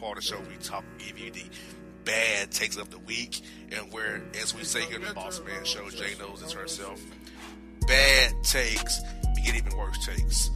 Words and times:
part 0.00 0.18
of 0.18 0.24
the 0.24 0.28
show 0.28 0.38
we 0.40 0.56
talk, 0.62 0.84
give 0.98 1.18
you 1.18 1.30
the 1.30 1.44
bad 2.04 2.50
takes 2.50 2.76
of 2.76 2.90
the 2.90 2.98
week, 3.00 3.40
and 3.72 3.92
where, 3.92 4.22
as 4.42 4.54
we 4.54 4.64
say 4.64 4.82
here 4.82 4.96
in 4.96 5.04
the 5.04 5.14
Boss 5.14 5.40
Man 5.46 5.64
Show, 5.64 5.88
Jay 5.90 6.14
knows 6.18 6.40
this 6.40 6.52
herself. 6.52 7.00
Bad 7.86 8.42
takes 8.42 9.00
we 9.36 9.42
get 9.42 9.54
even 9.54 9.76
worse 9.76 10.04
takes. 10.04 10.50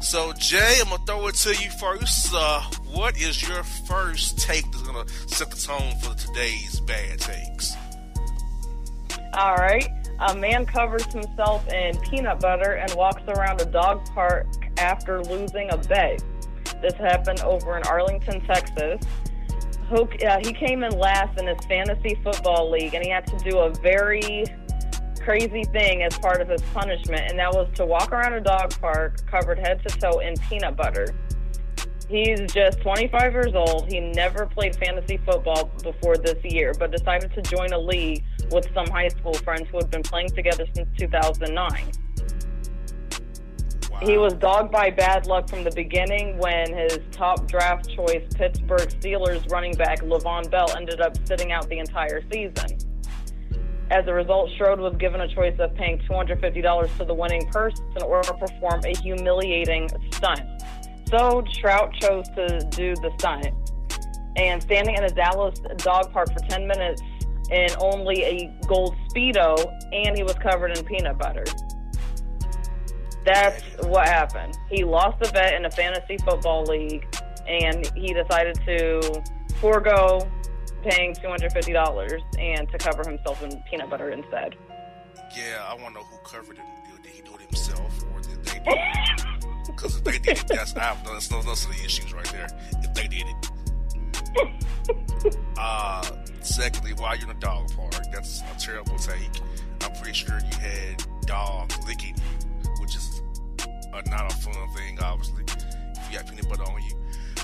So, 0.00 0.32
Jay, 0.34 0.78
I'm 0.80 0.90
gonna 0.90 1.02
throw 1.06 1.26
it 1.28 1.34
to 1.36 1.50
you 1.50 1.70
first. 1.70 2.32
Uh, 2.32 2.60
what 2.92 3.16
is 3.18 3.46
your 3.48 3.62
first 3.62 4.38
take 4.38 4.70
that's 4.70 4.82
gonna 4.82 5.08
set 5.26 5.50
the 5.50 5.56
tone 5.56 5.94
for 6.00 6.14
today's 6.14 6.80
bad 6.80 7.18
takes? 7.18 7.74
All 9.34 9.56
right. 9.56 9.88
A 10.28 10.34
man 10.36 10.64
covers 10.64 11.04
himself 11.12 11.66
in 11.72 11.98
peanut 11.98 12.40
butter 12.40 12.72
and 12.72 12.94
walks 12.94 13.22
around 13.28 13.60
a 13.60 13.66
dog 13.66 14.04
park 14.14 14.46
after 14.78 15.22
losing 15.22 15.70
a 15.70 15.76
bet. 15.76 16.22
This 16.82 16.94
happened 16.94 17.40
over 17.40 17.76
in 17.76 17.82
Arlington, 17.84 18.40
Texas. 18.46 19.00
Uh, 19.90 20.38
he 20.42 20.52
came 20.52 20.82
in 20.82 20.98
last 20.98 21.38
in 21.38 21.46
his 21.46 21.64
fantasy 21.66 22.18
football 22.22 22.70
league, 22.70 22.94
and 22.94 23.04
he 23.04 23.10
had 23.10 23.26
to 23.26 23.38
do 23.48 23.58
a 23.58 23.70
very 23.82 24.44
crazy 25.20 25.64
thing 25.64 26.02
as 26.02 26.16
part 26.18 26.40
of 26.40 26.48
his 26.48 26.62
punishment, 26.72 27.30
and 27.30 27.38
that 27.38 27.52
was 27.52 27.68
to 27.74 27.84
walk 27.84 28.12
around 28.12 28.32
a 28.32 28.40
dog 28.40 28.72
park 28.80 29.26
covered 29.26 29.58
head 29.58 29.80
to 29.86 29.98
toe 29.98 30.18
in 30.20 30.34
peanut 30.48 30.76
butter. 30.76 31.06
He's 32.08 32.40
just 32.52 32.80
25 32.80 33.32
years 33.32 33.54
old. 33.54 33.92
He 33.92 33.98
never 33.98 34.46
played 34.46 34.76
fantasy 34.76 35.16
football 35.18 35.70
before 35.82 36.16
this 36.16 36.38
year, 36.44 36.72
but 36.78 36.92
decided 36.92 37.32
to 37.34 37.42
join 37.42 37.72
a 37.72 37.78
league 37.78 38.24
with 38.52 38.68
some 38.72 38.86
high 38.86 39.08
school 39.08 39.34
friends 39.34 39.68
who 39.70 39.78
had 39.78 39.90
been 39.90 40.04
playing 40.04 40.28
together 40.28 40.66
since 40.74 40.88
2009. 40.98 41.90
Wow. 44.00 44.06
He 44.06 44.18
was 44.18 44.34
dogged 44.34 44.70
by 44.70 44.90
bad 44.90 45.26
luck 45.26 45.48
from 45.48 45.64
the 45.64 45.70
beginning 45.70 46.36
when 46.38 46.70
his 46.72 46.98
top 47.12 47.46
draft 47.46 47.88
choice, 47.88 48.24
Pittsburgh 48.34 48.88
Steelers 48.90 49.50
running 49.50 49.72
back 49.72 50.00
Le'Veon 50.00 50.50
Bell, 50.50 50.70
ended 50.76 51.00
up 51.00 51.16
sitting 51.26 51.50
out 51.50 51.66
the 51.70 51.78
entire 51.78 52.22
season. 52.30 52.78
As 53.90 54.06
a 54.06 54.12
result, 54.12 54.50
Strode 54.50 54.80
was 54.80 54.94
given 54.98 55.22
a 55.22 55.34
choice 55.34 55.56
of 55.60 55.74
paying 55.76 55.98
$250 56.10 56.98
to 56.98 57.04
the 57.04 57.14
winning 57.14 57.46
person 57.46 57.84
or 58.04 58.20
perform 58.20 58.82
a 58.84 58.94
humiliating 58.98 59.88
stunt. 60.12 60.42
So 61.08 61.42
Trout 61.54 61.94
chose 61.94 62.28
to 62.30 62.66
do 62.70 62.94
the 62.96 63.12
stunt. 63.18 63.46
And 64.36 64.62
standing 64.62 64.96
in 64.96 65.04
a 65.04 65.10
Dallas 65.10 65.58
dog 65.76 66.12
park 66.12 66.28
for 66.32 66.40
10 66.50 66.66
minutes 66.66 67.00
in 67.50 67.68
only 67.78 68.24
a 68.24 68.52
gold 68.66 68.94
Speedo, 69.08 69.56
and 69.92 70.16
he 70.16 70.22
was 70.22 70.34
covered 70.34 70.76
in 70.76 70.84
peanut 70.84 71.16
butter. 71.16 71.44
That's 73.26 73.60
what 73.80 74.06
happened. 74.06 74.56
He 74.70 74.84
lost 74.84 75.18
the 75.18 75.28
bet 75.32 75.54
in 75.54 75.64
a 75.64 75.70
fantasy 75.70 76.16
football 76.18 76.62
league, 76.62 77.04
and 77.48 77.84
he 77.96 78.14
decided 78.14 78.54
to 78.64 79.24
forego 79.60 80.30
paying 80.82 81.12
two 81.12 81.26
hundred 81.26 81.52
fifty 81.52 81.72
dollars 81.72 82.22
and 82.38 82.68
to 82.70 82.78
cover 82.78 83.02
himself 83.04 83.42
in 83.42 83.60
peanut 83.68 83.90
butter 83.90 84.10
instead. 84.10 84.54
Yeah, 85.36 85.66
I 85.68 85.74
want 85.74 85.94
to 85.94 86.00
know 86.00 86.06
who 86.06 86.18
covered 86.18 86.58
it. 86.58 86.64
Did 87.02 87.12
he 87.12 87.22
do 87.22 87.34
it 87.34 87.40
himself, 87.42 88.04
or 88.14 88.20
did 88.20 88.44
they? 88.44 88.58
do 88.60 88.64
it? 88.66 89.24
Because 89.66 89.96
if 89.96 90.04
they 90.04 90.18
did 90.18 90.38
it, 90.38 90.46
that's 90.48 90.74
I 90.76 90.80
have 90.84 91.04
no, 91.04 91.12
that's 91.12 91.26
that's 91.28 91.66
the 91.66 91.84
issues 91.84 92.12
right 92.12 92.24
there. 92.26 92.46
If 92.82 92.94
they 92.94 93.08
did 93.08 93.24
it. 93.26 93.50
uh, 95.58 96.02
secondly, 96.40 96.92
while 96.94 97.16
you're 97.16 97.28
in 97.28 97.36
a 97.36 97.40
dog 97.40 97.74
park, 97.76 97.92
that's 98.12 98.42
a 98.42 98.58
terrible 98.58 98.96
take. 98.96 99.28
I'm 99.82 99.92
pretty 99.92 100.12
sure 100.14 100.38
you 100.38 100.56
had 100.58 101.04
dogs 101.26 101.76
licking 101.86 102.16
you, 102.16 102.22
not 104.06 104.32
a 104.32 104.36
fun 104.36 104.54
thing, 104.74 104.98
obviously. 105.00 105.44
If 105.44 106.12
you 106.12 106.18
got 106.18 106.28
peanut 106.28 106.48
butter 106.48 106.64
on 106.64 106.82
you, 106.82 106.96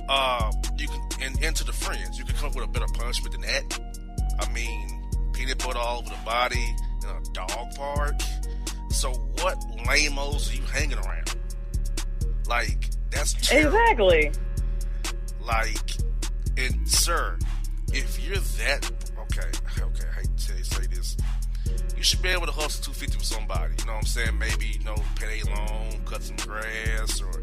uh, 0.09 0.53
you 0.79 0.89
can 0.89 1.01
and, 1.23 1.43
and 1.43 1.57
to 1.57 1.65
the 1.65 1.73
friends, 1.73 2.19
you 2.19 2.25
can 2.25 2.35
come 2.37 2.51
up 2.51 2.55
with 2.55 2.65
a 2.65 2.69
better 2.69 2.87
punishment 2.95 3.33
than 3.33 3.43
that. 3.43 3.81
I 4.39 4.53
mean, 4.53 5.03
peanut 5.33 5.59
butter 5.59 5.79
all 5.79 5.99
over 5.99 6.11
the 6.11 6.25
body 6.25 6.77
in 7.03 7.09
a 7.09 7.33
dog 7.33 7.75
park. 7.77 8.21
So 8.91 9.13
what 9.41 9.57
lamos 9.87 10.53
are 10.53 10.57
you 10.57 10.63
hanging 10.63 10.99
around? 10.99 11.35
Like 12.47 12.91
that's 13.11 13.35
terrible. 13.35 13.79
exactly 13.79 14.33
like, 15.47 15.91
and 16.57 16.89
sir, 16.89 17.39
if 17.93 18.25
you're 18.25 18.37
that 18.37 18.91
okay, 19.21 19.49
okay, 19.81 20.05
I 20.11 20.21
hate 20.21 20.37
to 20.37 20.65
say 20.65 20.87
this, 20.87 21.17
you 21.97 22.03
should 22.03 22.23
be 22.23 22.29
able 22.29 22.47
to 22.47 22.53
hustle 22.53 22.85
two 22.85 22.93
fifty 22.93 23.17
with 23.17 23.27
somebody. 23.27 23.75
You 23.79 23.87
know 23.87 23.93
what 23.93 23.99
I'm 24.01 24.07
saying? 24.07 24.39
Maybe 24.39 24.67
you 24.79 24.85
know, 24.85 24.97
pay 25.17 25.41
a 25.41 25.47
loan, 25.47 26.03
cut 26.05 26.23
some 26.23 26.37
grass, 26.37 27.21
or 27.21 27.43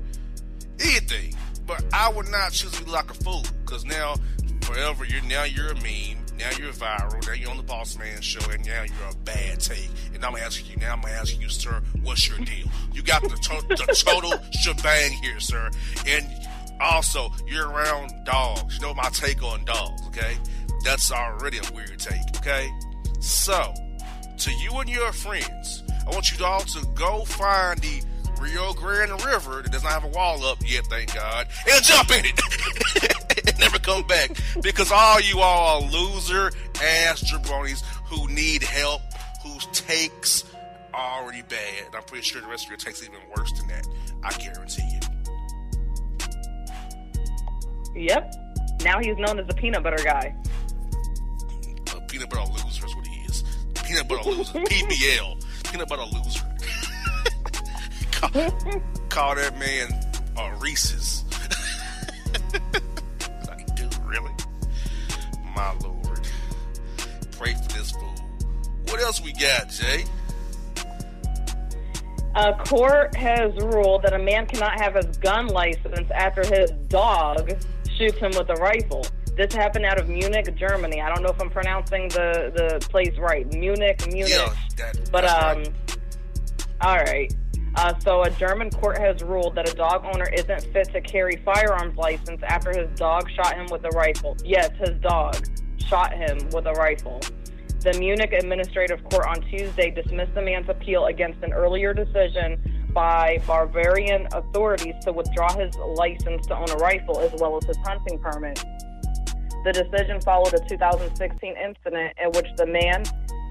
anything. 0.80 1.36
But 1.66 1.84
I 1.94 2.12
would 2.12 2.30
not 2.30 2.52
choose 2.52 2.72
to 2.72 2.84
be 2.84 2.92
like 2.92 3.12
a 3.12 3.14
fool 3.14 3.44
because 3.64 3.86
now, 3.86 4.16
forever, 4.62 5.06
you're 5.06 5.22
now 5.24 5.44
you're 5.44 5.72
a 5.72 5.76
meme. 5.76 6.18
Now 6.38 6.50
you're 6.58 6.72
viral. 6.72 7.26
Now 7.28 7.34
you're 7.34 7.52
on 7.52 7.58
the 7.58 7.64
Boss 7.64 7.98
Man 7.98 8.22
show, 8.22 8.50
and 8.50 8.66
now 8.66 8.84
you're 8.84 9.10
a 9.12 9.16
bad 9.26 9.60
take. 9.60 9.90
And 10.14 10.24
I'm 10.24 10.36
asking 10.38 10.72
you 10.72 10.78
now. 10.78 10.94
I'm 10.94 11.04
asking 11.06 11.42
you, 11.42 11.50
sir, 11.50 11.82
what's 12.02 12.28
your 12.30 12.38
deal? 12.40 12.66
You 12.94 13.02
got 13.04 13.22
the, 13.24 13.30
to- 13.30 13.68
the 13.68 14.04
total 14.06 14.34
shebang 14.60 15.12
here, 15.22 15.40
sir. 15.42 15.70
And 16.08 16.26
also, 16.80 17.30
you're 17.46 17.68
around 17.70 18.14
dogs. 18.26 18.76
You 18.78 18.82
know 18.82 18.94
my 18.94 19.10
take 19.10 19.44
on 19.44 19.66
dogs. 19.66 20.02
Okay, 20.08 20.38
that's 20.86 21.12
already 21.12 21.58
a 21.58 21.74
weird 21.76 22.00
take. 22.00 22.22
Okay, 22.38 22.70
so 23.20 23.74
to 24.40 24.52
you 24.54 24.72
and 24.80 24.90
your 24.90 25.12
friends, 25.12 25.84
I 26.08 26.12
want 26.12 26.32
you 26.32 26.44
all 26.46 26.62
to 26.62 26.86
go 26.96 27.26
find 27.26 27.80
the 27.80 28.02
Rio 28.40 28.72
Grande 28.74 29.24
River 29.26 29.62
that 29.62 29.72
does 29.72 29.84
not 29.84 29.92
have 29.92 30.06
a 30.06 30.08
wall 30.08 30.46
up 30.46 30.58
yet, 30.66 30.86
thank 30.88 31.14
God, 31.14 31.48
and 31.70 31.84
jump 31.84 32.10
in 32.12 32.26
it 32.26 33.46
and 33.46 33.60
never 33.60 33.80
come 33.80 34.04
back 34.08 34.32
because 34.62 34.92
all 34.92 35.20
you 35.20 35.40
all 35.40 35.84
are 35.84 35.92
loser 35.92 36.52
ass 36.82 37.22
jabronis 37.24 37.84
who 38.06 38.28
need 38.30 38.64
help, 38.64 39.02
whose 39.44 39.66
takes 39.68 40.46
are 40.94 41.22
already 41.22 41.42
bad. 41.44 41.86
And 41.88 41.96
I'm 41.96 42.04
pretty 42.04 42.24
sure 42.24 42.42
the 42.42 42.48
rest 42.48 42.66
of 42.66 42.70
your 42.70 42.78
takes 42.78 43.04
even 43.04 43.20
worse 43.36 43.52
than 43.54 43.68
that. 43.68 43.88
I 44.24 44.32
guarantee 44.38 44.84
you. 44.90 45.00
Yep. 48.04 48.36
Now 48.84 49.00
he's 49.00 49.18
known 49.18 49.40
as 49.40 49.48
the 49.48 49.54
peanut 49.54 49.84
butter 49.84 50.02
guy. 50.04 50.34
A 51.96 52.02
peanut 52.08 52.30
butter 52.30 52.50
loser 52.52 52.86
is 52.86 52.96
what 52.96 53.06
he. 53.06 53.09
Peanut 53.90 54.08
butter 54.08 54.30
loser. 54.30 54.54
PBL. 54.60 55.72
Peanut 55.72 55.90
butter 55.90 56.04
loser 56.04 56.46
call, 58.12 58.30
call 59.10 59.36
that 59.36 59.58
man 59.58 59.90
uh, 60.38 60.56
Reese's. 60.60 61.24
like, 63.48 63.75
dude, 63.75 63.96
really? 64.06 64.31
My 65.56 65.74
lord. 65.84 66.19
Pray 67.31 67.56
for 67.56 67.68
this 67.69 67.92
fool. 67.92 68.13
What 68.90 69.00
else 69.00 69.22
we 69.24 69.34
got, 69.34 69.72
Jay? 69.72 70.06
A 72.36 72.54
court 72.63 73.16
has 73.16 73.56
ruled 73.56 74.04
that 74.04 74.13
a 74.13 74.19
man 74.19 74.46
cannot 74.46 74.80
have 74.80 74.94
his 74.94 75.18
gun 75.18 75.48
license 75.48 76.12
after 76.13 76.46
his 76.46 76.69
dog 76.90 77.50
shoots 77.98 78.19
him 78.19 78.34
with 78.38 78.50
a 78.50 78.56
rifle. 78.62 79.04
This 79.39 79.53
happened 79.53 79.86
out 79.86 79.97
of 79.97 80.09
Munich, 80.09 80.53
Germany. 80.57 81.00
I 81.00 81.07
don't 81.07 81.24
know 81.24 81.30
if 81.30 81.41
I'm 81.41 81.50
pronouncing 81.50 82.09
the, 82.09 82.51
the 82.53 82.86
place 82.89 83.18
right. 83.18 83.47
Munich, 83.53 84.06
Munich. 84.12 84.33
Yeah, 84.33 84.53
that, 84.75 85.09
but 85.13 85.24
um, 85.24 85.59
right. 85.59 85.74
all 86.81 86.97
right. 86.97 87.33
Uh, 87.75 87.97
so, 88.00 88.24
a 88.24 88.30
German 88.31 88.69
court 88.69 88.97
has 88.97 89.24
ruled 89.24 89.56
that 89.56 89.71
a 89.71 89.74
dog 89.74 90.03
owner 90.03 90.27
isn't 90.33 90.63
fit 90.74 90.91
to 90.91 91.00
carry 91.00 91.38
firearms 91.45 91.95
license 91.95 92.41
after 92.44 92.77
his 92.77 92.89
dog 93.00 93.30
shot 93.30 93.56
him 93.56 93.68
with 93.71 93.86
a 93.86 93.89
rifle. 93.91 94.36
Yes, 94.44 94.71
his 94.77 95.00
dog 95.00 95.38
shot 95.88 96.12
him 96.12 96.38
with 96.51 96.65
a 96.65 96.74
rifle. 96.74 97.21
The 97.80 97.97
Munich 97.97 98.33
Administrative 98.33 99.01
Court 99.06 99.25
on 99.25 99.39
Tuesday 99.50 99.89
dismissed 99.89 100.36
the 100.36 100.41
man's 100.41 100.68
appeal 100.68 101.06
against 101.06 101.41
an 101.44 101.53
earlier 101.53 101.94
decision 101.94 102.89
by 102.94 103.41
Bavarian 103.47 104.27
authorities 104.33 104.95
to 105.03 105.13
withdraw 105.13 105.56
his 105.57 105.74
license 105.95 106.45
to 106.47 106.57
own 106.57 106.69
a 106.71 106.75
rifle 106.75 107.21
as 107.21 107.31
well 107.39 107.56
as 107.56 107.63
his 107.63 107.77
hunting 107.86 108.19
permit. 108.19 108.62
The 109.64 109.74
decision 109.74 110.22
followed 110.22 110.54
a 110.54 110.60
2016 110.68 111.56
incident 111.58 112.14
in 112.22 112.32
which 112.32 112.48
the 112.58 112.66
man 112.66 113.04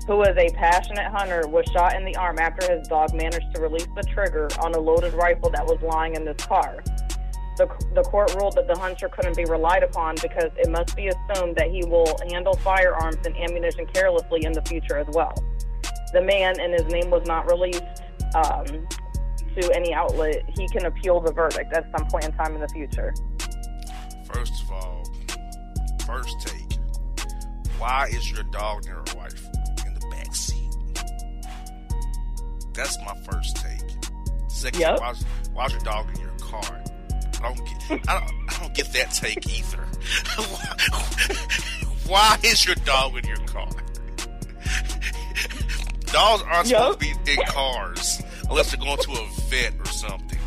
who 0.09 0.23
is 0.23 0.35
a 0.39 0.49
passionate 0.55 1.07
hunter, 1.13 1.47
was 1.47 1.67
shot 1.67 1.95
in 1.95 2.03
the 2.03 2.17
arm 2.17 2.39
after 2.39 2.75
his 2.75 2.89
dog 2.89 3.15
managed 3.15 3.55
to 3.55 3.61
release 3.61 3.87
the 3.95 4.03
trigger 4.03 4.49
on 4.59 4.75
a 4.75 4.79
loaded 4.79 5.13
rifle 5.13 5.51
that 5.51 5.65
was 5.65 5.79
lying 5.83 6.15
in 6.15 6.25
this 6.25 6.47
car. 6.47 6.83
The, 7.59 7.69
the 7.95 8.03
court 8.03 8.35
ruled 8.37 8.57
that 8.57 8.67
the 8.67 8.79
hunter 8.79 9.11
couldn't 9.11 9.37
be 9.37 9.45
relied 9.45 9.83
upon 9.83 10.15
because 10.15 10.51
it 10.57 10.71
must 10.71 10.97
be 10.97 11.09
assumed 11.09 11.57
that 11.57 11.71
he 11.71 11.85
will 11.85 12.17
handle 12.31 12.55
firearms 12.55 13.19
and 13.27 13.37
ammunition 13.37 13.85
carelessly 13.93 14.47
in 14.47 14.53
the 14.53 14.63
future 14.63 14.97
as 14.97 15.09
well. 15.09 15.35
The 16.15 16.23
man, 16.23 16.59
and 16.59 16.73
his 16.73 16.87
name 16.91 17.11
was 17.11 17.27
not 17.27 17.51
released 17.51 17.83
um, 18.35 18.65
to 19.61 19.71
any 19.75 19.93
outlet, 19.93 20.43
he 20.57 20.69
can 20.69 20.87
appeal 20.87 21.21
the 21.21 21.33
verdict 21.33 21.75
at 21.75 21.85
some 21.95 22.07
point 22.09 22.25
in 22.25 22.33
time 22.33 22.55
in 22.55 22.63
the 22.63 22.69
future. 22.69 23.13
First 24.25 24.63
of 24.63 24.71
all, 24.71 25.08
first 26.09 26.41
take, 26.41 26.79
why 27.79 28.07
is 28.11 28.31
your 28.33 28.43
dog 28.45 28.85
near 28.87 28.97
a 28.97 29.17
rifle? 29.19 29.51
In 29.87 29.93
the 29.95 30.07
back 30.11 30.35
seat? 30.35 30.75
That's 32.75 32.97
my 33.05 33.15
first 33.31 33.57
take. 33.57 33.83
Second, 34.49 34.81
Yep. 34.81 35.01
why, 35.01 35.11
is, 35.11 35.25
why 35.53 35.67
your 35.69 35.81
dog 35.81 36.07
in 36.15 36.21
your 36.21 36.31
car? 36.41 36.83
I 37.41 37.55
don't 37.55 37.59
get. 37.59 38.09
I 38.09 38.19
don't, 38.19 38.33
I 38.49 38.59
don't 38.63 38.75
get 38.75 38.93
that 38.95 39.13
take 39.13 39.47
either. 39.49 39.79
why 42.09 42.37
is 42.43 42.65
your 42.67 42.75
dog 42.85 43.17
in 43.17 43.25
your 43.27 43.37
car? 43.47 43.69
Dogs 46.07 46.43
aren't 46.51 46.69
Yep. 46.69 46.81
supposed 46.81 47.01
to 47.01 47.07
be 47.25 47.33
in 47.33 47.39
cars 47.47 48.23
unless 48.49 48.71
they're 48.73 48.81
going 48.81 48.97
to 48.99 49.13
a 49.13 49.29
vet 49.51 49.75
or 49.79 49.85
something. 49.87 50.39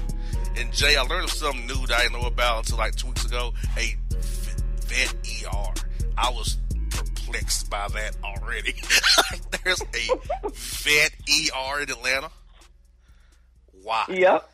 And 0.58 0.72
Jay, 0.74 0.96
I 0.98 1.02
learned 1.04 1.30
something 1.30 1.66
new 1.68 1.86
that 1.88 2.00
I 2.00 2.02
didn't 2.04 2.19
know 2.19 2.28
about 2.28 2.66
until 2.66 2.78
like 2.80 2.96
two 2.96 3.08
weeks 3.08 3.24
ago. 3.25 3.54
A 3.78 3.96
vet 4.88 5.13
ER. 5.45 5.73
I 6.17 6.29
was 6.31 6.57
perplexed 6.89 7.69
by 7.69 7.88
that 7.89 8.15
already. 8.23 8.75
There's 9.63 9.81
a 9.81 10.49
vet 10.53 11.11
ER 11.29 11.81
in 11.81 11.89
Atlanta. 11.89 12.29
Why? 13.83 14.05
Yep. 14.09 14.49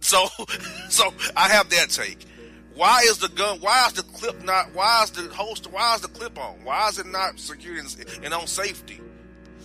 So, 0.00 0.26
so 0.88 1.12
I 1.36 1.48
have 1.48 1.70
that 1.70 1.90
take. 1.90 2.26
Why 2.74 3.00
is 3.08 3.18
the 3.18 3.28
gun? 3.28 3.58
Why 3.60 3.86
is 3.88 3.94
the 3.94 4.02
clip 4.02 4.42
not? 4.44 4.72
Why 4.74 5.02
is 5.04 5.10
the 5.10 5.22
holster? 5.34 5.68
Why 5.70 5.94
is 5.96 6.00
the 6.00 6.08
clip 6.08 6.38
on? 6.38 6.64
Why 6.64 6.88
is 6.88 6.98
it 6.98 7.06
not 7.06 7.38
secured 7.38 7.78
and, 7.78 8.24
and 8.24 8.32
on 8.34 8.46
safety? 8.46 9.00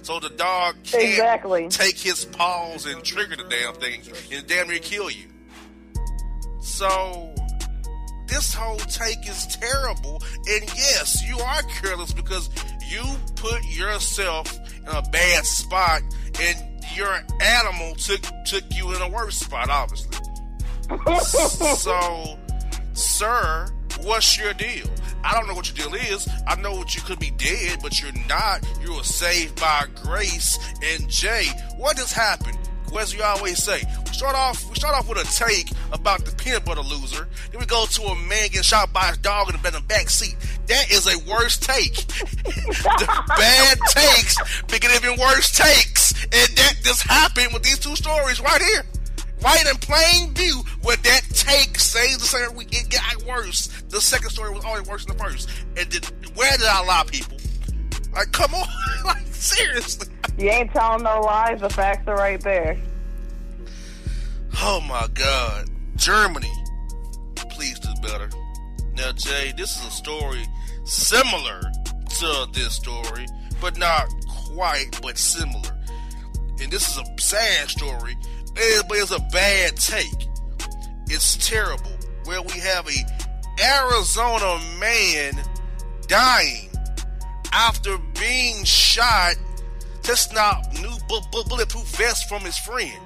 So 0.01 0.19
the 0.19 0.29
dog 0.29 0.75
can't 0.83 1.03
Exactly. 1.03 1.67
take 1.69 1.97
his 1.97 2.25
paws 2.25 2.85
and 2.85 3.03
trigger 3.03 3.35
the 3.37 3.43
damn 3.45 3.73
thing 3.75 4.01
and 4.31 4.45
damn 4.47 4.67
near 4.67 4.79
kill 4.79 5.09
you. 5.09 5.27
So 6.59 7.33
this 8.27 8.53
whole 8.53 8.77
take 8.77 9.27
is 9.27 9.47
terrible. 9.47 10.21
And 10.47 10.63
yes, 10.75 11.23
you 11.27 11.37
are 11.39 11.61
careless 11.63 12.13
because 12.13 12.49
you 12.87 13.03
put 13.35 13.63
yourself 13.65 14.57
in 14.77 14.87
a 14.87 15.01
bad 15.01 15.45
spot 15.45 16.01
and 16.41 16.75
your 16.95 17.19
animal 17.41 17.95
took 17.95 18.21
took 18.45 18.63
you 18.73 18.93
in 18.93 19.01
a 19.01 19.09
worse 19.09 19.37
spot, 19.37 19.69
obviously. 19.69 20.17
so, 21.75 22.37
sir, 22.93 23.67
what's 24.01 24.37
your 24.37 24.53
deal? 24.53 24.87
I 25.23 25.33
don't 25.33 25.47
know 25.47 25.55
what 25.55 25.75
your 25.75 25.89
deal 25.89 25.99
is. 25.99 26.27
I 26.47 26.55
know 26.61 26.73
what 26.73 26.93
you 26.95 27.01
could 27.01 27.19
be 27.19 27.31
dead, 27.31 27.79
but 27.81 27.99
you're 27.99 28.11
not. 28.27 28.63
You 28.81 28.95
were 28.95 29.03
saved 29.03 29.59
by 29.59 29.85
grace. 30.03 30.59
And 30.83 31.09
Jay, 31.09 31.47
what 31.77 31.97
has 31.97 32.11
happened? 32.11 32.59
As 32.97 33.13
you 33.13 33.21
always 33.23 33.61
say, 33.61 33.83
we 34.05 34.13
start 34.13 34.35
off 34.35 34.67
we 34.69 34.75
start 34.75 34.95
off 34.95 35.07
with 35.09 35.17
a 35.17 35.25
take 35.33 35.69
about 35.91 36.23
the 36.23 36.33
peanut 36.35 36.63
butter 36.63 36.81
loser. 36.81 37.27
Then 37.51 37.59
we 37.59 37.65
go 37.65 37.85
to 37.85 38.01
a 38.03 38.15
man 38.15 38.47
getting 38.47 38.61
shot 38.61 38.93
by 38.93 39.07
his 39.07 39.17
dog 39.17 39.53
in 39.53 39.61
the 39.61 39.81
back 39.81 40.09
seat. 40.09 40.35
That 40.67 40.89
is 40.89 41.05
a 41.05 41.17
worse 41.29 41.57
take. 41.57 41.93
the 42.07 43.23
bad 43.37 43.77
takes 43.89 44.61
become 44.63 44.91
even 44.95 45.19
worse 45.19 45.51
takes, 45.51 46.13
and 46.23 46.57
that 46.57 46.75
just 46.83 47.03
happened 47.03 47.53
with 47.53 47.63
these 47.63 47.79
two 47.79 47.95
stories 47.95 48.39
right 48.39 48.61
here, 48.61 48.83
right 49.41 49.65
in 49.69 49.75
plain 49.77 50.33
view. 50.33 50.63
Where 50.81 50.97
that 50.97 51.21
take 51.31 51.77
says 51.77 52.17
the 52.17 52.25
same 52.25 52.49
it 52.71 52.89
got 52.89 53.23
worse. 53.27 53.67
The 53.89 53.99
second 53.99 54.29
story 54.29 54.53
was 54.53 54.63
always 54.63 54.87
worse 54.87 55.05
than 55.05 55.17
the 55.17 55.23
first. 55.23 55.49
And 55.77 55.89
did, 55.89 56.05
where 56.35 56.51
did 56.57 56.67
I 56.67 56.83
lie, 56.85 57.03
people? 57.07 57.34
Like, 58.15 58.31
come 58.31 58.55
on, 58.55 58.67
like 59.05 59.27
seriously. 59.27 60.07
You 60.37 60.49
ain't 60.49 60.71
telling 60.71 61.03
no 61.03 61.21
lies. 61.21 61.61
The 61.61 61.69
facts 61.69 62.07
are 62.07 62.15
right 62.15 62.41
there. 62.41 62.77
Oh 64.61 64.81
my 64.81 65.07
God. 65.13 65.69
Germany. 65.95 66.51
Please 67.35 67.79
do 67.79 67.89
better. 68.01 68.29
Now, 68.95 69.11
Jay, 69.11 69.53
this 69.57 69.77
is 69.79 69.87
a 69.87 69.91
story 69.91 70.45
similar 70.85 71.61
to 72.19 72.47
this 72.53 72.75
story, 72.75 73.25
but 73.61 73.77
not 73.77 74.07
quite, 74.27 74.99
but 75.01 75.17
similar. 75.17 75.77
And 76.61 76.71
this 76.71 76.89
is 76.89 76.97
a 76.97 77.21
sad 77.21 77.69
story, 77.69 78.17
eh, 78.57 78.81
but 78.87 78.97
it's 78.97 79.11
a 79.11 79.19
bad 79.31 79.75
take. 79.75 80.27
It's 81.07 81.35
terrible. 81.47 81.91
Where 82.25 82.41
we 82.41 82.59
have 82.59 82.87
a 82.87 83.61
Arizona 83.61 84.59
man 84.79 85.33
dying 86.07 86.64
after 87.55 87.97
being 88.19 88.63
shot, 88.65 89.35
testing 90.03 90.37
out 90.37 90.61
new 90.73 90.93
bu- 91.07 91.21
bu- 91.31 91.43
bulletproof 91.49 91.87
vest 91.97 92.27
from 92.27 92.41
his 92.41 92.57
friend. 92.57 92.99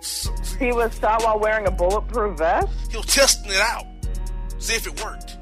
So- 0.00 0.34
He 0.58 0.72
was 0.72 0.98
shot 0.98 1.22
while 1.22 1.38
wearing 1.38 1.66
a 1.66 1.70
bulletproof 1.70 2.38
vest. 2.38 2.68
he 2.90 2.96
was 2.96 3.06
testing 3.06 3.50
it 3.52 3.60
out, 3.60 3.86
see 4.58 4.74
if 4.74 4.86
it 4.86 5.02
worked. 5.04 5.38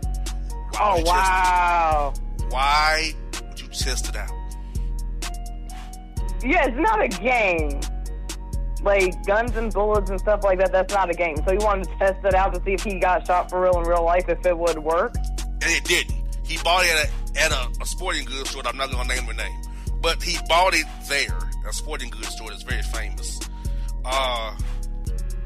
Why 0.73 0.79
Oh 0.81 0.93
would 0.97 0.99
you 1.01 1.05
test 1.05 1.15
wow. 1.15 2.13
Why 2.51 3.13
would 3.49 3.61
you 3.61 3.69
test 3.69 4.09
it 4.09 4.17
out? 4.17 4.31
Yeah, 6.45 6.67
it's 6.67 6.79
not 6.79 7.01
a 7.03 7.09
game. 7.09 7.81
Like 8.83 9.25
guns 9.27 9.57
and 9.57 9.73
bullets 9.73 10.11
and 10.11 10.19
stuff 10.19 10.43
like 10.43 10.59
that. 10.59 10.73
That's 10.73 10.93
not 10.93 11.09
a 11.09 11.15
game. 11.15 11.37
So 11.47 11.53
he 11.53 11.59
wanted 11.59 11.89
to 11.89 11.97
test 11.99 12.25
it 12.25 12.35
out 12.35 12.53
to 12.55 12.63
see 12.65 12.73
if 12.75 12.83
he 12.83 12.99
got 12.99 13.25
shot 13.27 13.49
for 13.49 13.61
real 13.61 13.79
in 13.81 13.87
real 13.89 14.05
life, 14.05 14.29
if 14.29 14.45
it 14.45 14.57
would 14.59 14.79
work. 14.79 15.15
And 15.63 15.71
it 15.71 15.85
didn't. 15.85 16.17
He 16.45 16.59
bought 16.63 16.85
it 16.85 16.91
at 16.91 17.07
a, 17.07 17.41
at 17.41 17.53
a, 17.53 17.83
a 17.83 17.87
sporting 17.87 18.25
goods 18.25 18.51
store. 18.51 18.63
that 18.63 18.71
I'm 18.71 18.77
not 18.77 18.91
going 18.91 19.09
to 19.09 19.15
name 19.15 19.27
the 19.27 19.35
name, 19.35 19.63
but 20.01 20.23
he 20.23 20.37
bought 20.49 20.75
it 20.75 20.87
there, 21.09 21.39
a 21.69 21.73
sporting 21.73 22.11
goods 22.11 22.29
store 22.29 22.51
that's 22.51 22.63
very 22.65 22.83
famous. 22.83 23.39
Uh, 24.05 24.57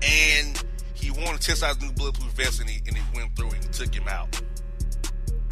and 0.03 0.65
he 0.95 1.11
wanted 1.11 1.41
to 1.41 1.49
test 1.49 1.63
out 1.63 1.77
his 1.77 1.85
new 1.85 1.93
bulletproof 1.93 2.33
vest, 2.33 2.61
and 2.61 2.69
he 2.71 2.81
and 2.87 2.97
he 2.97 3.03
went 3.15 3.37
through 3.37 3.49
it 3.49 3.65
and 3.65 3.73
took 3.73 3.95
him 3.95 4.09
out. 4.09 4.41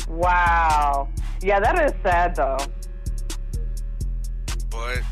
Wow. 0.09 1.09
Yeah, 1.43 1.61
that 1.61 1.83
is 1.85 1.93
sad 2.03 2.37
though, 2.37 2.57
But 4.71 5.03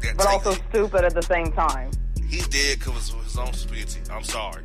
that 0.00 0.16
but 0.16 0.26
also 0.26 0.52
stupid 0.70 1.04
at 1.04 1.14
the 1.14 1.22
same 1.22 1.50
time. 1.52 1.90
he 2.28 2.40
did 2.42 2.78
because 2.78 3.12
of 3.12 3.22
his 3.24 3.36
own 3.36 3.52
stupidity. 3.52 4.00
I'm 4.12 4.22
sorry. 4.24 4.62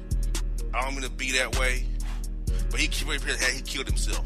I 0.74 0.82
don't 0.82 0.94
mean 0.94 1.04
to 1.04 1.10
be 1.10 1.32
that 1.34 1.58
way, 1.60 1.86
but 2.74 2.80
he 2.80 2.88
he, 2.88 3.62
killed 3.62 3.86
himself. 3.88 4.26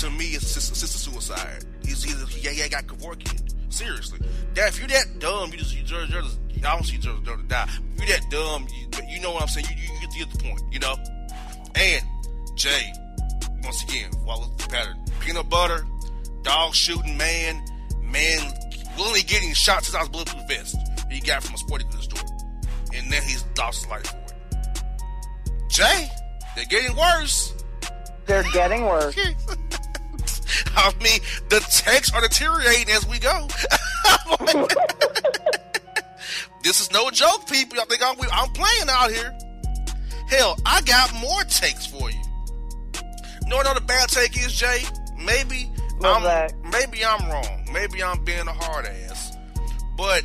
To 0.00 0.10
me, 0.10 0.24
it's 0.34 0.56
a 0.56 0.60
suicide. 0.60 1.64
He's 1.84 2.04
either 2.04 2.26
he, 2.26 2.48
he 2.48 2.68
got 2.68 2.84
Kevorkian. 2.88 3.72
Seriously, 3.72 4.18
that 4.54 4.70
if 4.70 4.80
you're 4.80 4.88
that 4.88 5.20
dumb, 5.20 5.52
you 5.52 5.58
just 5.58 5.76
you 5.76 5.84
just, 5.84 6.10
you're 6.10 6.22
just 6.22 6.40
I 6.58 6.74
don't 6.74 6.84
see 6.84 6.96
you 6.96 6.98
deserve 6.98 7.24
to 7.24 7.36
die. 7.46 7.68
If 7.94 8.08
you're 8.08 8.18
that 8.18 8.28
dumb, 8.30 8.66
you, 8.74 8.88
you 9.08 9.20
know 9.20 9.30
what 9.30 9.42
I'm 9.42 9.48
saying. 9.48 9.66
You, 9.70 9.76
you, 9.76 10.08
you 10.18 10.24
get 10.24 10.32
the 10.36 10.42
point, 10.42 10.62
you 10.72 10.80
know. 10.80 10.96
And 11.76 12.04
Jay, 12.56 12.92
once 13.62 13.84
again, 13.84 14.10
follow 14.26 14.48
the 14.56 14.66
pattern. 14.68 14.96
Peanut 15.20 15.48
butter, 15.48 15.86
dog 16.42 16.74
shooting 16.74 17.16
man, 17.16 17.64
man 18.02 18.52
willingly 18.98 19.22
getting 19.22 19.54
shot 19.54 19.84
since 19.84 19.94
I 19.94 20.00
was 20.00 20.08
bulletproof 20.08 20.42
vest 20.48 20.76
he 21.10 21.20
got 21.20 21.42
from 21.42 21.54
a 21.54 21.58
sporting 21.58 21.88
goods 21.90 22.04
store. 22.04 22.20
And 22.94 23.12
then 23.12 23.22
he's 23.22 23.44
lost 23.56 23.82
his 23.82 23.90
life 23.90 24.06
for 24.06 24.16
it. 24.16 24.34
Jay, 25.68 26.08
they're 26.54 26.64
getting 26.66 26.96
worse. 26.96 27.54
They're 28.26 28.44
getting 28.52 28.84
worse. 28.84 29.16
I 30.76 30.92
mean, 31.02 31.20
the 31.48 31.60
texts 31.70 32.12
are 32.14 32.20
deteriorating 32.20 32.90
as 32.94 33.06
we 33.06 33.18
go. 33.18 33.48
this 36.62 36.80
is 36.80 36.90
no 36.92 37.10
joke, 37.10 37.48
people. 37.48 37.80
I 37.80 37.84
think 37.84 38.02
I'm, 38.04 38.16
I'm 38.32 38.50
playing 38.50 38.88
out 38.88 39.10
here. 39.10 39.36
Hell, 40.28 40.56
I 40.64 40.80
got 40.82 41.12
more 41.14 41.42
takes 41.44 41.86
for 41.86 42.10
you. 42.10 42.20
You 43.42 43.48
know 43.48 43.56
what 43.56 43.66
another 43.66 43.84
bad 43.84 44.08
take 44.08 44.36
is, 44.36 44.52
Jay? 44.54 44.82
Maybe 45.18 45.70
What's 45.98 46.16
I'm 46.16 46.22
that? 46.22 46.52
maybe 46.72 47.04
I'm 47.04 47.28
wrong. 47.28 47.68
Maybe 47.72 48.02
I'm 48.02 48.24
being 48.24 48.46
a 48.46 48.52
hard 48.52 48.86
ass. 48.86 49.36
But 49.96 50.22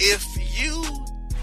if 0.00 0.26
you 0.60 0.84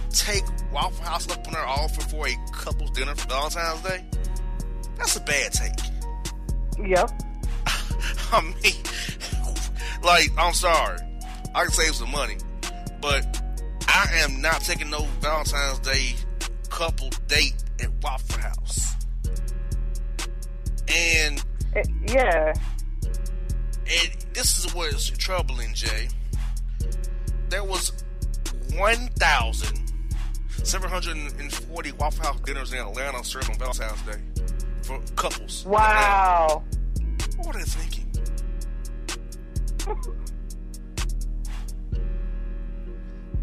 take 0.10 0.44
Waffle 0.72 1.04
House 1.06 1.30
up 1.30 1.46
on 1.48 1.54
their 1.54 1.66
offer 1.66 2.02
for 2.02 2.28
a 2.28 2.36
couple's 2.52 2.92
dinner 2.92 3.16
for 3.16 3.28
Valentine's 3.28 3.82
Day, 3.82 4.06
that's 4.98 5.16
a 5.16 5.22
bad 5.22 5.52
take. 5.54 5.74
Yep. 6.84 7.12
I 8.32 8.42
mean, 8.42 8.74
like, 10.04 10.30
I'm 10.38 10.54
sorry. 10.54 10.98
I 11.54 11.64
can 11.64 11.72
save 11.74 11.96
some 11.96 12.12
money, 12.12 12.38
but 13.02 13.42
I 13.88 14.08
am 14.24 14.42
not 14.42 14.62
taking 14.62 14.90
no 14.90 15.04
Valentine's 15.20 15.80
Day 15.80 16.14
couple 16.70 17.10
date 17.28 17.56
at 17.82 17.90
Waffle 18.02 18.40
House. 18.42 18.96
And, 20.88 21.44
It- 21.76 21.90
yeah. 22.08 22.54
and 23.04 24.26
this 24.34 24.58
is 24.64 24.74
what 24.74 24.94
is 24.94 25.10
troubling, 25.10 25.74
Jay. 25.74 26.08
There 27.50 27.64
was 27.66 27.92
1,740 30.64 31.92
Waffle 31.94 32.24
House 32.24 32.40
dinners 32.42 32.72
in 32.74 32.80
Atlanta 32.80 33.24
served 33.24 33.50
on 33.50 33.58
Valentine's 33.58 34.02
Day 34.04 34.22
for 34.84 35.00
couples. 35.16 35.66
Wow. 35.66 36.64
What 37.38 37.56
are 37.56 37.60
they 37.60 37.66
thinking? 37.66 38.08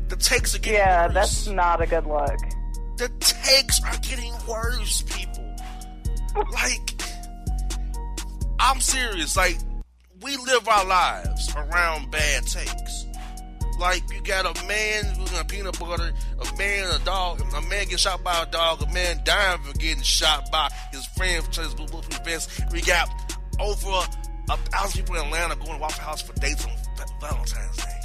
The 0.08 0.16
takes 0.16 0.54
are 0.54 0.58
getting 0.58 0.78
Yeah, 0.78 1.06
worse. 1.06 1.14
that's 1.14 1.46
not 1.48 1.80
a 1.82 1.86
good 1.86 2.06
look. 2.06 2.36
the 2.96 3.08
takes 3.20 3.80
are 3.84 3.98
getting 3.98 4.32
worse, 4.48 5.02
people. 5.02 5.44
like, 6.52 7.00
I'm 8.58 8.80
serious. 8.80 9.36
Like, 9.36 9.56
we 10.22 10.36
live 10.36 10.66
our 10.68 10.84
lives 10.84 11.54
around 11.54 12.10
bad 12.10 12.46
takes. 12.46 13.04
Like 13.78 14.12
you 14.12 14.20
got 14.20 14.44
a 14.44 14.66
man 14.66 15.04
with 15.20 15.40
a 15.40 15.44
peanut 15.44 15.78
butter, 15.78 16.12
a 16.40 16.58
man, 16.58 16.90
a 16.94 16.98
dog, 17.04 17.40
a 17.40 17.60
man 17.62 17.84
getting 17.84 17.96
shot 17.96 18.24
by 18.24 18.42
a 18.42 18.46
dog, 18.46 18.82
a 18.82 18.92
man 18.92 19.20
dying 19.24 19.62
for 19.62 19.72
getting 19.78 20.02
shot 20.02 20.50
by 20.50 20.68
his 20.90 21.06
friend 21.06 21.44
for 21.44 21.62
his 21.62 21.74
bulletproof 21.74 22.24
vest. 22.24 22.50
We 22.72 22.80
got 22.80 23.08
over 23.60 24.04
a 24.50 24.56
thousand 24.56 25.00
people 25.00 25.14
in 25.16 25.26
Atlanta 25.26 25.54
going 25.56 25.74
to 25.74 25.78
Waffle 25.78 26.02
House 26.02 26.22
for 26.22 26.32
dates 26.40 26.64
on 26.64 26.72
Valentine's 27.20 27.76
Day. 27.76 28.00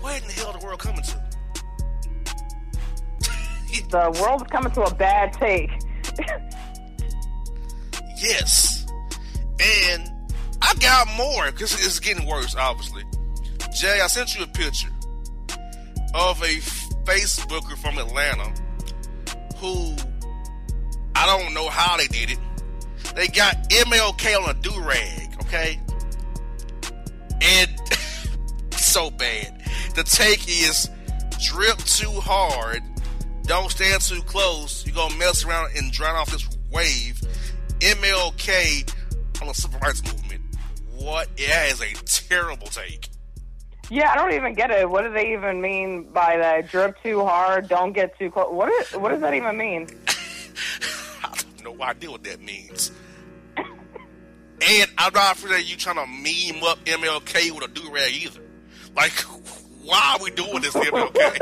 Where 0.00 0.16
in 0.16 0.26
the 0.26 0.32
hell 0.32 0.52
the 0.52 0.64
world 0.64 0.78
coming 0.78 1.02
to? 1.02 1.22
the 3.90 4.18
world's 4.22 4.44
coming 4.44 4.72
to 4.72 4.82
a 4.82 4.94
bad 4.94 5.34
take. 5.34 5.70
yes, 8.16 8.86
and 9.60 10.10
I 10.62 10.74
got 10.80 11.06
more 11.16 11.50
because 11.50 11.74
it's 11.74 12.00
getting 12.00 12.26
worse. 12.26 12.54
Obviously, 12.54 13.02
Jay, 13.74 14.00
I 14.00 14.06
sent 14.06 14.36
you 14.36 14.44
a 14.44 14.46
picture 14.48 14.90
of 16.14 16.42
a 16.42 16.56
Facebooker 17.04 17.76
from 17.78 17.98
Atlanta 17.98 18.52
who 19.56 19.94
I 21.14 21.26
don't 21.26 21.52
know 21.54 21.68
how 21.68 21.96
they 21.96 22.06
did 22.06 22.30
it. 22.30 22.38
They 23.14 23.28
got 23.28 23.70
MLK 23.70 24.40
on 24.40 24.50
a 24.50 24.60
do 24.60 24.80
rag, 24.80 25.34
okay? 25.42 25.80
And 27.40 27.70
so 28.72 29.10
bad. 29.10 29.62
The 29.94 30.04
take 30.04 30.48
is 30.48 30.88
drip 31.40 31.78
too 31.78 32.10
hard, 32.20 32.82
don't 33.42 33.70
stand 33.70 34.02
too 34.02 34.22
close. 34.22 34.86
You're 34.86 34.94
gonna 34.94 35.16
mess 35.16 35.44
around 35.44 35.70
and 35.76 35.90
drown 35.90 36.16
off 36.16 36.30
this 36.30 36.48
wave. 36.70 37.20
MLK 37.80 38.92
on 39.40 39.48
the 39.48 39.54
civil 39.54 39.80
rights 39.80 40.02
movement. 40.04 40.42
What? 40.94 41.28
That 41.36 41.70
is 41.70 41.80
a 41.80 41.94
terrible 42.04 42.66
take. 42.66 43.08
Yeah, 43.90 44.12
I 44.12 44.16
don't 44.16 44.32
even 44.34 44.54
get 44.54 44.70
it. 44.70 44.88
What 44.88 45.02
do 45.02 45.12
they 45.12 45.32
even 45.32 45.60
mean 45.60 46.04
by 46.12 46.36
that? 46.36 46.68
Drip 46.70 47.02
too 47.02 47.24
hard, 47.24 47.68
don't 47.68 47.92
get 47.92 48.18
too 48.18 48.30
close. 48.30 48.52
What 48.52 48.68
is, 48.70 48.92
what 48.92 49.10
does 49.10 49.20
that 49.20 49.32
even 49.34 49.56
mean? 49.56 49.88
I 50.08 51.28
have 51.28 51.64
no 51.64 51.82
idea 51.82 52.10
what 52.10 52.22
that 52.24 52.40
means. 52.40 52.92
and 53.56 54.90
I'm 54.98 55.12
not 55.14 55.36
afraid 55.36 55.52
that 55.54 55.70
you 55.70 55.76
trying 55.76 55.96
to 55.96 56.06
meme 56.06 56.62
up 56.64 56.84
MLK 56.84 57.50
with 57.52 57.64
a 57.64 57.68
do 57.68 57.90
rag 57.90 58.12
either. 58.12 58.42
Like, 58.94 59.12
why 59.82 60.16
are 60.18 60.22
we 60.22 60.30
doing 60.32 60.60
this, 60.60 60.74
MLK? 60.74 61.38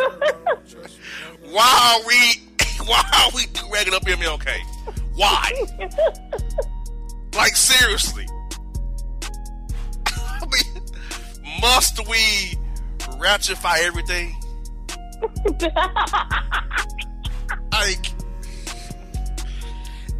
why 1.50 1.98
are 2.00 2.06
we? 2.06 2.42
Why 2.86 3.02
are 3.24 3.30
we 3.34 3.46
do 3.46 3.62
ragging 3.72 3.94
up 3.94 4.02
MLK? 4.04 4.60
Why? 5.14 5.50
like 7.34 7.56
seriously. 7.56 8.26
I 10.06 10.40
mean, 10.44 10.65
must 11.60 12.06
we 12.08 12.58
ratify 13.18 13.78
everything? 13.80 14.36
like, 17.72 18.06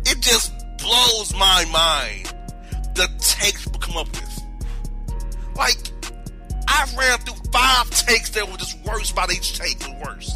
it 0.07 0.21
just 0.21 0.53
blows 0.79 1.35
my 1.35 1.65
mind 1.73 2.33
the 2.95 3.09
takes 3.19 3.65
people 3.65 3.81
come 3.81 3.97
up 3.97 4.09
with. 4.09 4.43
Like, 5.55 5.77
I 6.69 6.87
ran 6.97 7.19
through 7.19 7.51
five 7.53 7.91
takes 7.91 8.31
that 8.31 8.51
were 8.51 8.57
just 8.57 8.83
worse 8.85 9.11
about 9.11 9.33
each 9.33 9.59
take 9.59 9.87
and 9.87 10.01
worse. 10.01 10.33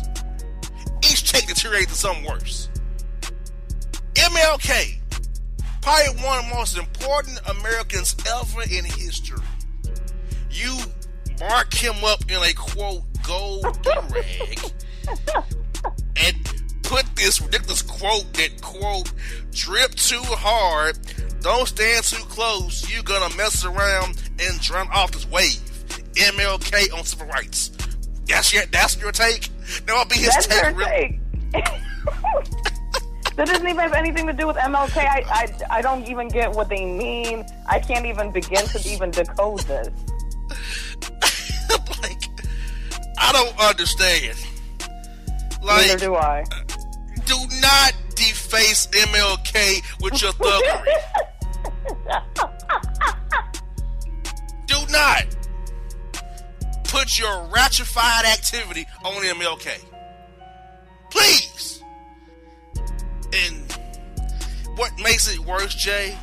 Each 1.03 1.31
take 1.31 1.47
deteriorated 1.47 1.89
to 1.89 1.95
something 1.95 2.25
worse. 2.25 2.69
MLK, 4.15 4.99
probably 5.81 6.23
one 6.23 6.39
of 6.45 6.51
the 6.51 6.55
most 6.55 6.77
important 6.77 7.41
Americans 7.49 8.15
ever 8.29 8.63
in 8.63 8.85
history. 8.85 9.41
You 10.51 10.79
mark 11.41 11.73
him 11.75 11.95
up 12.05 12.23
in 12.29 12.43
a 12.43 12.53
quote 12.55 13.03
gold 13.27 13.65
rag 13.87 14.59
and 16.17 16.37
put 16.83 17.05
this 17.17 17.41
ridiculous 17.41 17.83
quote 17.83 18.33
that 18.35 18.61
quote 18.61 19.13
drip 19.53 19.95
too 19.95 20.23
hard, 20.23 20.99
don't 21.41 21.67
stand 21.67 22.05
too 22.05 22.25
close, 22.25 22.91
you're 22.93 23.03
gonna 23.03 23.35
mess 23.37 23.65
around 23.65 24.21
and 24.41 24.61
drown 24.61 24.89
off 24.93 25.13
this 25.13 25.29
wave. 25.29 25.61
MLK 26.15 26.93
on 26.93 27.05
civil 27.05 27.27
rights. 27.29 27.71
That's 28.27 28.53
your 28.53 28.65
that's 28.67 29.01
your 29.01 29.13
take. 29.13 29.49
That 29.87 29.95
will 29.97 30.05
be 30.07 30.17
his 30.17 30.29
That's 30.29 30.47
take. 30.47 30.77
their 30.77 30.87
take. 30.87 31.21
that 33.37 33.47
doesn't 33.47 33.67
even 33.67 33.79
have 33.79 33.93
anything 33.93 34.27
to 34.27 34.33
do 34.33 34.47
with 34.47 34.57
MLK. 34.57 34.99
I, 34.99 35.25
I, 35.29 35.79
I 35.79 35.83
don't 35.83 36.07
even 36.07 36.29
get 36.29 36.53
what 36.53 36.69
they 36.69 36.85
mean. 36.85 37.45
I 37.69 37.79
can't 37.79 38.07
even 38.07 38.31
begin 38.33 38.67
to 38.67 38.89
even 38.89 39.11
decode 39.11 39.61
this. 39.61 39.89
like, 42.03 42.23
I 43.19 43.33
don't 43.33 43.59
understand. 43.61 44.37
Neither 45.63 45.89
Like, 45.93 45.99
do 45.99 46.15
I. 46.15 46.45
do 47.27 47.37
not 47.61 47.93
deface 48.15 48.87
MLK 48.89 49.83
with 50.03 50.21
your 50.23 50.33
thuggery. 50.33 50.95
do 54.67 54.77
not 54.91 55.25
put 56.85 57.19
your 57.19 57.45
ratified 57.55 58.25
activity 58.25 58.87
on 59.05 59.23
MLK. 59.23 59.85
Please. 61.11 61.83
And 63.33 63.73
what 64.77 64.93
makes 65.03 65.33
it 65.33 65.39
worse, 65.41 65.75
Jay? 65.75 66.17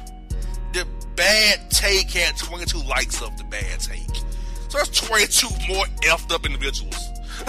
The 0.73 0.85
bad 1.15 1.71
take 1.71 2.11
had 2.11 2.37
22 2.37 2.79
likes 2.79 3.21
of 3.21 3.37
the 3.37 3.43
bad 3.45 3.79
take. 3.79 4.01
So 4.69 4.77
that's 4.79 4.99
22 5.01 5.47
more 5.73 5.85
effed 6.03 6.31
up 6.33 6.45
individuals 6.45 6.95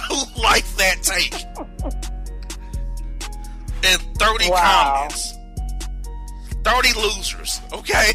who 0.08 0.16
like 0.42 0.66
that 0.76 1.02
take. 1.02 1.34
And 3.84 4.00
30 4.18 4.50
Wow. 4.50 4.94
comments. 5.08 5.34
30 6.64 6.92
losers, 7.00 7.60
okay? 7.72 8.10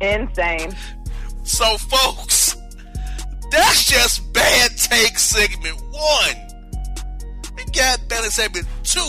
Insane. 0.00 0.74
So, 1.44 1.76
folks, 1.76 2.56
that's 3.50 3.84
just 3.84 4.32
bad 4.32 4.70
take 4.76 5.18
segment 5.18 5.76
one. 5.90 6.48
We 7.56 7.64
got 7.72 8.00
bad 8.08 8.24
segment 8.32 8.66
two 8.82 9.00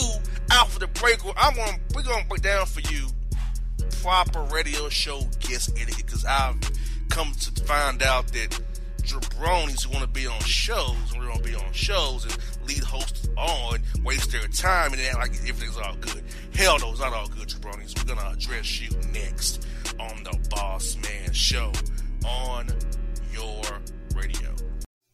out 0.50 0.68
for 0.68 0.80
the 0.80 0.86
break. 0.88 1.18
I'm 1.36 1.54
gonna 1.56 1.78
we're 1.94 2.02
gonna 2.02 2.24
break 2.28 2.42
down 2.42 2.66
for 2.66 2.80
you 2.92 3.06
proper 4.02 4.42
radio 4.54 4.88
show 4.90 5.20
guest 5.40 5.70
etiquette 5.80 6.04
because 6.06 6.24
I've 6.26 6.56
come 7.12 7.32
to 7.34 7.64
find 7.64 8.02
out 8.02 8.26
that 8.28 8.58
jabronis 9.02 9.86
want 9.86 10.00
to 10.00 10.08
be 10.08 10.26
on 10.26 10.40
shows 10.40 10.96
and 11.12 11.20
we're 11.20 11.28
gonna 11.28 11.42
be 11.42 11.54
on 11.54 11.70
shows 11.72 12.24
and 12.24 12.38
lead 12.66 12.82
hosts 12.82 13.28
on 13.36 13.78
waste 14.02 14.32
their 14.32 14.48
time 14.48 14.94
and 14.94 15.02
act 15.02 15.18
like 15.18 15.30
everything's 15.46 15.76
all 15.76 15.94
good. 16.00 16.24
Hell 16.54 16.78
no, 16.78 16.92
it's 16.92 17.00
not 17.00 17.12
all 17.12 17.28
good, 17.28 17.48
jabronis. 17.48 17.94
We're 17.98 18.14
gonna 18.14 18.32
address 18.32 18.80
you 18.80 18.88
next 19.12 19.66
on 20.00 20.24
the 20.24 20.38
Boss 20.48 20.96
Man 21.02 21.30
Show 21.34 21.70
on 22.24 22.68
your 23.30 23.60
radio. 24.16 24.48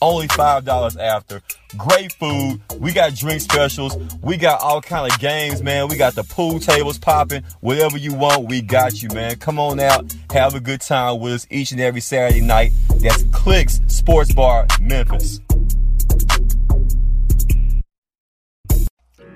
only 0.00 0.28
five 0.28 0.64
dollars 0.64 0.96
after. 0.96 1.42
Great 1.76 2.12
food. 2.12 2.60
We 2.78 2.92
got 2.92 3.14
drink 3.14 3.40
specials. 3.40 3.96
We 4.22 4.36
got 4.36 4.60
all 4.60 4.80
kind 4.80 5.10
of 5.10 5.18
games, 5.18 5.62
man. 5.62 5.88
We 5.88 5.96
got 5.96 6.14
the 6.14 6.24
pool 6.24 6.60
tables 6.60 6.98
popping. 6.98 7.42
Whatever 7.60 7.98
you 7.98 8.14
want, 8.14 8.48
we 8.48 8.62
got 8.62 9.02
you, 9.02 9.08
man. 9.10 9.36
Come 9.36 9.58
on 9.58 9.80
out, 9.80 10.14
have 10.32 10.54
a 10.54 10.60
good 10.60 10.80
time 10.80 11.20
with 11.20 11.32
us 11.32 11.46
each 11.50 11.72
and 11.72 11.80
every 11.80 12.00
Saturday 12.00 12.40
night. 12.40 12.72
That's 12.96 13.22
Clicks 13.32 13.80
Sports 13.88 14.32
Bar, 14.32 14.66
Memphis. 14.80 15.40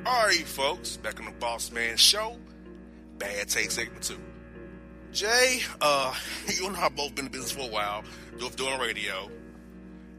All 0.04 0.26
right, 0.26 0.46
folks, 0.46 0.96
back 0.96 1.20
on 1.20 1.26
the 1.26 1.32
Boss 1.32 1.70
Man 1.70 1.96
Show. 1.96 2.36
Bad 3.18 3.48
Take 3.48 3.70
segment 3.70 4.02
two. 4.02 4.18
Jay, 5.12 5.60
uh, 5.80 6.14
you 6.48 6.66
and 6.66 6.76
I 6.76 6.80
have 6.80 6.96
both 6.96 7.14
been 7.14 7.26
in 7.26 7.32
business 7.32 7.52
for 7.52 7.62
a 7.62 7.70
while, 7.70 8.02
doing 8.56 8.80
radio 8.80 9.30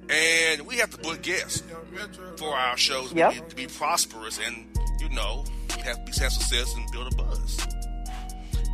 and 0.09 0.61
we 0.65 0.77
have 0.77 0.89
to 0.91 0.97
book 0.97 1.21
guests 1.21 1.63
for 2.37 2.49
our 2.49 2.77
shows 2.77 3.13
yep. 3.13 3.33
to, 3.33 3.41
be, 3.41 3.49
to, 3.49 3.55
be, 3.55 3.67
prosperous 3.67 4.39
and 4.45 4.67
you 4.99 5.09
know 5.09 5.43
have 5.83 6.05
be 6.05 6.11
have 6.19 6.31
success 6.31 6.75
and 6.75 6.89
build 6.91 7.11
a 7.11 7.15
buzz. 7.15 7.67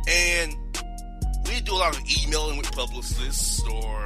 And 0.08 0.56
we 1.46 1.60
do 1.60 1.72
a 1.72 1.74
lot 1.74 1.96
of 1.96 2.02
emailing 2.24 2.56
with 2.56 2.70
publicists 2.72 3.62
or 3.68 4.04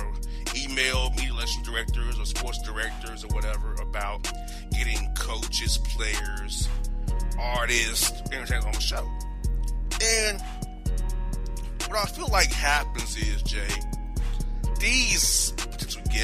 email 0.57 1.11
media 1.11 1.35
production 1.45 1.63
directors 1.63 2.19
or 2.19 2.25
sports 2.25 2.63
directors 2.63 3.25
or 3.25 3.29
whatever 3.29 3.75
about 3.75 4.33
getting 4.71 5.13
coaches, 5.15 5.79
players, 5.79 6.69
artists, 7.39 8.13
entertainers 8.33 8.65
on 8.65 8.73
the 8.73 8.81
show. 8.81 9.09
And 10.03 10.41
what 11.89 11.99
I 11.99 12.07
feel 12.07 12.29
like 12.29 12.51
happens 12.51 13.17
is, 13.17 13.43
Jay, 13.43 13.69
these 14.81 15.44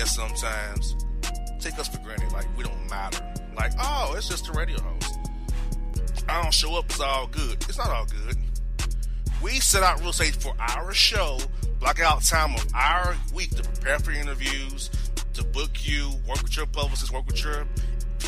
sometimes 0.07 0.97
take 1.61 1.79
us 1.79 1.89
for 1.89 1.99
granted. 1.99 2.33
Like, 2.33 2.47
we 2.57 2.65
don't 2.65 2.91
matter. 2.91 3.25
Like, 3.57 3.73
oh, 3.79 4.15
it's 4.17 4.29
just 4.29 4.49
a 4.49 4.53
radio 4.53 4.81
host. 4.81 5.19
I 6.29 6.43
don't 6.43 6.55
show 6.55 6.77
up, 6.79 6.87
it's 6.87 7.01
all 7.01 7.27
good. 7.27 7.63
It's 7.69 7.79
not 7.79 7.91
all 7.91 8.07
good. 8.07 8.37
We 9.43 9.53
set 9.61 9.83
out 9.83 10.01
real 10.01 10.11
estate 10.11 10.35
for 10.35 10.55
our 10.59 10.93
show, 10.93 11.39
block 11.79 12.01
out 12.01 12.23
time 12.23 12.55
of 12.55 12.67
our 12.75 13.17
week 13.35 13.51
to 13.57 13.63
prepare 13.63 13.99
for 13.99 14.13
interviews, 14.13 14.91
to 15.35 15.45
book 15.45 15.87
you, 15.87 16.11
work 16.29 16.43
with 16.43 16.57
your 16.57 16.67
publicist, 16.67 17.13
work 17.13 17.27
with 17.27 17.43
your 17.43 17.67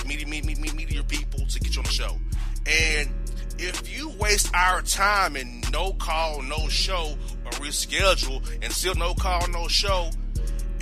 media, 0.06 0.26
media, 0.26 0.56
media, 0.56 0.74
media 0.74 1.02
people 1.04 1.46
to 1.46 1.60
get 1.60 1.74
you 1.74 1.80
on 1.80 1.84
the 1.84 1.90
show. 1.90 2.18
And 2.66 3.10
if 3.58 3.94
you 3.94 4.08
waste 4.18 4.54
our 4.54 4.82
time 4.82 5.36
and 5.36 5.70
no 5.70 5.92
call, 5.92 6.42
no 6.42 6.68
show, 6.68 7.16
or 7.44 7.50
reschedule, 7.52 8.42
and 8.62 8.72
still 8.72 8.94
no 8.94 9.14
call, 9.14 9.46
no 9.48 9.68
show, 9.68 10.10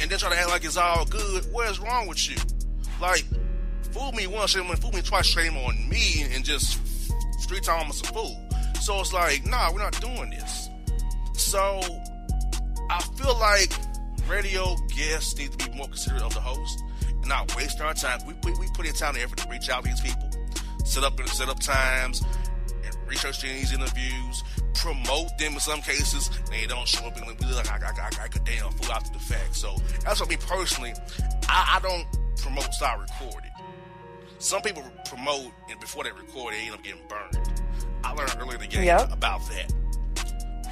and 0.00 0.10
then 0.10 0.18
try 0.18 0.30
to 0.30 0.36
act 0.36 0.48
like 0.48 0.64
it's 0.64 0.76
all 0.76 1.04
good, 1.04 1.44
what 1.52 1.70
is 1.70 1.78
wrong 1.78 2.06
with 2.06 2.28
you? 2.28 2.36
Like, 3.00 3.24
fool 3.92 4.12
me 4.12 4.26
once, 4.26 4.50
shame 4.50 4.66
on 4.66 4.76
fool 4.76 4.92
me 4.92 5.02
twice, 5.02 5.26
shame 5.26 5.56
on 5.56 5.88
me, 5.88 6.24
and 6.32 6.44
just 6.44 6.78
street 7.40 7.62
time 7.62 7.84
I'm 7.84 7.90
a 7.90 7.92
fool. 7.92 8.36
So 8.80 9.00
it's 9.00 9.12
like, 9.12 9.46
nah, 9.46 9.72
we're 9.72 9.82
not 9.82 10.00
doing 10.00 10.30
this. 10.30 10.68
So 11.34 11.80
I 12.90 13.02
feel 13.16 13.38
like 13.38 13.72
radio 14.28 14.76
guests 14.96 15.36
need 15.36 15.52
to 15.52 15.70
be 15.70 15.76
more 15.76 15.86
considerate 15.86 16.22
of 16.22 16.34
the 16.34 16.40
host 16.40 16.82
and 17.08 17.28
not 17.28 17.54
waste 17.56 17.80
our 17.80 17.94
time. 17.94 18.20
We, 18.26 18.34
we, 18.44 18.58
we 18.58 18.66
put 18.74 18.86
in 18.86 18.94
time 18.94 19.14
and 19.14 19.24
effort 19.24 19.38
to 19.38 19.48
reach 19.48 19.68
out 19.68 19.84
to 19.84 19.90
these 19.90 20.00
people, 20.00 20.30
set 20.84 21.04
up 21.04 21.20
set 21.28 21.48
up 21.48 21.60
times, 21.60 22.22
research 23.10 23.42
these 23.42 23.72
interviews, 23.72 24.44
promote 24.74 25.36
them 25.38 25.54
in 25.54 25.60
some 25.60 25.82
cases. 25.82 26.30
They 26.50 26.66
don't 26.66 26.86
show 26.88 27.04
up 27.06 27.16
and 27.16 27.26
we 27.26 27.32
look 27.46 27.56
like 27.56 27.70
I, 27.82 27.86
I, 27.86 27.90
I, 28.02 28.24
I 28.24 28.28
could 28.28 28.44
damn 28.44 28.70
fool 28.72 28.92
after 28.92 29.12
the 29.12 29.18
fact. 29.18 29.54
So 29.56 29.76
that's 30.04 30.20
what 30.20 30.28
me 30.30 30.36
personally, 30.36 30.94
I, 31.48 31.76
I 31.76 31.80
don't 31.80 32.06
promote 32.38 32.72
start 32.72 33.00
recording. 33.00 33.50
Some 34.38 34.62
people 34.62 34.82
promote 35.06 35.52
and 35.70 35.78
before 35.80 36.04
they 36.04 36.12
record, 36.12 36.54
they 36.54 36.60
end 36.66 36.74
up 36.74 36.82
getting 36.82 37.00
burned. 37.08 37.62
I 38.04 38.12
learned 38.12 38.34
earlier 38.40 38.54
in 38.54 38.60
the 38.60 38.66
game 38.66 38.84
Yep. 38.84 39.12
about 39.12 39.40
that. 39.48 39.72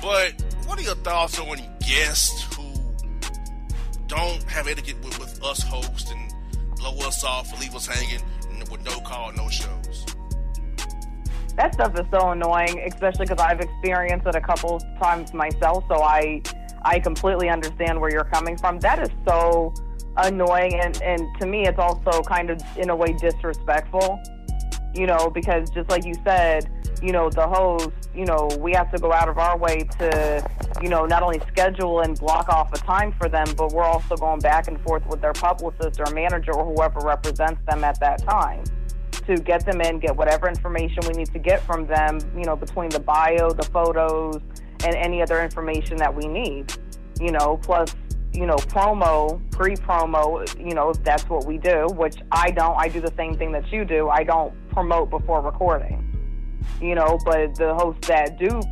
But 0.01 0.33
what 0.66 0.79
are 0.79 0.83
your 0.83 0.94
thoughts 0.96 1.38
on 1.38 1.59
guests 1.81 2.55
who 2.57 2.64
don't 4.07 4.42
have 4.44 4.68
etiquette 4.68 4.96
with, 5.05 5.18
with 5.18 5.42
us 5.44 5.61
hosts 5.62 6.11
and 6.11 6.33
blow 6.77 6.96
us 7.07 7.22
off 7.24 7.53
or 7.53 7.61
leave 7.61 7.74
us 7.74 7.87
hanging 7.87 8.22
with 8.70 8.83
no 8.85 8.98
call, 9.01 9.33
no 9.33 9.48
shows? 9.51 10.07
That 11.59 11.75
stuff 11.75 11.99
is 11.99 12.07
so 12.12 12.31
annoying, 12.31 12.81
especially 12.87 13.27
because 13.27 13.44
I've 13.44 13.59
experienced 13.59 14.29
it 14.29 14.37
a 14.37 14.40
couple 14.40 14.79
times 15.03 15.35
myself. 15.35 15.83
So 15.88 15.97
I, 15.97 16.40
I 16.83 17.01
completely 17.01 17.49
understand 17.49 18.01
where 18.01 18.12
you're 18.12 18.31
coming 18.33 18.57
from. 18.57 18.79
That 18.79 19.01
is 19.01 19.09
so 19.27 19.75
annoying, 20.16 20.75
and 20.75 21.03
and 21.03 21.27
to 21.40 21.47
me, 21.47 21.66
it's 21.66 21.81
also 21.81 22.23
kind 22.23 22.51
of 22.51 22.62
in 22.77 22.90
a 22.90 22.97
way 22.97 23.12
disrespectful. 23.12 24.23
You 24.94 25.07
know, 25.07 25.31
because 25.31 25.68
just 25.71 25.90
like 25.90 26.05
you 26.05 26.14
said, 26.25 26.71
you 27.03 27.11
know, 27.11 27.29
the 27.29 27.49
host, 27.49 27.90
you 28.14 28.25
know, 28.25 28.49
we 28.61 28.73
have 28.75 28.92
to 28.92 28.99
go 28.99 29.12
out 29.12 29.29
of 29.29 29.38
our 29.38 29.59
way 29.59 29.79
to, 29.99 30.49
you 30.81 30.88
know, 30.88 31.07
not 31.07 31.25
only 31.25 31.40
schedule 31.49 32.03
and 32.03 32.16
block 32.21 32.49
off 32.49 32.73
a 32.73 32.79
time 32.79 33.12
for 33.18 33.29
them, 33.29 33.49
but 33.57 33.73
we're 33.73 33.83
also 33.83 34.16
going 34.16 34.38
back 34.38 34.68
and 34.68 34.81
forth 34.83 35.05
with 35.07 35.21
their 35.21 35.33
publicist 35.33 35.99
or 35.99 36.09
manager 36.12 36.53
or 36.53 36.64
whoever 36.64 37.01
represents 37.01 37.61
them 37.66 37.83
at 37.83 37.99
that 37.99 38.23
time 38.23 38.62
to 39.29 39.37
get 39.37 39.64
them 39.67 39.81
in, 39.83 39.99
get 39.99 40.17
whatever 40.17 40.49
information 40.49 41.01
we 41.07 41.12
need 41.12 41.31
to 41.31 41.38
get 41.38 41.61
from 41.62 41.87
them, 41.87 42.19
you 42.35 42.45
know, 42.45 42.57
between 42.57 42.88
the 42.88 42.99
bio, 42.99 43.51
the 43.51 43.62
photos, 43.62 44.41
and 44.85 44.95
any 44.95 45.21
other 45.21 45.43
information 45.43 45.99
that 45.99 46.14
we 46.14 46.27
need, 46.27 46.73
you 47.21 47.31
know, 47.31 47.59
plus, 47.62 47.95
you 48.33 48.47
know, 48.47 48.57
promo, 48.57 49.38
pre 49.51 49.75
promo, 49.75 50.49
you 50.59 50.75
know, 50.75 50.91
if 50.91 51.05
that's 51.05 51.29
what 51.29 51.45
we 51.45 51.59
do, 51.59 51.87
which 51.95 52.17
I 52.33 52.51
don't. 52.51 52.77
I 52.79 52.88
do 52.88 53.01
the 53.01 53.12
same 53.17 53.37
thing 53.37 53.53
that 53.53 53.71
you 53.71 53.85
do. 53.85 54.09
I 54.09 54.25
don't 54.25 54.55
promote 54.71 55.11
before 55.11 55.43
recording, 55.43 56.03
you 56.81 56.95
know, 56.95 57.19
but 57.25 57.55
the 57.57 57.75
hosts 57.75 58.09
that 58.09 58.38
do 58.38 58.62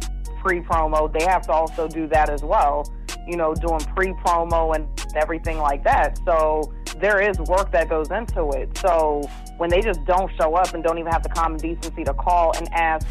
pre 0.40 0.60
promo, 0.60 1.12
they 1.12 1.24
have 1.26 1.42
to 1.42 1.52
also 1.52 1.86
do 1.86 2.06
that 2.08 2.30
as 2.30 2.42
well, 2.42 2.90
you 3.26 3.36
know, 3.36 3.54
doing 3.54 3.80
pre 3.80 4.12
promo 4.24 4.74
and 4.74 4.88
everything 5.16 5.58
like 5.58 5.84
that. 5.84 6.18
So 6.24 6.72
there 7.00 7.20
is 7.20 7.38
work 7.40 7.70
that 7.72 7.88
goes 7.88 8.10
into 8.10 8.50
it. 8.50 8.76
So 8.78 9.22
when 9.58 9.70
they 9.70 9.80
just 9.80 10.04
don't 10.04 10.30
show 10.38 10.54
up 10.54 10.74
and 10.74 10.82
don't 10.82 10.98
even 10.98 11.12
have 11.12 11.22
the 11.22 11.28
common 11.28 11.58
decency 11.58 12.04
to 12.04 12.14
call 12.14 12.56
and 12.56 12.68
ask 12.72 13.06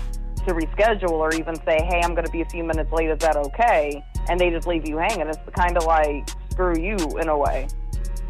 to 0.47 0.53
reschedule 0.53 1.11
or 1.11 1.33
even 1.33 1.55
say, 1.65 1.79
hey, 1.89 2.01
I'm 2.03 2.13
going 2.13 2.25
to 2.25 2.31
be 2.31 2.41
a 2.41 2.49
few 2.49 2.63
minutes 2.63 2.91
late, 2.91 3.09
is 3.09 3.19
that 3.19 3.35
okay? 3.35 4.03
And 4.29 4.39
they 4.39 4.49
just 4.49 4.67
leave 4.67 4.87
you 4.87 4.97
hanging. 4.97 5.27
It's 5.27 5.39
kind 5.55 5.77
of 5.77 5.85
like 5.85 6.29
screw 6.51 6.77
you 6.77 6.97
in 7.19 7.29
a 7.29 7.37
way. 7.37 7.67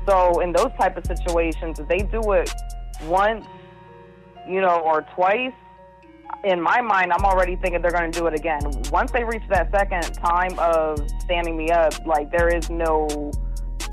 So 0.07 0.39
in 0.39 0.51
those 0.51 0.71
type 0.79 0.97
of 0.97 1.05
situations, 1.05 1.79
if 1.79 1.87
they 1.87 1.99
do 1.99 2.31
it 2.33 2.51
once, 3.03 3.45
you 4.47 4.61
know, 4.61 4.79
or 4.79 5.01
twice, 5.15 5.53
in 6.43 6.61
my 6.61 6.79
mind, 6.81 7.11
I'm 7.11 7.25
already 7.25 7.55
thinking 7.55 7.81
they're 7.81 7.91
going 7.91 8.11
to 8.11 8.19
do 8.19 8.27
it 8.27 8.33
again. 8.33 8.61
Once 8.91 9.11
they 9.11 9.23
reach 9.23 9.41
that 9.49 9.71
second 9.71 10.13
time 10.15 10.57
of 10.59 10.99
standing 11.19 11.57
me 11.57 11.71
up, 11.71 12.05
like 12.05 12.31
there 12.31 12.49
is 12.49 12.69
no 12.69 13.31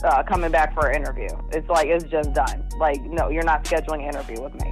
uh, 0.05 0.23
coming 0.23 0.51
back 0.51 0.75
for 0.75 0.88
an 0.88 0.97
interview. 0.97 1.29
It's 1.53 1.69
like 1.69 1.88
it's 1.88 2.05
just 2.05 2.33
done. 2.33 2.69
Like 2.79 3.03
no, 3.03 3.29
you're 3.29 3.45
not 3.45 3.65
scheduling 3.65 4.09
an 4.09 4.15
interview 4.15 4.43
with 4.43 4.55
me. 4.55 4.71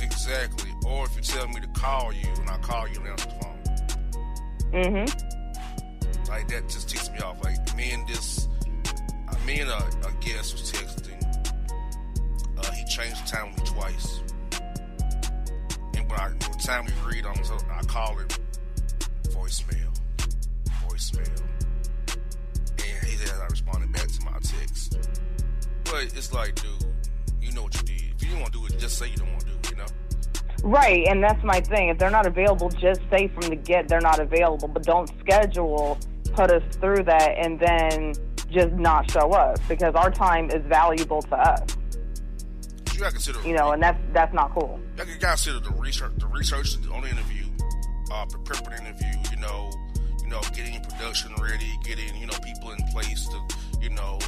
Exactly. 0.00 0.70
Or 0.86 1.06
if 1.06 1.16
you 1.16 1.22
tell 1.22 1.48
me 1.48 1.60
to 1.60 1.66
call 1.68 2.12
you 2.12 2.28
and 2.40 2.50
I 2.50 2.58
call 2.58 2.86
you 2.88 3.00
and 3.00 3.08
answer 3.08 3.28
the 3.28 3.34
phone. 3.34 3.58
Mm-hmm. 4.72 6.28
Like 6.30 6.48
that 6.48 6.68
just 6.68 6.88
ticks 6.88 7.10
me 7.10 7.18
off. 7.20 7.42
Like 7.42 7.76
me 7.76 7.92
and 7.92 8.06
this, 8.06 8.48
uh, 9.28 9.34
me 9.46 9.60
and 9.60 9.70
a, 9.70 9.78
a 10.06 10.12
guest 10.20 10.52
was 10.52 10.70
texting. 10.70 11.14
Uh, 12.58 12.70
he 12.72 12.84
changed 12.84 13.24
the 13.24 13.30
time 13.30 13.50
with 13.54 13.64
me 13.64 13.70
twice. 13.70 14.20
And 15.94 16.10
when 16.10 16.20
I, 16.20 16.28
when 16.28 16.38
the 16.38 16.62
time 16.62 16.84
we 16.84 16.92
agreed 16.92 17.24
on, 17.24 17.42
so 17.44 17.56
I 17.70 17.82
called 17.84 18.18
him 18.18 18.28
voicemail, 19.30 19.90
voicemail, 20.86 21.42
he 23.08 23.16
said 23.16 23.40
I 23.40 23.46
responded 23.46 23.92
back 23.92 24.08
to 24.08 24.24
my 24.24 24.38
text. 24.40 24.98
But 25.84 26.04
it's 26.04 26.32
like, 26.32 26.54
dude, 26.54 26.86
you 27.40 27.52
know 27.52 27.62
what 27.64 27.74
you 27.74 27.82
did. 27.82 28.12
If 28.14 28.22
you 28.22 28.28
didn't 28.28 28.40
want 28.40 28.52
to 28.52 28.58
do 28.58 28.66
it, 28.66 28.78
just 28.78 28.98
say 28.98 29.08
you 29.08 29.16
don't 29.16 29.30
want 29.30 29.40
to 29.40 29.46
do 29.46 29.52
it. 29.52 29.70
You 29.70 29.76
know. 29.76 29.86
Right, 30.62 31.06
and 31.06 31.22
that's 31.22 31.42
my 31.44 31.60
thing. 31.60 31.88
If 31.88 31.98
they're 31.98 32.10
not 32.10 32.26
available, 32.26 32.68
just 32.68 33.00
say 33.10 33.28
from 33.28 33.48
the 33.48 33.56
get 33.56 33.88
they're 33.88 34.00
not 34.00 34.18
available. 34.18 34.68
But 34.68 34.82
don't 34.82 35.08
schedule, 35.20 35.98
put 36.32 36.50
us 36.50 36.62
through 36.76 37.04
that, 37.04 37.34
and 37.38 37.58
then 37.58 38.14
just 38.50 38.72
not 38.72 39.10
show 39.10 39.30
up 39.30 39.58
because 39.68 39.94
our 39.94 40.10
time 40.10 40.50
is 40.50 40.64
valuable 40.66 41.22
to 41.22 41.36
us. 41.36 41.76
You 42.92 43.00
gotta 43.00 43.12
consider. 43.12 43.40
You 43.46 43.54
know, 43.54 43.72
and 43.72 43.82
that's 43.82 43.98
that's 44.12 44.34
not 44.34 44.52
cool. 44.52 44.80
You 44.96 45.04
gotta 45.04 45.18
consider 45.18 45.60
the 45.60 45.70
research, 45.70 46.12
the 46.18 46.26
research 46.26 46.76
on 46.92 47.02
the 47.02 47.08
interview, 47.08 47.44
uh, 48.12 48.26
prepare 48.26 48.56
for 48.56 48.70
the 48.70 48.84
interview. 48.84 49.30
You 49.30 49.40
know, 49.40 49.70
you 50.28 50.34
know, 50.34 50.42
getting 50.54 50.78
production 50.82 51.32
ready, 51.40 51.78
getting 51.84 52.14
you 52.16 52.26
know 52.26 52.38
people 52.44 52.70
in 52.72 52.78
place 52.88 53.26
to, 53.28 53.40
you 53.80 53.88
know, 53.88 54.18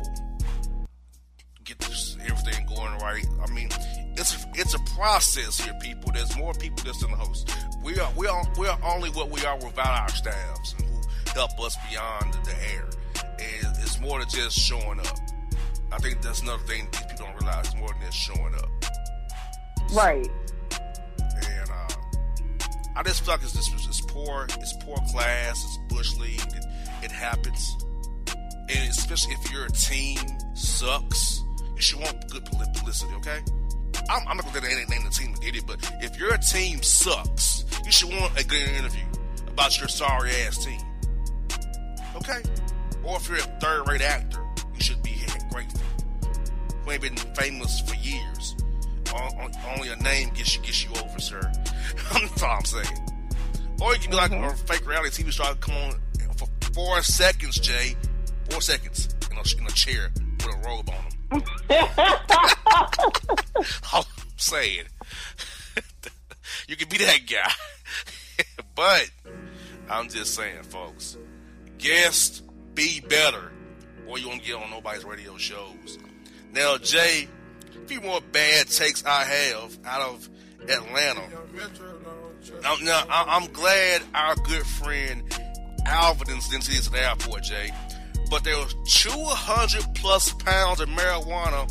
get 1.65 1.79
this, 1.81 2.17
everything 2.27 2.67
going 2.67 2.97
right. 3.01 3.27
I 3.47 3.53
mean, 3.53 3.69
it's 4.17 4.47
it's 4.55 4.73
a 4.73 4.79
process 4.95 5.61
here, 5.61 5.75
people. 5.75 6.11
There's 6.13 6.35
more 6.39 6.55
people 6.55 6.83
just 6.85 7.01
than 7.01 7.11
the 7.11 7.19
host. 7.19 7.55
We 7.85 7.99
are 7.99 8.11
we 8.17 8.27
are 8.27 8.43
we 8.59 8.67
are 8.67 8.79
only 8.83 9.11
what 9.11 9.29
we 9.29 9.45
are 9.45 9.57
without 9.57 10.01
our 10.01 10.09
staffs 10.09 10.75
and 10.79 10.89
who 10.89 11.01
help 11.35 11.61
us 11.61 11.77
beyond 11.91 12.33
the 12.45 12.55
air. 12.73 12.89
And 13.39 13.77
it's 13.83 14.01
more 14.01 14.21
than 14.21 14.29
just 14.31 14.59
showing 14.59 15.01
up. 15.01 15.19
I 15.93 15.99
think 15.99 16.23
that's 16.23 16.41
another 16.41 16.63
thing 16.63 16.89
these 16.93 17.03
people 17.03 17.27
don't 17.27 17.41
realize. 17.43 17.67
It's 17.67 17.77
more 17.77 17.89
than 17.89 18.01
just 18.07 18.17
showing 18.17 18.55
up. 18.55 18.71
Right. 19.93 20.29
And 20.71 21.71
uh, 21.71 21.89
I 22.97 23.03
just 23.03 23.23
feel 23.23 23.35
like 23.35 23.43
it's, 23.43 23.55
it's, 23.55 23.87
it's 23.87 24.01
poor. 24.01 24.47
It's 24.61 24.73
poor 24.85 24.97
class. 25.11 25.63
It's 25.63 25.79
bush 25.91 26.17
league. 26.17 26.41
It, 26.41 26.65
it 27.05 27.11
happens. 27.13 27.77
And 28.69 28.91
especially 28.91 29.35
if 29.35 29.53
your 29.53 29.67
team 29.69 30.19
sucks, 30.55 31.43
you 31.77 31.83
should 31.83 32.01
want 32.01 32.31
good 32.31 32.45
publicity. 32.45 33.13
Okay. 33.17 33.41
I'm, 34.09 34.27
I'm 34.29 34.37
not 34.37 34.53
gonna 34.55 34.69
name, 34.69 34.87
the 35.05 35.11
team 35.11 35.35
idiot, 35.47 35.65
but 35.67 35.79
if 36.01 36.19
your 36.19 36.37
team 36.39 36.83
sucks, 36.83 37.65
you 37.85 37.93
should 37.93 38.11
want 38.11 38.39
a 38.39 38.45
good 38.45 38.69
interview 38.71 39.05
about 39.49 39.79
your 39.79 39.89
sorry 39.89 40.31
ass 40.47 40.65
team. 40.65 40.81
Okay. 42.17 42.43
Or 43.03 43.17
if 43.17 43.29
you're 43.29 43.39
a 43.39 43.43
third 43.61 43.89
rate 43.89 44.03
actor, 44.03 44.41
you 44.75 44.81
should 44.81 45.03
be 45.03 45.17
grateful. 45.51 45.81
Who 46.85 46.91
ain't 46.93 47.03
been 47.03 47.17
famous 47.17 47.81
for 47.81 47.95
years. 47.97 48.57
On- 49.15 49.39
on- 49.41 49.53
Only 49.75 49.89
a 49.89 49.97
name 49.97 50.31
gets 50.31 50.57
you 50.57 50.63
gets 50.63 50.85
you 50.85 50.91
over, 51.03 51.19
sir. 51.21 51.41
That's 52.13 52.43
all 52.43 52.51
I'm 52.51 52.65
saying. 52.65 52.99
Or 53.81 53.95
you 53.95 54.01
can 54.01 54.11
be 54.11 54.17
like 54.17 54.31
mm-hmm. 54.31 54.45
a 54.45 54.55
fake 54.55 54.87
reality 54.87 55.23
TV 55.23 55.33
star. 55.33 55.55
Come 55.57 55.75
on 55.77 56.01
for 56.37 56.49
four 56.73 57.03
seconds, 57.03 57.59
Jay. 57.59 57.97
Four 58.51 58.61
seconds 58.61 59.09
in 59.31 59.37
a, 59.37 59.43
in 59.61 59.67
a 59.67 59.71
chair 59.71 60.11
with 60.15 60.31
with 60.47 60.55
a 60.55 60.59
robe 60.69 60.91
on 60.91 60.97
him. 61.05 61.45
I'm 63.93 64.05
saying, 64.37 64.85
you 66.69 66.77
can 66.77 66.89
be 66.89 66.99
that 66.99 67.21
guy, 67.31 67.53
but 68.75 69.11
I'm 69.89 70.09
just 70.09 70.35
saying, 70.35 70.63
folks, 70.65 71.17
guest 71.79 72.43
be 72.75 73.01
better, 73.01 73.53
or 74.07 74.19
you 74.19 74.29
won't 74.29 74.43
get 74.43 74.57
on 74.57 74.71
nobody's 74.71 75.05
radio 75.05 75.37
shows. 75.37 75.99
Now, 76.53 76.79
Jay, 76.79 77.29
a 77.77 77.87
few 77.87 78.01
more 78.01 78.21
bad 78.33 78.69
takes 78.69 79.05
I 79.05 79.25
have 79.25 79.79
out 79.85 80.03
of 80.03 80.29
Atlanta. 80.69 81.29
Now, 82.63 82.77
now 82.83 83.05
I- 83.09 83.37
I'm 83.37 83.53
glad 83.53 84.03
our 84.15 84.35
good 84.37 84.67
friend 84.67 85.23
Alvin 85.87 86.27
didn't 86.27 86.63
see 86.63 86.77
this 86.77 86.87
at 86.87 86.93
the 86.93 87.03
airport, 87.03 87.43
Jay. 87.45 87.73
But 88.31 88.45
there 88.45 88.57
was 88.57 88.75
200 88.87 89.95
plus 89.95 90.33
pounds 90.35 90.81
of 90.81 90.89
marijuana 90.89 91.69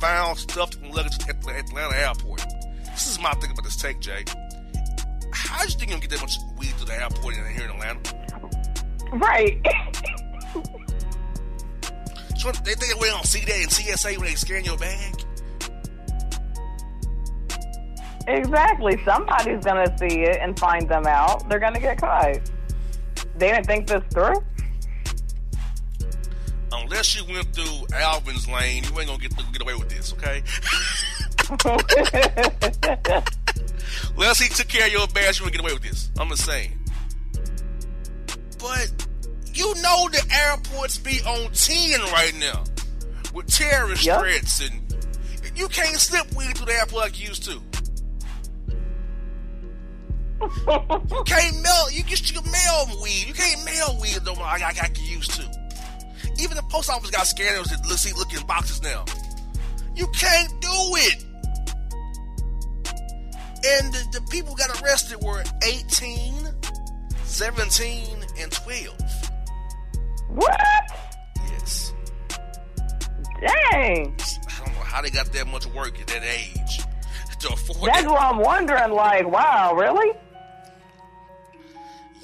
found 0.00 0.38
stuffed 0.38 0.76
in 0.76 0.90
luggage 0.90 1.18
at 1.28 1.42
the 1.42 1.50
Atlanta 1.50 1.96
airport. 1.96 2.42
This 2.86 3.06
is 3.08 3.20
my 3.20 3.32
thing 3.34 3.50
about 3.50 3.64
this 3.64 3.76
take, 3.76 4.00
Jay. 4.00 4.24
How 5.32 5.62
do 5.62 5.68
you 5.68 5.78
think 5.78 5.90
you're 5.90 5.98
gonna 5.98 6.00
get 6.00 6.10
that 6.10 6.20
much 6.20 6.36
weed 6.56 6.76
to 6.78 6.84
the 6.84 6.94
airport 6.94 7.34
in 7.36 7.54
here 7.54 7.64
in 7.64 7.70
Atlanta? 7.70 8.14
Right. 9.12 9.60
So 12.38 12.50
they 12.50 12.74
think 12.74 13.00
we 13.00 13.08
don't 13.08 13.26
see 13.26 13.44
that 13.44 13.56
in 13.60 13.68
TSA 13.70 14.14
when 14.14 14.28
they 14.28 14.34
scan 14.34 14.64
your 14.64 14.76
bag? 14.76 15.24
Exactly. 18.26 19.02
Somebody's 19.04 19.64
gonna 19.64 19.96
see 19.98 20.22
it 20.22 20.38
and 20.40 20.58
find 20.58 20.88
them 20.88 21.06
out. 21.06 21.48
They're 21.48 21.58
gonna 21.60 21.80
get 21.80 21.98
caught. 21.98 22.38
They 23.36 23.50
didn't 23.50 23.66
think 23.66 23.86
this 23.88 24.02
through. 24.12 24.42
Unless 26.74 27.16
you 27.16 27.24
went 27.32 27.54
through 27.54 27.86
Alvin's 27.96 28.48
lane, 28.48 28.84
you 28.84 28.98
ain't 28.98 29.08
gonna 29.08 29.18
get 29.18 29.34
get 29.52 29.62
away 29.62 29.74
with 29.74 29.88
this, 29.90 30.12
okay? 30.14 30.42
Unless 34.16 34.40
he 34.40 34.48
took 34.48 34.68
care 34.68 34.86
of 34.86 34.92
your 34.92 35.06
bags, 35.08 35.38
you 35.38 35.44
wouldn't 35.44 35.60
get 35.60 35.60
away 35.60 35.74
with 35.74 35.82
this. 35.82 36.10
I'm 36.18 36.28
just 36.30 36.44
saying. 36.44 36.78
But 38.58 38.92
you 39.54 39.74
know 39.82 40.08
the 40.08 40.24
airports 40.48 40.98
be 40.98 41.20
on 41.26 41.50
10 41.52 42.00
right 42.12 42.32
now 42.38 42.64
with 43.34 43.48
terrorist 43.48 44.04
Yep. 44.04 44.20
threats 44.20 44.60
and 44.60 44.80
you 45.54 45.68
can't 45.68 45.96
slip 45.96 46.32
weed 46.34 46.56
through 46.56 46.66
the 46.66 46.72
airport 46.74 47.04
like 47.04 47.20
you 47.20 47.28
used 47.28 47.44
to. 47.44 47.60
You 50.42 51.22
can't 51.24 51.62
mail. 51.62 51.90
You 51.92 52.02
used 52.04 52.26
to 52.28 52.34
mail 52.42 53.02
weed. 53.02 53.26
You 53.28 53.34
can't 53.34 53.64
mail 53.64 53.98
weed 54.00 54.18
no 54.24 54.34
more 54.34 54.44
I 54.44 54.58
you 54.98 55.16
used 55.16 55.32
to. 55.32 55.42
Even 56.40 56.56
the 56.56 56.62
post 56.68 56.90
office 56.90 57.10
got 57.10 57.26
scanners 57.26 57.68
that 57.68 57.86
look, 57.86 57.98
see 57.98 58.12
looking 58.14 58.44
boxes 58.46 58.82
now. 58.82 59.04
You 59.94 60.06
can't 60.08 60.48
do 60.60 60.68
it. 60.70 61.24
And 63.64 63.92
the, 63.92 64.18
the 64.18 64.26
people 64.30 64.54
got 64.54 64.82
arrested 64.82 65.22
were 65.22 65.44
18, 65.64 66.34
17, 67.24 68.24
and 68.40 68.50
12. 68.50 69.30
What? 70.30 70.60
Yes. 71.48 71.92
Dang. 73.40 74.16
I 74.18 74.64
don't 74.64 74.74
know 74.74 74.80
how 74.80 75.02
they 75.02 75.10
got 75.10 75.32
that 75.32 75.46
much 75.46 75.66
work 75.66 76.00
at 76.00 76.06
that 76.08 76.22
age 76.24 76.80
That's 77.86 78.06
it. 78.06 78.10
what 78.10 78.20
I'm 78.20 78.38
wondering. 78.38 78.92
Like, 78.92 79.30
wow, 79.30 79.74
really? 79.74 80.10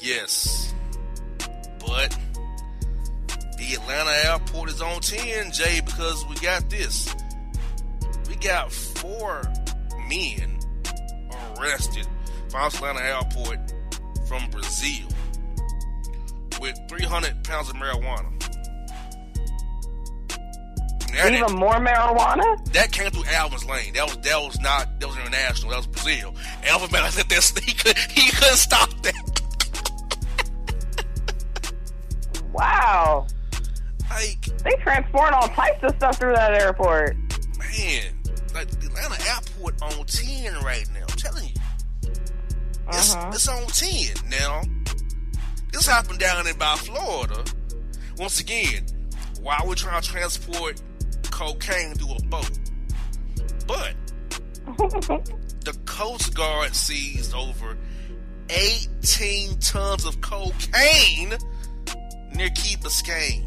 Yes. 0.01 0.75
But 1.81 2.17
the 3.57 3.75
Atlanta 3.75 4.11
airport 4.31 4.71
is 4.71 4.81
on 4.81 5.01
10, 5.01 5.53
Jay, 5.53 5.81
because 5.85 6.25
we 6.27 6.37
got 6.37 6.69
this. 6.71 7.15
We 8.29 8.37
got 8.37 8.71
four 8.73 9.43
men 10.09 10.59
arrested 11.59 12.07
from 12.51 12.67
Atlanta 12.67 13.01
airport 13.01 13.59
from 14.29 14.49
Brazil 14.51 15.07
with 16.61 16.79
300 16.89 17.45
pounds 17.45 17.69
of 17.69 17.77
marijuana. 17.77 18.27
That- 21.15 21.33
Even 21.33 21.57
more 21.57 21.73
marijuana? 21.75 22.73
that 22.75 22.93
came 22.93 23.11
through 23.11 23.25
Alvin's 23.25 23.65
lane. 23.65 23.95
That 23.95 24.05
was 24.05 24.19
that 24.19 24.37
was 24.41 24.61
not 24.61 25.01
that 25.01 25.07
was 25.09 25.17
international. 25.17 25.71
That 25.71 25.79
was 25.79 25.87
Brazil. 25.87 26.35
Alvin 26.67 26.91
man, 26.93 27.03
I 27.03 27.09
said 27.11 27.29
that 27.31 27.61
he 27.65 27.73
could 27.73 27.97
he 27.99 28.31
couldn't 28.31 28.57
stop 28.57 28.91
that. 29.03 29.43
Wow. 32.53 33.27
Like 34.11 34.45
They 34.65 34.75
transport 34.83 35.33
all 35.33 35.49
types 35.49 35.83
of 35.83 35.95
stuff 35.97 36.19
through 36.19 36.33
that 36.35 36.55
airport. 36.55 37.17
man, 37.59 38.05
like 38.55 38.69
the 38.71 38.87
Atlanta 38.87 39.23
airport 39.31 39.83
on 39.83 40.07
ten 40.07 40.55
right 40.65 40.89
now. 40.95 41.01
I'm 41.03 41.17
telling 41.17 41.45
you, 41.45 41.55
it's 42.89 43.15
Uh-huh. 43.15 43.31
it's 43.35 43.49
on 43.49 43.67
ten 43.67 44.31
now. 44.31 44.63
This 45.73 45.87
happened 45.87 46.19
down 46.19 46.47
in 46.47 46.57
by 46.57 46.75
Florida. 46.77 47.45
Once 48.17 48.41
again, 48.41 48.87
while 49.43 49.61
we're 49.67 49.75
trying 49.75 50.01
to 50.01 50.09
transport 50.09 50.81
cocaine 51.31 51.95
through 51.95 52.15
a 52.17 52.23
boat, 52.29 52.59
but 53.67 53.95
the 55.65 55.77
Coast 55.85 56.35
Guard 56.35 56.75
seized 56.75 57.35
over 57.35 57.77
18 58.51 59.59
tons 59.61 60.05
of 60.07 60.21
cocaine 60.23 61.35
near 62.39 62.49
Key 62.51 62.77
Biscayne, 62.77 63.45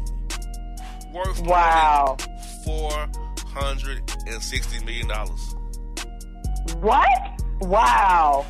worth 1.14 1.40
Wow. 1.40 2.18
460 2.64 4.84
million 4.84 5.08
dollars. 5.08 5.54
What? 6.76 7.08
Wow. 7.62 8.44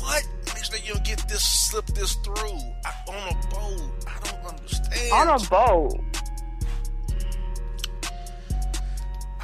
What? 0.00 0.26
Make 0.46 0.64
sure 0.64 0.76
you 0.84 0.94
don't 0.94 1.04
get 1.04 1.28
this, 1.28 1.44
slip 1.44 1.86
this 1.86 2.14
through 2.16 2.58
I, 2.84 2.92
on 3.08 3.28
a 3.28 3.34
boat. 3.48 3.82
I 4.08 4.18
don't 4.24 4.44
understand. 4.44 5.12
On 5.12 5.28
a 5.28 5.38
boat. 5.48 6.00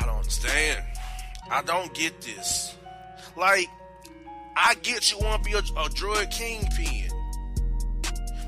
I 0.00 0.06
don't 0.06 0.16
understand. 0.16 0.84
I 1.50 1.62
don't 1.62 1.94
get 1.94 2.20
this. 2.20 2.74
Like, 3.36 3.68
I 4.56 4.74
get 4.82 5.10
you 5.10 5.18
want 5.18 5.42
to 5.44 5.50
be 5.50 5.56
a, 5.56 5.62
a 5.80 5.88
drug 5.90 6.30
kingpin, 6.30 7.08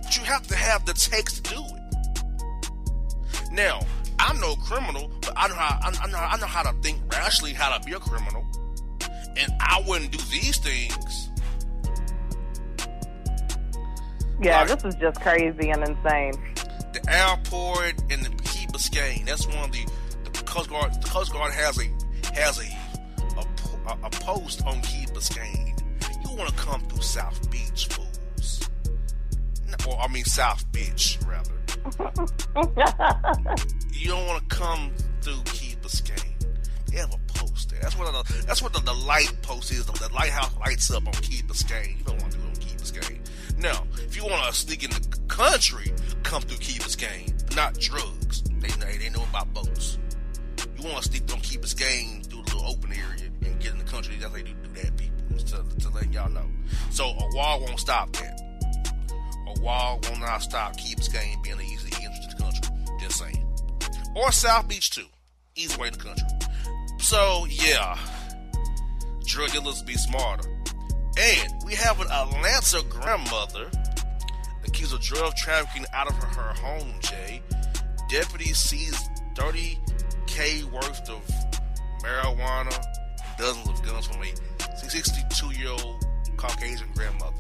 but 0.03 0.17
you 0.17 0.23
have 0.25 0.47
to 0.49 0.57
have 0.57 0.85
the 0.85 0.93
takes 0.95 1.41
to 1.41 1.55
do 1.55 1.63
it. 1.65 3.53
Now, 3.53 3.81
I'm 4.19 4.41
no 4.41 4.55
criminal, 4.57 5.11
but 5.21 5.33
I 5.37 5.49
know 5.49 5.55
how 5.55 5.79
I, 5.83 6.07
know 6.09 6.19
I 6.19 6.37
know 6.39 6.47
how 6.47 6.63
to 6.63 6.73
think 6.83 7.01
rationally, 7.13 7.53
how 7.53 7.77
to 7.77 7.85
be 7.85 7.93
a 7.93 8.01
criminal, 8.01 8.45
and 9.37 9.53
I 9.61 9.83
wouldn't 9.87 10.13
do 10.13 10.19
these 10.31 10.57
things. 10.59 11.31
Yeah, 14.43 14.65
this 14.65 14.85
is 14.85 14.95
just 14.97 15.21
crazy 15.21 15.71
and 15.71 15.83
insane. 15.83 16.33
the 16.93 17.01
airport 17.09 17.95
and 18.11 18.25
the 18.25 18.31
Key 18.43 18.67
Biscayne. 18.69 19.27
That's 19.27 19.47
one 19.47 19.65
of 19.65 19.73
the 19.73 19.87
the 20.25 20.31
Coast 20.45 20.71
Guard. 20.71 20.95
The 20.95 21.09
Coast 21.09 21.33
Guard 21.33 21.53
has 21.53 21.79
a 21.79 21.85
has 22.35 22.59
a, 22.59 22.69
a, 23.89 23.99
a 24.05 24.11
post 24.11 24.65
on 24.67 24.81
Key 24.83 25.07
Biscayne. 25.13 25.64
You 26.35 26.41
want 26.41 26.51
to 26.51 26.57
come 26.57 26.81
through 26.89 27.01
South 27.01 27.49
Beach, 27.49 27.87
fools? 27.87 28.69
Or 29.87 29.97
I 30.01 30.09
mean 30.09 30.25
South 30.25 30.65
Beach, 30.73 31.17
rather. 31.29 31.53
you 33.93 34.09
don't 34.09 34.27
want 34.27 34.43
to 34.43 34.57
come 34.57 34.91
through 35.21 35.41
Key 35.45 35.77
Biscayne. 35.81 36.35
They 36.91 36.97
have 36.97 37.15
a 37.15 37.19
post 37.35 37.71
there. 37.71 37.79
That's 37.81 37.97
what 37.97 38.11
the 38.11 38.43
that's 38.49 38.63
what 38.63 38.73
the, 38.73 38.81
the 38.81 38.93
light 38.93 39.33
post 39.43 39.71
is. 39.71 39.87
The, 39.87 39.93
the 39.93 40.13
lighthouse 40.13 40.51
lights 40.59 40.91
up 40.91 41.07
on 41.07 41.13
Key 41.13 41.43
Biscayne. 41.43 41.99
You 41.99 42.05
don't 42.05 42.21
want 42.21 42.33
to 42.33 42.39
do 42.39 42.43
it 42.43 42.49
on 42.49 42.57
Key 42.57 42.75
Biscayne. 42.79 43.21
Now, 43.61 43.85
if 43.99 44.17
you 44.17 44.25
want 44.25 44.45
to 44.53 44.59
sneak 44.59 44.83
in 44.83 44.91
the 44.91 45.19
country, 45.29 45.93
come 46.25 46.43
through 46.43 46.59
Key 46.59 46.81
Biscayne, 46.81 47.55
not 47.55 47.79
drugs. 47.79 48.43
They 48.59 48.71
they, 48.85 48.99
they 48.99 49.11
know 49.11 49.23
about 49.31 49.55
boats. 49.55 49.99
You 50.77 50.91
want 50.91 51.05
to 51.05 51.13
sneak 51.13 51.33
on 51.33 51.39
Key 51.43 51.59
Biscayne 51.59 52.27
through 52.27 52.43
the 52.43 52.57
little 52.57 52.73
open 52.73 52.91
area 52.91 53.31
and 53.43 53.61
get 53.61 53.71
in 53.71 53.79
the 53.79 53.85
country. 53.85 54.17
That's 54.17 54.33
how 54.33 54.37
they 54.37 54.43
do 54.43 54.55
that, 54.75 54.97
people. 54.97 55.14
To, 55.31 55.63
to 55.81 55.89
let 55.91 56.13
y'all 56.13 56.31
know. 56.31 56.47
So 56.91 57.05
a 57.07 57.37
wall 57.37 57.61
won't 57.61 57.79
stop 57.79 58.13
that. 58.13 58.41
A 59.47 59.61
wall 59.61 60.01
will 60.03 60.19
not 60.19 60.39
stop 60.43 60.77
Key 60.77 60.95
Biscayne 60.95 61.43
being 61.43 61.57
an 61.57 61.65
easy 61.65 61.93
entrance 62.03 62.27
to 62.27 62.37
the 62.37 62.43
country. 62.43 62.77
Just 63.01 63.19
saying. 63.19 63.47
Or 64.15 64.33
South 64.33 64.69
Beach 64.69 64.91
too. 64.91 65.07
Easy 65.57 65.81
way 65.81 65.89
in 65.89 65.95
the 65.95 65.99
country. 65.99 66.27
So 66.99 67.47
yeah, 67.51 67.99
drug 69.27 69.51
dealers 69.51 69.83
be 69.83 69.95
smarter. 69.95 70.49
And 71.19 71.53
we 71.65 71.75
have 71.75 72.01
an 72.01 72.11
Atlanta 72.11 72.83
grandmother 72.89 73.71
accused 74.67 74.95
of 74.95 75.01
drug 75.01 75.35
trafficking 75.37 75.87
out 75.93 76.09
of 76.09 76.15
her, 76.17 76.27
her 76.27 76.55
home, 76.55 76.95
Jay. 77.01 77.43
Deputies 78.09 78.59
seized 78.59 79.09
30K 79.35 80.65
worth 80.65 81.09
of 81.09 81.23
marijuana 82.03 82.77
and 82.77 83.39
dozens 83.39 83.69
of 83.69 83.83
guns 83.85 84.07
from 84.07 84.23
a 84.23 84.33
62 84.89 85.53
year 85.59 85.71
old 85.71 86.05
Caucasian 86.37 86.89
grandmother. 86.95 87.37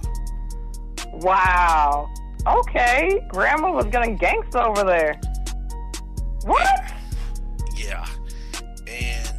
Wow. 1.12 2.08
Okay, 2.46 3.24
Grandma 3.28 3.72
was 3.72 3.86
getting 3.86 4.18
gangsta 4.18 4.66
over 4.66 4.84
there. 4.84 5.18
What? 6.42 6.92
Yeah, 7.74 8.06
and 8.86 9.32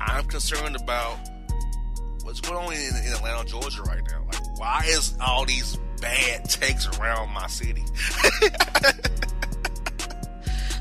I'm 0.00 0.24
concerned 0.24 0.76
about 0.76 1.18
what's 2.22 2.40
going 2.40 2.56
on 2.56 2.72
in, 2.72 2.96
in 3.06 3.12
Atlanta, 3.12 3.44
Georgia 3.44 3.82
right 3.82 4.02
now. 4.10 4.24
Like, 4.32 4.58
why 4.58 4.84
is 4.86 5.14
all 5.20 5.44
these 5.44 5.76
bad 6.00 6.48
takes 6.48 6.88
around 6.98 7.30
my 7.32 7.46
city? 7.46 7.84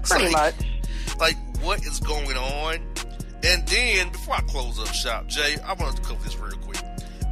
Pretty 0.03 0.31
much. 0.31 0.55
Like, 1.19 1.35
what 1.61 1.85
is 1.85 1.99
going 1.99 2.38
on? 2.38 2.75
And 3.43 3.67
then, 3.67 4.09
before 4.09 4.35
I 4.35 4.41
close 4.41 4.79
up 4.79 4.88
shop, 4.88 5.27
Jay, 5.27 5.57
I 5.63 5.73
want 5.73 5.95
to 5.97 6.01
cover 6.01 6.23
this 6.23 6.38
real 6.39 6.51
quick. 6.57 6.64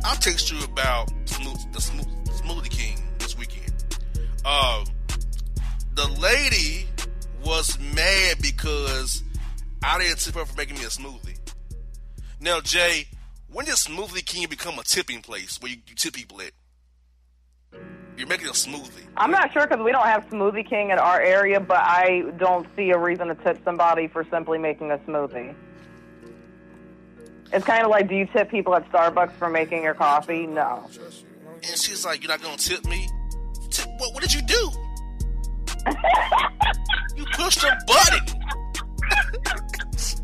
I'll 0.06 0.18
text 0.18 0.52
you 0.52 0.64
about 0.64 1.08
the 1.26 1.82
Smooth, 1.82 2.08
Smoothie 2.28 2.70
King 2.70 3.02
this 3.20 3.38
weekend. 3.38 3.74
Uh, 4.44 4.84
the 5.96 6.08
lady 6.20 6.88
was 7.46 7.80
mad 7.96 8.38
because 8.42 9.24
I 9.82 10.00
didn't 10.00 10.20
tip 10.20 10.36
her 10.36 10.46
for 10.46 10.58
making 10.58 10.78
me 10.78 10.84
a 10.84 10.88
smoothie. 10.88 11.40
Now, 12.40 12.60
Jay, 12.60 13.08
when 13.50 13.66
did 13.66 13.76
Smoothie 13.76 14.26
King 14.26 14.48
become 14.50 14.78
a 14.78 14.84
tipping 14.84 15.22
place 15.22 15.62
where 15.62 15.72
you, 15.72 15.78
you 15.88 15.96
tip 15.96 16.14
people 16.14 16.42
at? 16.42 16.52
You're 18.18 18.28
making 18.28 18.48
a 18.48 18.52
smoothie. 18.52 19.08
I'm 19.18 19.32
not 19.32 19.54
sure 19.54 19.66
because 19.66 19.84
we 19.84 19.92
don't 19.92 20.06
have 20.06 20.28
Smoothie 20.30 20.70
King 20.70 20.92
in 20.92 21.00
our 21.00 21.20
area, 21.20 21.60
but 21.60 21.78
I 21.78 22.24
don't 22.38 22.68
see 22.76 22.92
a 22.92 22.98
reason 22.98 23.28
to 23.28 23.36
tip 23.36 23.64
somebody 23.64 24.08
for 24.08 24.26
simply 24.30 24.60
making 24.60 24.92
a 24.92 24.98
smoothie. 25.00 25.56
It's 27.54 27.66
kind 27.66 27.84
of 27.84 27.92
like, 27.92 28.08
do 28.10 28.16
you 28.16 28.26
tip 28.26 28.50
people 28.50 28.74
at 28.76 28.90
Starbucks 28.92 29.34
for 29.34 29.50
making 29.50 29.84
your 29.84 29.94
coffee? 29.94 30.48
No. 30.48 30.84
And 31.56 31.78
she's 31.78 32.04
like, 32.04 32.22
"You're 32.24 32.30
not 32.32 32.42
gonna 32.42 32.58
tip 32.58 32.84
me? 32.86 33.08
Tip, 33.70 33.88
what? 34.00 34.14
What 34.14 34.22
did 34.24 34.34
you 34.34 34.42
do? 34.42 34.72
you 37.16 37.26
pushed 37.34 37.64
a 37.64 37.78
button. 37.88 38.26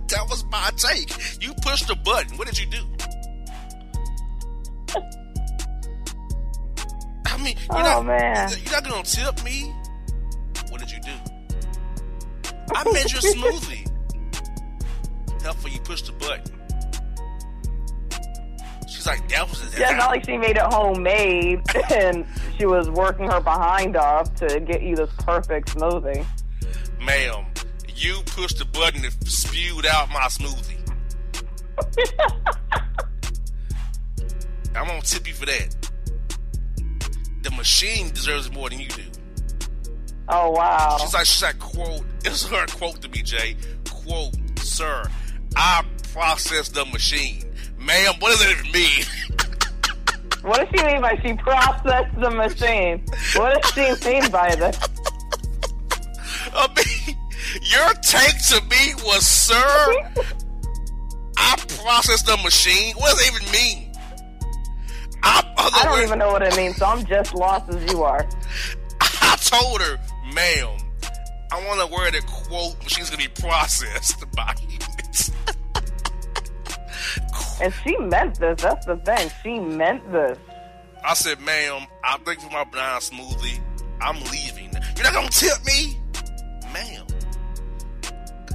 that 0.08 0.26
was 0.30 0.44
my 0.52 0.70
take. 0.76 1.12
You 1.42 1.54
pushed 1.62 1.90
a 1.90 1.96
button. 1.96 2.36
What 2.38 2.48
did 2.48 2.58
you 2.60 2.66
do? 2.66 2.84
I 7.26 7.38
mean, 7.44 7.56
you're 7.58 7.78
Oh, 7.78 8.02
not, 8.02 8.06
man. 8.06 8.50
you're 8.64 8.72
not 8.74 8.84
gonna 8.84 9.04
tip 9.04 9.44
me. 9.44 9.72
What 10.70 10.80
did 10.82 10.92
you 10.92 11.00
do? 11.02 11.12
I 12.76 12.84
made 12.92 13.12
your 13.12 13.22
smoothie. 13.22 13.86
Helpful, 15.42 15.70
you 15.70 15.80
pushed 15.80 16.08
the 16.08 16.12
button. 16.14 16.59
Like, 19.10 19.28
that 19.30 19.50
was 19.50 19.78
Yeah, 19.80 19.92
not 19.92 20.10
like 20.12 20.26
she 20.26 20.38
made 20.38 20.58
it 20.58 20.62
homemade 20.62 21.62
and 21.92 22.26
she 22.58 22.66
was 22.66 22.90
working 22.92 23.28
her 23.30 23.42
behind 23.42 23.96
off 23.98 24.34
to 24.36 24.60
get 24.60 24.84
you 24.84 24.96
this 24.96 25.10
perfect 25.20 25.76
smoothie. 25.76 26.26
ma'am, 27.04 27.46
you 27.96 28.22
pushed 28.28 28.60
the 28.60 28.66
button 28.66 29.02
that 29.02 29.14
spewed 29.28 29.86
out 29.88 30.10
my 30.10 30.28
smoothie. 30.28 30.76
I'm 34.76 34.86
gonna 34.88 35.02
tip 35.02 35.28
you 35.28 35.34
for 35.34 35.46
that. 35.48 35.76
The 37.42 37.52
machine 37.52 38.12
deserves 38.12 38.52
more 38.52 38.70
than 38.70 38.80
you 38.80 38.90
do. 38.90 39.02
Oh 40.28 40.52
wow. 40.52 40.98
She's 41.02 41.14
like, 41.14 41.26
she's 41.26 41.42
like, 41.42 41.58
quote, 41.60 42.04
it's 42.24 42.46
her 42.48 42.66
quote 42.68 43.02
to 43.02 43.10
me, 43.10 43.24
Jay. 43.24 43.56
Quote, 43.90 44.36
sir, 44.60 45.04
I 45.56 45.84
process 46.14 46.70
the 46.70 46.86
machine. 46.86 47.49
Ma'am, 47.90 48.14
what 48.20 48.30
does 48.30 48.40
that 48.42 48.52
even 48.52 48.72
mean? 48.72 49.04
What 50.44 50.60
does 50.60 50.68
she 50.70 50.86
mean 50.86 51.02
by 51.02 51.20
she 51.24 51.34
processed 51.34 52.14
the 52.20 52.30
machine? 52.30 53.04
What 53.36 53.64
does 53.64 54.00
she 54.00 54.08
mean 54.08 54.30
by 54.30 54.54
this? 54.54 54.78
I 56.54 56.68
mean, 56.68 57.18
your 57.64 57.92
take 58.04 58.38
to 58.50 58.62
me 58.70 58.94
was, 59.04 59.28
sir, 59.28 59.56
I 61.36 61.56
processed 61.84 62.28
the 62.28 62.38
machine. 62.44 62.94
What 62.98 63.18
does 63.18 63.26
that 63.26 63.36
even 63.36 63.52
mean? 63.52 63.92
I, 65.24 65.44
I 65.58 65.86
don't 65.86 66.04
even 66.04 66.20
know 66.20 66.32
what 66.32 66.44
it 66.44 66.56
means, 66.56 66.76
so 66.76 66.86
I'm 66.86 67.04
just 67.08 67.34
lost 67.34 67.74
as 67.74 67.92
you 67.92 68.04
are. 68.04 68.30
I 69.02 69.36
told 69.42 69.82
her, 69.82 69.98
ma'am, 70.36 70.78
I 71.52 71.66
want 71.66 71.80
to 71.80 71.88
wear 71.88 72.12
the 72.12 72.22
quote 72.22 72.78
machine's 72.84 73.10
gonna 73.10 73.24
be 73.24 73.30
processed 73.30 74.24
by 74.36 74.54
humans. 74.60 75.32
And 77.62 77.74
she 77.84 77.98
meant 77.98 78.40
this. 78.40 78.62
That's 78.62 78.86
the 78.86 78.98
thing. 78.98 79.32
She 79.44 79.60
meant 79.60 80.12
this. 80.12 80.38
I 81.04 81.14
said, 81.14 81.40
ma'am, 81.42 81.88
I 82.04 82.18
thank 82.26 82.40
for 82.42 82.50
my 82.52 82.64
banana 82.66 83.00
smoothie. 83.00 83.60
I'm 84.02 84.22
leaving. 84.32 84.72
You're 84.96 85.04
not 85.04 85.14
gonna 85.14 85.30
tip 85.30 85.64
me? 85.66 85.98
Ma'am. 86.74 87.06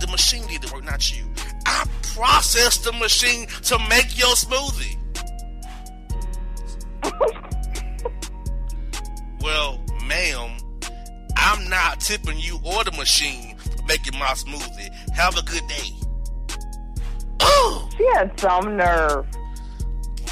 The 0.01 0.07
machine 0.11 0.47
did 0.47 0.63
the 0.63 0.73
work, 0.73 0.85
not 0.85 1.11
you. 1.11 1.25
I 1.67 1.87
processed 2.15 2.85
the 2.85 2.93
machine 2.93 3.47
to 3.47 3.79
make 3.89 4.19
your 4.19 4.35
smoothie. 4.35 4.99
well, 9.41 9.81
ma'am, 10.07 10.57
I'm 11.37 11.69
not 11.69 12.01
tipping 12.01 12.39
you 12.39 12.59
or 12.65 12.85
the 12.85 12.93
machine 12.93 13.57
for 13.57 13.85
making 13.85 14.19
my 14.19 14.33
smoothie. 14.35 14.91
Have 15.15 15.37
a 15.37 15.43
good 15.43 15.67
day. 15.69 16.04
She 17.97 18.07
had 18.15 18.39
some 18.39 18.77
nerve. 18.77 19.27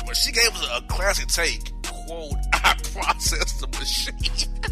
But 0.06 0.16
she 0.16 0.32
gave 0.32 0.48
us 0.48 0.68
a, 0.68 0.78
a 0.78 0.82
classic 0.88 1.28
take. 1.28 1.72
Quote, 1.82 2.34
I 2.52 2.74
processed 2.92 3.60
the 3.60 3.68
machine. 3.78 4.48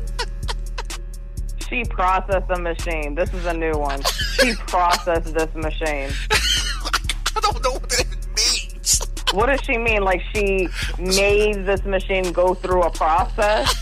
She 1.70 1.84
processed 1.84 2.48
the 2.48 2.58
machine. 2.58 3.14
This 3.14 3.32
is 3.32 3.46
a 3.46 3.54
new 3.54 3.78
one. 3.78 4.02
She 4.02 4.54
processed 4.66 5.32
this 5.32 5.54
machine. 5.54 6.10
I 6.32 7.40
don't 7.40 7.62
know 7.62 7.74
what 7.74 7.88
that 7.90 8.06
means. 8.36 9.00
What 9.32 9.46
does 9.46 9.60
she 9.62 9.78
mean? 9.78 10.02
Like 10.02 10.20
she 10.34 10.68
made 10.98 11.64
this 11.66 11.84
machine 11.84 12.32
go 12.32 12.54
through 12.54 12.82
a 12.82 12.90
process? 12.90 13.72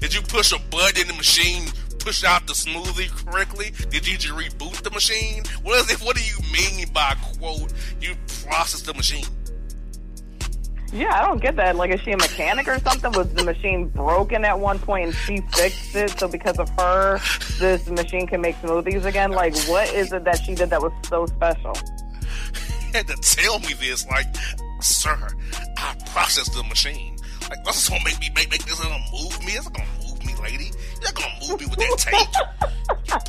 Did 0.00 0.14
you 0.14 0.22
push 0.22 0.52
a 0.52 0.58
button 0.70 1.02
in 1.02 1.08
the 1.08 1.14
machine, 1.14 1.68
push 2.04 2.22
out 2.22 2.46
the 2.46 2.52
smoothie 2.52 3.08
correctly? 3.24 3.72
Did 3.88 4.06
you 4.06 4.18
just 4.18 4.34
reboot 4.34 4.82
the 4.82 4.90
machine? 4.90 5.42
What 5.62 5.80
is 5.80 5.90
it? 5.90 6.04
What 6.04 6.16
do 6.16 6.22
you 6.22 6.36
mean 6.52 6.86
by 6.92 7.16
quote? 7.38 7.72
You 8.00 8.14
process 8.44 8.82
the 8.82 8.92
machine? 8.92 9.24
Yeah, 10.92 11.18
I 11.18 11.26
don't 11.26 11.40
get 11.40 11.56
that. 11.56 11.76
Like, 11.76 11.90
is 11.90 12.00
she 12.02 12.12
a 12.12 12.16
mechanic 12.16 12.68
or 12.68 12.78
something? 12.80 13.10
Was 13.12 13.32
the 13.32 13.42
machine 13.42 13.88
broken 13.88 14.44
at 14.44 14.60
one 14.60 14.78
point 14.78 15.06
and 15.06 15.14
she 15.14 15.38
fixed 15.52 15.96
it? 15.96 16.10
So 16.18 16.28
because 16.28 16.58
of 16.58 16.68
her, 16.78 17.18
this 17.58 17.88
machine 17.88 18.26
can 18.26 18.42
make 18.42 18.56
smoothies 18.56 19.04
again? 19.06 19.32
Like, 19.32 19.56
what 19.64 19.92
is 19.94 20.12
it 20.12 20.24
that 20.24 20.40
she 20.44 20.54
did 20.54 20.70
that 20.70 20.82
was 20.82 20.92
so 21.08 21.26
special? 21.26 21.72
You 22.94 22.98
had 22.98 23.08
to 23.08 23.16
tell 23.16 23.58
me 23.58 23.72
this, 23.80 24.06
like, 24.06 24.26
sir, 24.80 25.18
I 25.76 25.96
processed 26.12 26.54
the 26.54 26.62
machine. 26.62 27.16
Like, 27.50 27.64
what's 27.66 27.88
this 27.88 27.88
gonna 27.88 28.04
make 28.04 28.20
me 28.20 28.30
make, 28.36 28.50
make 28.52 28.64
this 28.64 28.78
gonna 28.78 29.02
move 29.12 29.44
me? 29.44 29.54
It's 29.54 29.68
gonna 29.68 29.84
move 29.98 30.03
me, 30.03 30.03
lady. 30.44 30.70
You're 30.94 31.02
not 31.02 31.14
gonna 31.14 31.48
move 31.48 31.60
me 31.60 31.66
with 31.66 31.78
that 31.78 31.98
tape. 31.98 32.28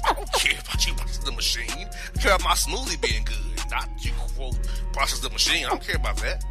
I 0.03 0.13
don't 0.13 0.33
care 0.33 0.59
about 0.59 0.85
you 0.85 0.93
processing 0.93 1.25
the 1.25 1.31
machine. 1.31 1.89
I 2.15 2.19
care 2.19 2.35
about 2.35 2.43
my 2.43 2.53
smoothie 2.53 3.01
being 3.01 3.23
good, 3.23 3.71
not 3.71 3.89
you 3.99 4.11
quote 4.35 4.57
process 4.93 5.19
the 5.19 5.29
machine. 5.29 5.65
I 5.65 5.69
don't 5.69 5.81
care 5.81 5.95
about 5.95 6.17
that. 6.17 6.43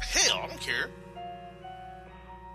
Hell, 0.00 0.40
I 0.42 0.46
don't 0.48 0.60
care. 0.60 0.90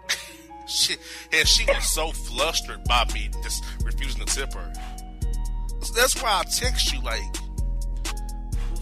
Shit, 0.67 0.99
and 1.33 1.47
she 1.47 1.65
was 1.65 1.91
so 1.91 2.11
flustered 2.11 2.83
by 2.85 3.05
me 3.13 3.29
just 3.43 3.63
refusing 3.83 4.25
to 4.25 4.35
tip 4.35 4.53
her. 4.53 4.73
So 5.81 5.93
that's 5.93 6.21
why 6.21 6.39
I 6.39 6.43
text 6.43 6.93
you 6.93 7.01
like, 7.01 7.35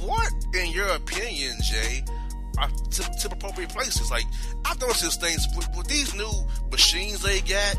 what, 0.02 0.32
in 0.54 0.72
your 0.72 0.88
opinion, 0.89 1.56
Jay, 1.64 2.04
tip, 2.91 3.05
tip 3.22 3.32
appropriate 3.32 3.70
places? 3.70 4.12
Like, 4.12 4.26
I've 4.66 4.80
noticed 4.80 5.01
these 5.03 5.16
things 5.16 5.47
with, 5.55 5.70
with 5.78 5.88
these 5.88 6.14
new 6.16 6.32
machines 6.72 7.22
they 7.22 7.41
got 7.41 7.76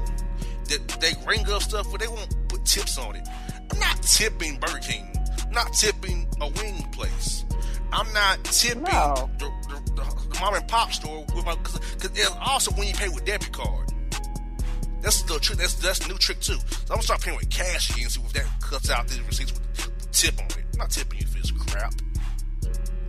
that 0.68 0.88
they 1.00 1.12
ring 1.26 1.48
up 1.50 1.62
stuff, 1.62 1.86
but 1.90 2.00
they 2.00 2.08
won't 2.08 2.34
put 2.48 2.64
tips 2.64 2.98
on 2.98 3.16
it. 3.16 3.28
I'm 3.72 3.78
not 3.78 4.02
tipping 4.02 4.58
Burger 4.58 4.78
King. 4.78 5.06
I'm 5.46 5.52
not 5.52 5.72
tipping 5.72 6.28
a 6.40 6.48
wing 6.48 6.82
place. 6.92 7.44
I'm 7.92 8.12
not 8.12 8.42
tipping 8.44 8.84
No. 8.84 9.28
the, 9.38 9.50
the, 9.68 9.92
the, 9.96 10.28
the 10.32 10.40
mom 10.40 10.54
and 10.54 10.66
pop 10.68 10.92
store 10.92 11.24
with 11.34 11.44
my 11.44 11.56
because 11.56 12.30
also 12.40 12.70
when 12.72 12.86
you 12.86 12.94
pay 12.94 13.08
with 13.08 13.24
debit 13.24 13.52
card. 13.52 13.88
That's 15.02 15.22
the 15.22 15.38
trick. 15.38 15.58
That's 15.58 15.74
that's 15.76 15.98
the 16.00 16.08
new 16.08 16.18
trick 16.18 16.40
too. 16.40 16.54
So 16.54 16.60
I'm 16.84 16.88
gonna 16.88 17.02
start 17.02 17.22
paying 17.22 17.36
with 17.36 17.48
cash 17.50 17.90
again. 17.90 18.10
See 18.10 18.20
if 18.20 18.32
that 18.34 18.46
cuts 18.60 18.90
out 18.90 19.08
these 19.08 19.20
receipts 19.22 19.52
with 19.52 20.12
tip 20.12 20.38
on 20.38 20.46
it. 20.46 20.58
I'm 20.74 20.78
not 20.78 20.90
tipping 20.90 21.20
you 21.20 21.26
for 21.26 21.38
this 21.38 21.50
crap. 21.50 21.94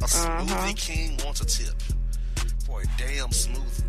A 0.02 0.06
smoothie 0.06 0.52
uh-huh. 0.52 0.74
king 0.76 1.20
wants 1.24 1.42
a 1.42 1.46
tip 1.46 1.80
for 2.66 2.82
a 2.82 2.86
damn 2.98 3.30
smoothie 3.30 3.84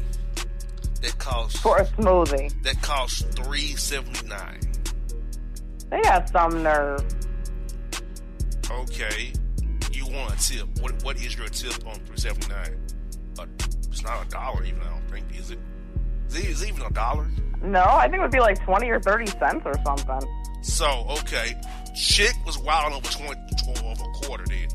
that 1.01 1.19
costs 1.19 1.59
For 1.61 1.79
a 1.79 1.87
smoothie. 1.87 2.63
that 2.65 2.81
costs 2.83 3.23
three 3.23 3.75
seventy 3.77 4.27
nine. 4.29 4.61
They 5.91 6.01
have 6.05 6.29
some 6.29 6.63
nerve. 6.63 7.03
Okay, 8.71 9.33
you 9.91 10.07
want 10.07 10.35
a 10.35 10.37
tip? 10.39 10.69
What 10.81 11.03
what 11.03 11.17
is 11.17 11.37
your 11.37 11.49
tip 11.49 11.87
on 11.87 11.95
three 12.01 12.19
seventy 12.19 12.49
nine? 12.49 12.79
It's 13.89 14.03
not 14.03 14.27
a 14.27 14.29
dollar 14.29 14.65
even. 14.65 14.81
I 14.83 14.91
don't 14.91 15.11
think 15.11 15.27
is 15.39 15.51
it? 15.51 15.59
Is 16.29 16.63
it 16.63 16.69
even 16.69 16.83
a 16.83 16.91
dollar? 16.91 17.29
No, 17.63 17.85
I 17.85 18.05
think 18.09 18.17
it 18.17 18.23
would 18.23 18.33
be 18.33 18.41
like 18.41 18.63
20 18.65 18.89
or 18.91 19.01
30 19.01 19.27
cents 19.27 19.63
or 19.65 19.75
something. 19.85 20.21
So, 20.63 21.07
okay. 21.21 21.55
Chick 21.95 22.35
was 22.45 22.59
wild 22.59 22.93
over 22.93 23.09
20, 23.09 23.41
12 23.75 24.01
a 24.01 24.05
quarter 24.27 24.45
then. 24.47 24.67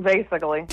Basically. 0.00 0.66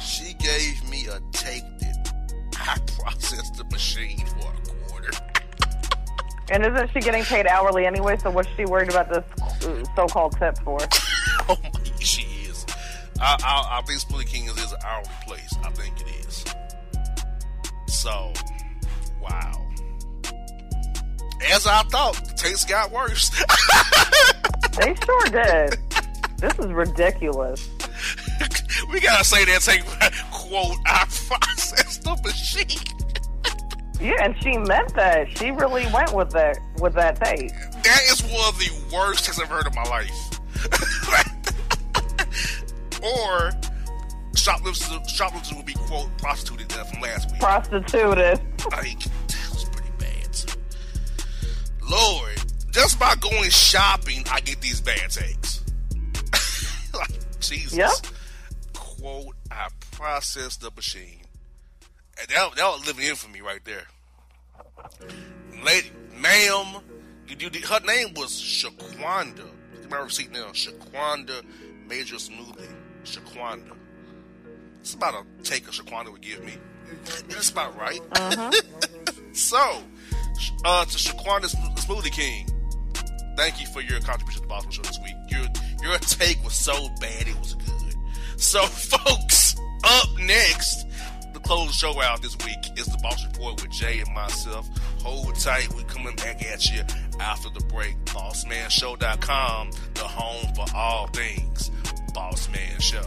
She 0.00 0.34
gave 0.34 0.90
me 0.90 1.06
a 1.06 1.20
take 1.32 1.64
that 1.80 2.12
I 2.54 2.78
processed 3.00 3.56
the 3.56 3.64
machine 3.64 4.24
for 4.26 4.52
a 4.52 4.88
quarter. 4.88 5.10
And 6.50 6.64
isn't 6.64 6.90
she 6.92 7.00
getting 7.00 7.24
paid 7.24 7.46
hourly 7.46 7.86
anyway? 7.86 8.16
So 8.18 8.30
what's 8.30 8.48
she 8.56 8.64
worried 8.66 8.90
about 8.90 9.08
this 9.08 9.24
uh, 9.42 9.84
so-called 9.94 10.36
tip 10.38 10.58
for? 10.58 10.78
oh 11.48 11.58
my, 11.62 11.80
she 12.00 12.22
is. 12.48 12.66
I, 13.20 13.36
I, 13.42 13.78
I 13.78 13.82
think 13.82 14.00
Smoothie 14.00 14.26
King 14.26 14.44
is, 14.44 14.56
is 14.58 14.72
an 14.72 14.78
hourly 14.84 15.08
place. 15.26 15.54
I 15.64 15.70
think 15.70 16.00
it 16.00 16.26
is. 16.26 16.44
So, 17.88 18.32
wow. 19.20 19.66
As 21.50 21.66
I 21.66 21.82
thought, 21.84 22.14
the 22.26 22.34
taste 22.36 22.68
got 22.68 22.90
worse. 22.90 23.30
they 24.78 24.94
sure 25.04 25.26
did. 25.26 25.85
This 26.38 26.58
is 26.58 26.66
ridiculous. 26.66 27.68
we 28.92 29.00
gotta 29.00 29.24
say 29.24 29.44
that 29.46 29.62
take 29.62 29.84
quote 30.30 30.76
I 30.86 31.06
processed 31.28 32.04
the 32.04 32.16
machine. 32.22 32.96
Yeah, 34.00 34.24
and 34.24 34.36
she 34.42 34.58
meant 34.58 34.94
that. 34.94 35.26
She 35.38 35.50
really 35.50 35.86
went 35.92 36.12
with 36.12 36.30
that 36.30 36.58
with 36.80 36.94
that 36.94 37.18
date. 37.18 37.52
That 37.82 38.00
is 38.10 38.22
one 38.22 38.48
of 38.48 38.58
the 38.58 38.70
worst 38.94 39.24
things 39.24 39.40
I've 39.40 39.48
heard 39.48 39.66
in 39.66 39.74
my 39.74 39.84
life. 39.84 40.12
or 43.02 43.52
shoplifters, 44.34 45.10
shoplifters 45.10 45.56
will 45.56 45.62
be 45.62 45.74
quote 45.74 46.10
prostituted 46.18 46.70
uh, 46.72 46.84
from 46.84 47.00
last 47.00 47.30
week. 47.30 47.40
Prostituted. 47.40 48.40
Like 48.70 48.98
that 49.00 49.48
was 49.52 49.64
pretty 49.64 49.90
bad. 49.98 50.56
Lord, 51.88 52.42
just 52.72 52.98
by 53.00 53.14
going 53.16 53.48
shopping, 53.50 54.24
I 54.30 54.40
get 54.40 54.60
these 54.60 54.80
bad 54.82 55.10
takes. 55.10 55.55
Jesus. 57.48 57.74
Yep. 57.74 57.90
Quote: 58.74 59.36
I 59.50 59.68
processed 59.92 60.60
the 60.60 60.70
machine. 60.74 61.20
And 62.18 62.28
that, 62.28 62.56
that 62.56 62.66
was 62.66 62.86
living 62.86 63.06
infamy 63.06 63.42
right 63.42 63.62
there. 63.64 63.86
Lady, 65.64 65.90
ma'am, 66.18 66.82
you, 67.28 67.36
you, 67.38 67.66
her 67.66 67.80
name 67.80 68.14
was 68.14 68.30
Shaquanda. 68.32 69.44
My 69.90 69.98
receipt 69.98 70.32
now, 70.32 70.46
Shaquanda 70.48 71.42
Major 71.86 72.16
Smoothie. 72.16 72.68
Shaquanda. 73.04 73.76
It's 74.80 74.94
about 74.94 75.14
a 75.14 75.42
take 75.42 75.68
a 75.68 75.70
Shaquanda 75.70 76.10
would 76.12 76.22
give 76.22 76.42
me. 76.44 76.54
That's 77.28 77.50
about 77.50 77.78
right. 77.78 78.00
Uh-huh. 78.12 78.50
so, 79.32 79.82
uh, 80.64 80.84
to 80.84 80.96
Shaquanda 80.96 81.54
Smoothie 81.76 82.12
King, 82.12 82.48
thank 83.36 83.60
you 83.60 83.66
for 83.66 83.80
your 83.80 84.00
contribution 84.00 84.42
to 84.42 84.48
the 84.48 84.54
Bossman 84.54 84.72
Show 84.72 84.82
this 84.82 84.98
week. 85.02 85.14
Your 85.28 85.46
your 85.82 85.98
take 85.98 86.42
was 86.42 86.54
so 86.54 86.88
bad 87.00 87.28
it 87.28 87.38
was 87.38 87.54
good. 87.54 88.40
So, 88.40 88.62
folks, 88.66 89.56
up 89.84 90.08
next, 90.18 90.86
the 91.32 91.40
close 91.40 91.74
show 91.74 92.00
out 92.02 92.22
this 92.22 92.36
week 92.38 92.78
is 92.78 92.86
the 92.86 92.98
Boss 93.02 93.24
Report 93.26 93.62
with 93.62 93.70
Jay 93.70 94.00
and 94.00 94.14
myself. 94.14 94.68
Hold 95.02 95.34
tight, 95.36 95.72
we 95.74 95.84
coming 95.84 96.16
back 96.16 96.44
at 96.44 96.70
you 96.70 96.82
after 97.20 97.48
the 97.50 97.64
break. 97.66 97.96
BossManShow.com, 98.06 99.70
the 99.94 100.00
home 100.00 100.54
for 100.54 100.66
all 100.74 101.06
things 101.08 101.70
Boss 102.14 102.48
Man 102.50 102.80
Show. 102.80 103.06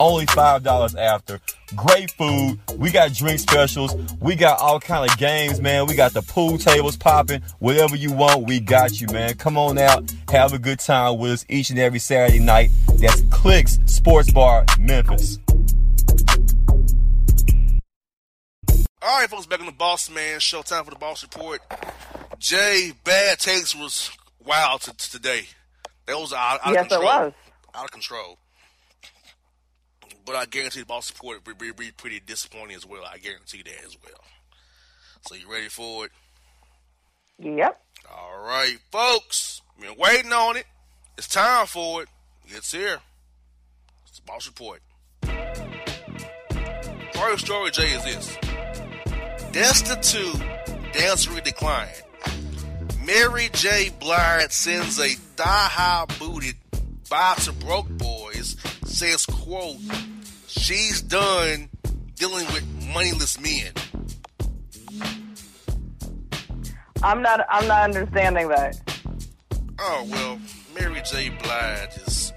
Only 0.00 0.24
$5 0.24 0.98
after. 0.98 1.40
Great 1.76 2.10
food. 2.12 2.58
We 2.78 2.90
got 2.90 3.12
drink 3.12 3.38
specials. 3.38 3.94
We 4.18 4.34
got 4.34 4.58
all 4.58 4.80
kind 4.80 5.08
of 5.08 5.16
games, 5.18 5.60
man. 5.60 5.84
We 5.86 5.94
got 5.94 6.14
the 6.14 6.22
pool 6.22 6.56
tables 6.56 6.96
popping. 6.96 7.42
Whatever 7.58 7.96
you 7.96 8.10
want, 8.10 8.46
we 8.46 8.60
got 8.60 8.98
you, 8.98 9.08
man. 9.08 9.34
Come 9.34 9.58
on 9.58 9.76
out. 9.76 10.10
Have 10.30 10.54
a 10.54 10.58
good 10.58 10.78
time 10.78 11.18
with 11.18 11.32
us 11.32 11.46
each 11.50 11.68
and 11.68 11.78
every 11.78 11.98
Saturday 11.98 12.38
night. 12.38 12.70
That's 12.94 13.20
Clicks 13.30 13.78
Sports 13.84 14.32
Bar, 14.32 14.64
Memphis. 14.78 15.38
All 19.02 19.20
right, 19.20 19.28
folks, 19.28 19.44
back 19.44 19.60
on 19.60 19.66
the 19.66 19.72
Boss 19.72 20.08
Man 20.08 20.40
Show. 20.40 20.62
Time 20.62 20.84
for 20.84 20.90
the 20.92 20.96
Boss 20.96 21.22
Report. 21.22 21.60
Jay, 22.38 22.92
bad 23.04 23.38
takes 23.38 23.74
was 23.74 24.10
wild 24.42 24.80
to, 24.82 24.96
to 24.96 25.10
today. 25.10 25.42
That 26.06 26.18
was 26.18 26.32
out, 26.32 26.60
out 26.64 26.72
Yes, 26.72 26.86
of 26.86 26.92
it 26.92 27.04
was. 27.04 27.32
Out 27.74 27.84
of 27.84 27.90
control. 27.90 28.38
But 30.30 30.38
I 30.38 30.46
guarantee 30.46 30.78
the 30.78 30.86
Boss 30.86 31.12
Report 31.12 31.44
will 31.44 31.54
be, 31.56 31.72
be 31.72 31.90
pretty 31.90 32.20
disappointing 32.20 32.76
as 32.76 32.86
well. 32.86 33.02
I 33.04 33.18
guarantee 33.18 33.62
that 33.64 33.84
as 33.84 33.96
well. 34.00 34.22
So 35.26 35.34
you 35.34 35.50
ready 35.50 35.66
for 35.66 36.04
it? 36.04 36.12
Yep. 37.40 37.82
All 38.08 38.38
right, 38.46 38.78
folks. 38.92 39.60
Been 39.80 39.96
waiting 39.98 40.32
on 40.32 40.56
it. 40.56 40.66
It's 41.18 41.26
time 41.26 41.66
for 41.66 42.02
it. 42.02 42.08
It's 42.46 42.70
here. 42.70 43.00
It's 44.06 44.20
the 44.20 44.22
Boss 44.24 44.46
Report. 44.46 44.80
First 47.12 47.46
story, 47.46 47.72
Jay, 47.72 47.90
is 47.90 48.04
this. 48.04 48.38
Destitute 49.50 50.40
dancer 50.92 51.40
decline. 51.40 51.88
Mary 53.04 53.48
J. 53.54 53.90
Blige 53.98 54.52
sends 54.52 55.00
a 55.00 55.08
thigh-high 55.08 56.06
booted 56.20 56.54
bye 57.10 57.34
to 57.38 57.52
broke 57.52 57.88
boys. 57.88 58.56
Says, 58.84 59.26
quote, 59.26 59.76
she's 60.70 61.02
done 61.02 61.68
dealing 62.14 62.46
with 62.52 62.64
moneyless 62.94 63.40
men. 63.40 63.72
I'm 67.02 67.22
not. 67.22 67.44
I'm 67.50 67.66
not 67.66 67.82
understanding 67.82 68.48
that. 68.48 68.78
Oh 69.80 70.06
well, 70.08 70.38
Mary 70.78 71.02
J. 71.04 71.30
Blige 71.30 71.94
has 71.94 72.32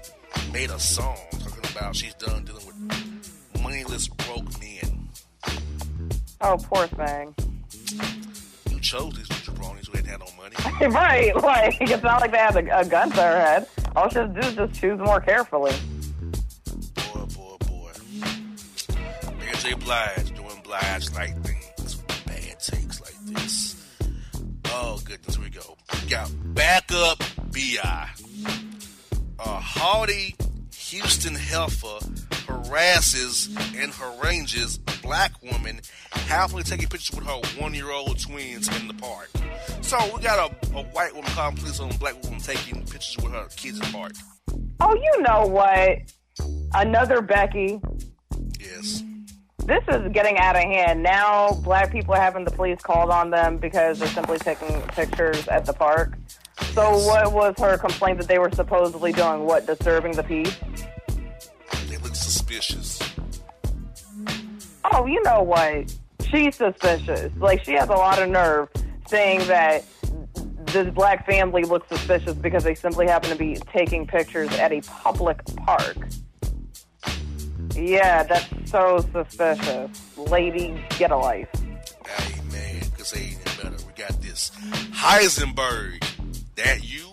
made 0.52 0.70
a 0.70 0.80
song 0.80 1.16
talking 1.30 1.70
about 1.76 1.94
she's 1.94 2.14
done 2.14 2.44
dealing 2.44 2.66
with 2.66 3.62
moneyless 3.62 4.08
broke 4.08 4.60
men. 4.60 5.08
Oh, 6.40 6.58
poor 6.60 6.88
thing. 6.88 7.34
You 8.68 8.80
chose 8.80 9.14
these 9.14 9.28
jabronis 9.28 9.86
who 9.86 9.96
hadn't 9.96 10.10
had 10.10 10.20
no 10.20 10.26
money. 10.36 10.56
right. 10.92 11.36
Like 11.36 11.80
it's 11.80 12.02
not 12.02 12.20
like 12.20 12.32
they 12.32 12.38
had 12.38 12.56
a, 12.56 12.80
a 12.80 12.84
gun 12.84 13.10
to 13.10 13.16
their 13.16 13.40
head. 13.40 13.68
All 13.94 14.08
she 14.08 14.18
has 14.18 14.34
to 14.34 14.40
do 14.40 14.48
is 14.48 14.54
just 14.54 14.80
choose 14.80 14.98
more 14.98 15.20
carefully. 15.20 15.74
Mary 19.64 19.76
J. 19.76 19.84
Blige 19.84 20.34
doing 20.34 20.60
Blige 20.62 21.10
like 21.12 21.42
things, 21.42 21.94
bad 22.26 22.60
takes 22.60 23.00
like 23.00 23.16
this. 23.34 23.76
Oh 24.66 25.00
goodness, 25.04 25.36
here 25.36 25.44
we 25.44 25.50
go. 25.50 25.76
We 26.02 26.08
got 26.10 26.30
backup 26.54 27.18
Bi. 27.50 28.08
A 29.38 29.60
haughty 29.60 30.36
Houston 30.74 31.34
heifer 31.34 31.98
harasses 32.46 33.48
and 33.76 33.90
haranges 33.92 34.78
a 34.86 35.02
black 35.02 35.32
woman 35.42 35.80
happily 36.12 36.62
taking 36.62 36.88
pictures 36.88 37.16
with 37.16 37.26
her 37.26 37.40
one-year-old 37.58 38.20
twins 38.20 38.68
in 38.80 38.88
the 38.88 38.94
park. 38.94 39.30
So 39.80 39.98
we 40.14 40.22
got 40.22 40.50
a, 40.50 40.76
a 40.76 40.82
white 40.84 41.14
woman 41.14 41.30
calling 41.30 41.56
police 41.56 41.80
on 41.80 41.90
a 41.90 41.98
black 41.98 42.22
woman 42.22 42.40
taking 42.40 42.84
pictures 42.86 43.16
with 43.22 43.32
her 43.32 43.46
kids 43.56 43.78
in 43.78 43.86
the 43.86 43.92
park. 43.92 44.12
Oh, 44.80 44.94
you 44.94 45.22
know 45.22 45.46
what? 45.46 46.12
Another 46.74 47.22
Becky. 47.22 47.80
Yes. 48.60 49.02
This 49.66 49.82
is 49.88 50.12
getting 50.12 50.36
out 50.36 50.56
of 50.56 50.62
hand. 50.62 51.02
Now, 51.02 51.52
black 51.62 51.90
people 51.90 52.12
are 52.12 52.20
having 52.20 52.44
the 52.44 52.50
police 52.50 52.80
called 52.82 53.10
on 53.10 53.30
them 53.30 53.56
because 53.56 53.98
they're 53.98 54.08
simply 54.08 54.36
taking 54.36 54.82
pictures 54.88 55.48
at 55.48 55.64
the 55.64 55.72
park. 55.72 56.18
So, 56.72 56.98
what 56.98 57.32
was 57.32 57.54
her 57.58 57.78
complaint 57.78 58.18
that 58.18 58.28
they 58.28 58.38
were 58.38 58.50
supposedly 58.52 59.12
doing? 59.12 59.44
What, 59.44 59.66
disturbing 59.66 60.12
the 60.12 60.22
peace? 60.22 60.54
They 61.88 61.96
look 61.96 62.14
suspicious. 62.14 63.00
Oh, 64.92 65.06
you 65.06 65.22
know 65.22 65.42
what? 65.42 65.94
She's 66.28 66.56
suspicious. 66.56 67.32
Like, 67.38 67.64
she 67.64 67.72
has 67.72 67.88
a 67.88 67.92
lot 67.92 68.20
of 68.20 68.28
nerve 68.28 68.68
saying 69.08 69.46
that 69.46 69.84
this 70.66 70.92
black 70.92 71.24
family 71.24 71.62
looks 71.62 71.88
suspicious 71.88 72.34
because 72.34 72.64
they 72.64 72.74
simply 72.74 73.06
happen 73.06 73.30
to 73.30 73.36
be 73.36 73.56
taking 73.72 74.06
pictures 74.06 74.52
at 74.58 74.72
a 74.72 74.82
public 74.82 75.42
park. 75.56 75.96
Yeah, 77.74 78.24
that's 78.24 78.52
so 78.74 78.98
suspicious. 79.12 80.16
Lady, 80.16 80.74
get 80.98 81.12
a 81.12 81.16
life. 81.16 81.48
Hey 82.08 82.40
man, 82.50 82.82
cause 82.98 83.12
they 83.12 83.20
ain't 83.20 83.44
better. 83.62 83.76
We 83.86 83.92
got 83.94 84.20
this 84.20 84.50
Heisenberg. 84.90 86.04
That 86.56 86.82
you? 86.82 87.06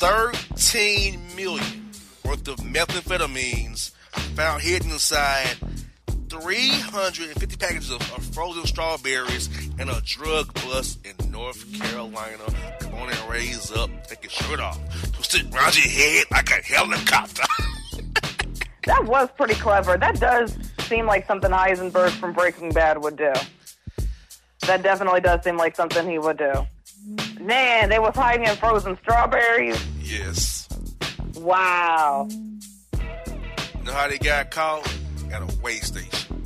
Thirteen 0.00 1.20
million 1.36 1.90
worth 2.24 2.48
of 2.48 2.56
methamphetamines 2.56 3.92
found 4.34 4.62
hidden 4.62 4.90
inside 4.90 5.56
350 6.28 7.56
packages 7.56 7.92
of, 7.92 8.00
of 8.12 8.24
frozen 8.34 8.66
strawberries 8.66 9.48
and 9.78 9.88
a 9.88 10.00
drug 10.04 10.52
bust 10.54 10.98
in 11.06 11.30
North 11.30 11.72
Carolina. 11.74 12.44
Come 12.80 12.94
on 12.94 13.10
and 13.10 13.30
raise 13.30 13.70
up, 13.70 13.88
take 14.08 14.24
your 14.24 14.30
shirt 14.30 14.58
off, 14.58 14.80
twist 15.12 15.34
it 15.36 15.54
around 15.54 15.76
your 15.76 15.92
head 15.92 16.24
like 16.32 16.50
a 16.50 16.62
helicopter. 16.62 17.44
That 18.86 19.04
was 19.04 19.28
pretty 19.36 19.54
clever. 19.54 19.96
That 19.96 20.18
does 20.20 20.56
seem 20.80 21.06
like 21.06 21.26
something 21.26 21.50
Heisenberg 21.50 22.10
from 22.10 22.32
Breaking 22.32 22.70
Bad 22.72 23.02
would 23.02 23.16
do. 23.16 23.32
That 24.66 24.82
definitely 24.82 25.20
does 25.20 25.42
seem 25.44 25.56
like 25.56 25.76
something 25.76 26.08
he 26.08 26.18
would 26.18 26.38
do. 26.38 26.66
Man, 27.40 27.88
they 27.88 27.98
was 27.98 28.14
hiding 28.14 28.46
in 28.46 28.56
frozen 28.56 28.96
strawberries. 29.02 29.82
yes. 30.00 30.68
Wow. 31.36 32.28
You 32.30 33.84
know 33.84 33.92
how 33.92 34.08
they 34.08 34.18
got 34.18 34.50
caught? 34.50 34.86
At 35.32 35.42
a 35.42 35.56
weigh 35.62 35.78
station. 35.78 36.42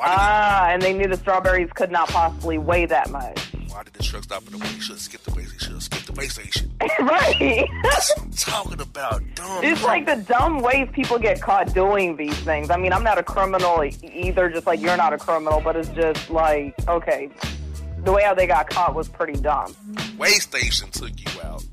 Ah, 0.00 0.68
and 0.70 0.80
they 0.80 0.92
knew 0.92 1.06
the 1.08 1.16
strawberries 1.16 1.70
could 1.74 1.90
not 1.90 2.08
possibly 2.08 2.56
weigh 2.58 2.86
that 2.86 3.10
much. 3.10 3.52
Why 3.68 3.82
did 3.82 3.92
the 3.94 4.02
truck 4.02 4.22
stop 4.24 4.44
at 4.44 4.50
the 4.52 4.58
weigh? 4.58 4.66
Should 4.78 4.92
have 4.92 5.00
skipped 5.00 5.24
the 5.24 5.34
weigh 5.34 5.44
station. 5.44 5.58
Should 5.58 5.72
have 5.72 5.82
skipped 5.82 6.01
the 6.14 6.28
station. 6.28 6.72
right. 7.00 7.68
That's 7.82 8.16
what 8.16 8.24
I'm 8.24 8.30
talking 8.32 8.80
about. 8.80 9.22
Dumb. 9.34 9.64
It's 9.64 9.82
like 9.82 10.06
the 10.06 10.16
dumb 10.16 10.60
ways 10.60 10.88
people 10.92 11.18
get 11.18 11.40
caught 11.40 11.72
doing 11.74 12.16
these 12.16 12.38
things. 12.40 12.70
I 12.70 12.76
mean, 12.76 12.92
I'm 12.92 13.04
not 13.04 13.18
a 13.18 13.22
criminal 13.22 13.82
either, 13.84 14.50
just 14.50 14.66
like 14.66 14.80
you're 14.80 14.96
not 14.96 15.12
a 15.12 15.18
criminal, 15.18 15.60
but 15.60 15.76
it's 15.76 15.88
just 15.90 16.30
like, 16.30 16.74
okay, 16.88 17.30
the 18.04 18.12
way 18.12 18.22
how 18.24 18.34
they 18.34 18.46
got 18.46 18.68
caught 18.68 18.94
was 18.94 19.08
pretty 19.08 19.40
dumb. 19.40 19.74
Weigh 20.18 20.32
station 20.32 20.90
took 20.90 21.12
you 21.18 21.40
out. 21.42 21.64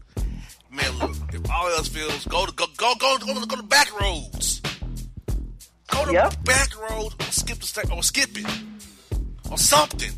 Man, 0.71 0.97
look, 0.99 1.15
if 1.33 1.51
all 1.51 1.67
else 1.69 1.87
fails, 1.87 2.25
go 2.27 2.45
to 2.45 2.51
go 2.53 2.65
go 2.77 2.93
go 2.95 3.17
go 3.17 3.33
to, 3.39 3.45
go 3.47 3.55
to 3.55 3.63
back 3.63 3.99
roads. 3.99 4.61
Go 5.87 6.05
to 6.05 6.37
back 6.43 6.69
road 6.89 7.13
or 7.19 7.31
skip 7.31 7.57
the 7.57 7.65
sta- 7.65 7.93
or 7.93 8.03
skip 8.03 8.29
it 8.37 8.47
or 9.49 9.57
something. 9.57 10.11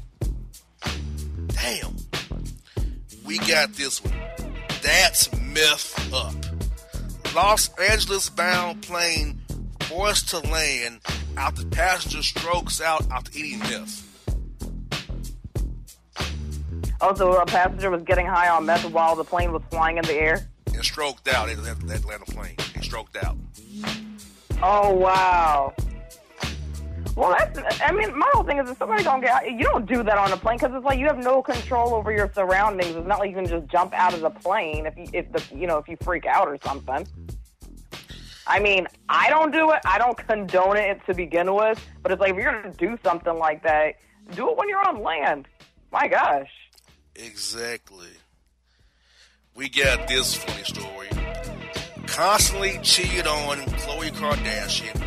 Damn, 1.47 1.95
we 3.31 3.37
got 3.47 3.71
this 3.75 4.03
one. 4.03 4.13
That's 4.83 5.33
myth 5.39 6.13
up. 6.13 6.35
Los 7.33 7.69
Angeles 7.79 8.29
bound 8.29 8.81
plane 8.81 9.39
forced 9.83 10.27
to 10.29 10.39
land 10.39 10.99
after 11.37 11.65
passenger 11.67 12.23
strokes 12.23 12.81
out 12.81 13.09
after 13.09 13.31
eating 13.33 13.59
meth. 13.59 14.05
Oh, 16.99 17.07
also, 17.07 17.31
a 17.31 17.45
passenger 17.45 17.89
was 17.89 18.03
getting 18.03 18.25
high 18.25 18.49
on 18.49 18.65
meth 18.65 18.83
while 18.91 19.15
the 19.15 19.23
plane 19.23 19.53
was 19.53 19.61
flying 19.71 19.95
in 19.95 20.03
the 20.03 20.13
air. 20.13 20.49
and 20.73 20.83
stroked 20.83 21.29
out 21.29 21.47
at 21.47 21.63
that 21.63 21.79
that 21.87 21.99
Atlanta 21.99 22.25
plane. 22.25 22.57
He 22.75 22.81
stroked 22.81 23.15
out. 23.15 23.37
Oh 24.61 24.93
wow. 24.93 25.73
Well, 27.15 27.35
that's. 27.37 27.81
I 27.81 27.91
mean, 27.91 28.17
my 28.17 28.29
whole 28.33 28.43
thing 28.43 28.57
is 28.57 28.69
if 28.69 28.77
somebody 28.77 29.03
don't 29.03 29.21
get, 29.21 29.51
you 29.51 29.63
don't 29.63 29.85
do 29.85 30.01
that 30.03 30.17
on 30.17 30.31
a 30.31 30.37
plane 30.37 30.57
because 30.57 30.73
it's 30.75 30.85
like 30.85 30.97
you 30.97 31.07
have 31.07 31.17
no 31.17 31.41
control 31.41 31.93
over 31.93 32.11
your 32.11 32.31
surroundings. 32.33 32.95
It's 32.95 33.07
not 33.07 33.19
like 33.19 33.29
you 33.29 33.35
can 33.35 33.45
just 33.45 33.67
jump 33.67 33.93
out 33.93 34.13
of 34.13 34.21
the 34.21 34.29
plane 34.29 34.85
if 34.85 34.97
you, 34.97 35.07
if 35.11 35.31
the, 35.31 35.43
you 35.55 35.67
know, 35.67 35.77
if 35.77 35.87
you 35.87 35.97
freak 36.01 36.25
out 36.25 36.47
or 36.47 36.57
something. 36.63 37.05
I 38.47 38.59
mean, 38.59 38.87
I 39.07 39.29
don't 39.29 39.51
do 39.51 39.71
it. 39.71 39.79
I 39.85 39.97
don't 39.97 40.17
condone 40.17 40.77
it 40.77 40.99
to 41.05 41.13
begin 41.13 41.53
with. 41.53 41.85
But 42.01 42.11
it's 42.11 42.19
like 42.19 42.31
if 42.31 42.37
you're 42.37 42.51
gonna 42.51 42.73
do 42.73 42.97
something 43.03 43.37
like 43.37 43.63
that, 43.63 43.95
do 44.35 44.49
it 44.49 44.57
when 44.57 44.69
you're 44.69 44.87
on 44.87 45.01
land. 45.03 45.47
My 45.91 46.07
gosh. 46.07 46.49
Exactly. 47.15 48.07
We 49.55 49.69
got 49.69 50.07
this 50.07 50.35
funny 50.35 50.63
story. 50.63 51.09
Constantly 52.07 52.79
cheated 52.81 53.27
on 53.27 53.57
Khloe 53.57 54.11
Kardashian, 54.11 55.01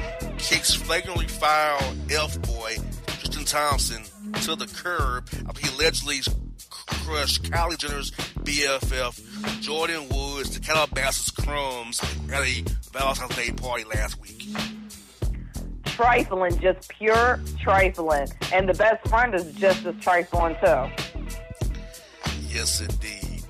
kicks 0.44 0.74
flagrantly 0.74 1.26
foul 1.26 1.80
elf 2.10 2.40
boy 2.42 2.76
Tristan 3.06 3.44
Thompson 3.46 4.02
to 4.42 4.54
the 4.54 4.66
curb 4.66 5.26
after 5.48 5.66
he 5.66 5.74
allegedly 5.74 6.20
crushed 6.68 7.44
Kylie 7.44 7.78
Jenner's 7.78 8.10
BFF 8.10 9.20
Jordyn 9.62 10.12
Woods 10.12 10.50
to 10.50 10.60
Calabasas 10.60 11.30
crumbs 11.30 12.02
at 12.30 12.42
a 12.42 12.62
Valentine's 12.92 13.34
Day 13.36 13.52
party 13.52 13.84
last 13.84 14.20
week. 14.20 14.46
Trifling, 15.86 16.58
just 16.60 16.90
pure 16.90 17.40
trifling. 17.58 18.28
And 18.52 18.68
the 18.68 18.74
best 18.74 19.08
friend 19.08 19.34
is 19.34 19.50
just 19.54 19.86
as 19.86 19.94
trifling 20.02 20.56
too. 20.56 20.90
Yes, 22.48 22.82
indeed. 22.82 23.42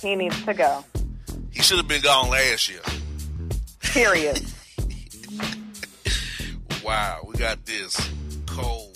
He 0.00 0.16
needs 0.16 0.44
to 0.44 0.54
go. 0.54 0.84
He 1.52 1.62
should 1.62 1.76
have 1.76 1.88
been 1.88 2.02
gone 2.02 2.30
last 2.30 2.68
year. 2.68 2.80
Period. 3.80 4.44
Wow, 6.84 7.20
we 7.26 7.34
got 7.38 7.64
this. 7.64 7.96
Cold. 8.46 8.90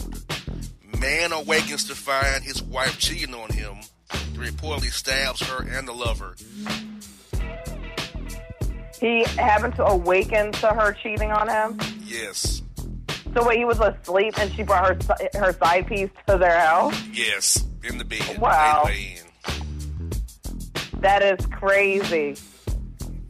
Man 1.01 1.33
awakens 1.33 1.85
to 1.89 1.95
find 1.95 2.45
his 2.45 2.63
wife 2.63 2.99
cheating 2.99 3.35
on 3.35 3.51
him. 3.51 3.77
He 4.13 4.39
reportedly 4.39 4.93
stabs 4.93 5.41
her 5.49 5.63
and 5.63 5.89
the 5.89 5.93
lover. 5.93 6.35
He 9.01 9.25
happened 9.41 9.77
to 9.77 9.87
awaken 9.87 10.53
to 10.53 10.67
her 10.69 10.93
cheating 10.93 11.31
on 11.31 11.49
him. 11.49 11.79
Yes. 12.05 12.63
So 13.35 13.47
wait, 13.47 13.59
he 13.59 13.65
was 13.65 13.81
asleep 13.81 14.39
and 14.39 14.53
she 14.53 14.65
brought 14.65 15.03
her 15.05 15.17
her 15.39 15.53
side 15.55 15.87
piece 15.87 16.11
to 16.27 16.37
their 16.37 16.59
house. 16.59 17.01
Yes. 17.13 17.65
In 17.85 17.97
the 17.97 18.05
bed. 18.05 18.39
Wow. 18.39 18.83
They 18.85 18.91
lay 18.91 19.19
in. 19.19 21.01
That 21.01 21.23
is 21.23 21.47
crazy. 21.47 22.37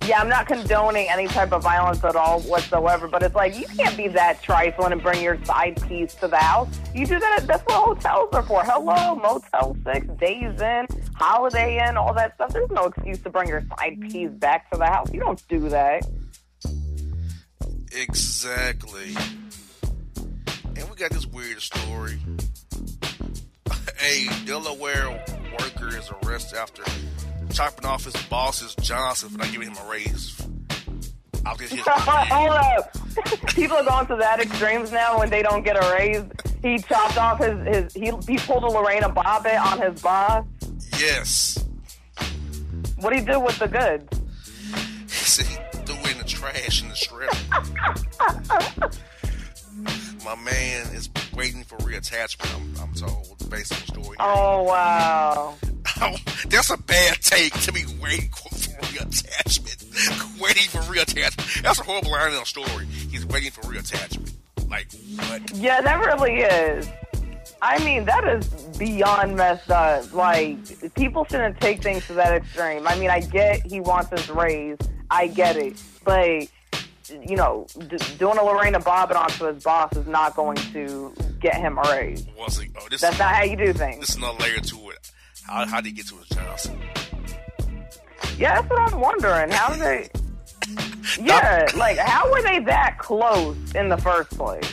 Yeah, 0.08 0.22
I'm 0.22 0.28
not 0.30 0.46
condoning 0.46 1.06
any 1.10 1.26
type 1.26 1.52
of 1.52 1.62
violence 1.62 2.02
at 2.02 2.16
all 2.16 2.40
whatsoever, 2.40 3.08
but 3.08 3.22
it's 3.22 3.34
like 3.34 3.54
you 3.54 3.66
can't 3.66 3.94
be 3.94 4.08
that 4.08 4.42
trifling 4.42 4.92
and 4.92 5.02
bring 5.02 5.22
your 5.22 5.44
side 5.44 5.78
piece 5.86 6.14
to 6.14 6.28
the 6.28 6.38
house. 6.38 6.66
You 6.94 7.04
do 7.04 7.20
that. 7.20 7.40
At 7.42 7.46
that's 7.46 7.62
what 7.66 7.74
hotels 7.74 8.30
are 8.32 8.42
for. 8.42 8.62
Hello, 8.64 9.14
Motel 9.16 9.76
Six, 9.84 10.06
Days 10.18 10.58
Inn, 10.62 10.86
Holiday 11.14 11.86
Inn, 11.86 11.98
all 11.98 12.14
that 12.14 12.36
stuff. 12.36 12.54
There's 12.54 12.70
no 12.70 12.86
excuse 12.86 13.18
to 13.18 13.28
bring 13.28 13.48
your 13.48 13.62
side 13.76 14.00
piece 14.00 14.30
back 14.30 14.70
to 14.70 14.78
the 14.78 14.86
house. 14.86 15.12
You 15.12 15.20
don't 15.20 15.46
do 15.46 15.68
that. 15.68 16.08
Exactly. 17.94 19.14
And 20.74 20.88
we 20.88 20.96
got 20.96 21.10
this 21.10 21.26
weird 21.26 21.60
story. 21.60 22.18
A 24.00 24.28
Delaware 24.46 25.22
worker 25.60 25.88
is 25.88 26.10
arrested 26.24 26.56
after 26.56 26.82
chopping 27.50 27.86
off 27.86 28.04
his 28.04 28.16
boss's 28.24 28.74
Johnson 28.76 29.30
for 29.30 29.38
not 29.38 29.50
giving 29.52 29.68
him 29.68 29.76
a 29.76 29.90
raise. 29.90 30.40
After 31.46 31.64
his 31.64 31.80
Hold 31.86 32.50
up. 32.50 32.92
People 33.48 33.76
are 33.78 33.84
going 33.84 34.06
to 34.06 34.16
that 34.16 34.40
extremes 34.40 34.92
now 34.92 35.18
when 35.18 35.30
they 35.30 35.42
don't 35.42 35.64
get 35.64 35.76
a 35.76 35.92
raise. 35.92 36.24
He 36.62 36.78
chopped 36.78 37.16
off 37.16 37.38
his, 37.38 37.66
his 37.66 37.94
he, 37.94 38.12
he 38.26 38.38
pulled 38.38 38.64
a 38.64 38.68
Lorena 38.68 39.08
Bobbitt 39.08 39.60
on 39.60 39.80
his 39.80 40.02
boss. 40.02 40.44
Yes. 40.98 41.64
What 42.96 43.10
do 43.10 43.16
you 43.16 43.24
do 43.24 43.40
with 43.40 43.58
the 43.58 43.68
goods? 43.68 44.08
He 45.02 45.08
said 45.08 45.46
he 45.46 45.56
threw 45.84 45.96
it 45.96 46.12
in 46.12 46.18
the 46.18 46.24
trash 46.24 46.82
in 46.82 46.88
the 46.88 46.96
strip. 46.96 47.32
My 50.24 50.34
man 50.34 50.86
is 50.94 51.08
waiting 51.34 51.62
for 51.64 51.76
reattachment, 51.78 52.54
I'm, 52.54 52.74
I'm 52.82 52.94
told, 52.94 53.48
based 53.48 53.72
on 53.72 53.78
the 53.80 53.86
story. 54.02 54.16
Oh 54.18 54.64
wow. 54.64 55.54
That's 56.48 56.70
a 56.70 56.76
bad 56.78 57.20
take 57.22 57.52
to 57.62 57.72
be 57.72 57.84
waiting 58.00 58.30
for 58.30 58.48
reattachment. 58.48 60.40
waiting 60.40 60.68
for 60.68 60.78
reattachment. 60.92 61.62
That's 61.62 61.80
a 61.80 61.84
horrible 61.84 62.12
line 62.12 62.32
in 62.32 62.38
the 62.38 62.44
story. 62.44 62.86
He's 62.86 63.26
waiting 63.26 63.50
for 63.50 63.62
reattachment. 63.62 64.32
Like, 64.68 64.88
what? 65.16 65.50
Yeah, 65.54 65.80
that 65.80 65.98
really 66.04 66.36
is. 66.40 66.88
I 67.60 67.82
mean, 67.84 68.04
that 68.04 68.26
is 68.28 68.46
beyond 68.78 69.36
messed 69.36 69.70
up. 69.70 70.12
Like, 70.12 70.94
people 70.94 71.24
shouldn't 71.24 71.60
take 71.60 71.82
things 71.82 72.06
to 72.06 72.12
that 72.14 72.32
extreme. 72.32 72.86
I 72.86 72.96
mean, 72.98 73.10
I 73.10 73.20
get 73.20 73.66
he 73.66 73.80
wants 73.80 74.10
his 74.10 74.30
raise. 74.30 74.78
I 75.10 75.26
get 75.26 75.56
it. 75.56 75.82
But, 76.04 76.46
you 77.10 77.34
know, 77.36 77.66
d- 77.88 77.96
doing 78.18 78.38
a 78.38 78.44
Lorena 78.44 78.78
Bobbitt 78.78 79.16
onto 79.16 79.46
his 79.52 79.64
boss 79.64 79.96
is 79.96 80.06
not 80.06 80.36
going 80.36 80.56
to 80.72 81.12
get 81.40 81.56
him 81.56 81.78
a 81.78 81.82
raise. 81.90 82.26
Was 82.38 82.60
it? 82.60 82.70
Oh, 82.78 82.86
this 82.88 83.00
That's 83.00 83.14
is 83.14 83.18
not 83.20 83.34
how 83.34 83.42
you 83.42 83.56
do 83.56 83.72
things. 83.72 84.00
This 84.00 84.10
is 84.10 84.16
another 84.16 84.38
layer 84.38 84.60
to 84.60 84.90
it. 84.90 85.10
How 85.48 85.66
how 85.66 85.80
did 85.80 85.88
he 85.88 85.94
get 85.94 86.06
to 86.08 86.16
his 86.16 86.28
Johnson? 86.28 86.78
Yeah, 88.36 88.60
that's 88.60 88.70
what 88.70 88.92
I'm 88.92 89.00
wondering. 89.00 89.50
How 89.50 89.72
did 89.72 89.80
they... 89.80 90.10
Yeah, 91.18 91.66
like, 91.74 91.96
how 91.96 92.30
were 92.30 92.42
they 92.42 92.58
that 92.60 92.98
close 92.98 93.56
in 93.74 93.88
the 93.88 93.96
first 93.96 94.30
place? 94.30 94.70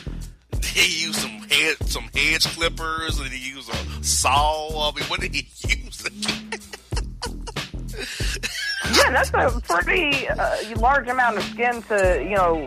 He 0.61 1.05
used 1.05 1.19
some 1.19 1.31
head 1.31 1.77
some 1.87 2.09
hedge 2.13 2.45
clippers 2.45 3.19
and 3.19 3.29
he 3.29 3.51
used 3.51 3.69
a 3.69 4.03
saw. 4.03 4.91
I 4.91 4.99
mean, 4.99 5.05
what 5.05 5.21
did 5.21 5.33
he 5.33 5.47
use? 5.67 6.03
Yeah, 8.97 9.11
that's 9.11 9.29
a 9.29 9.61
pretty 9.61 10.27
uh, 10.27 10.57
large 10.75 11.07
amount 11.07 11.37
of 11.37 11.43
skin 11.43 11.81
to, 11.83 12.21
you 12.21 12.35
know, 12.35 12.65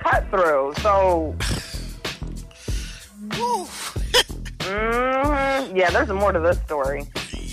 cut 0.00 0.28
through. 0.30 0.74
So, 0.82 1.34
hmm 4.62 5.76
yeah, 5.76 5.90
there's 5.90 6.08
more 6.10 6.32
to 6.32 6.40
this 6.40 6.58
story. 6.60 7.06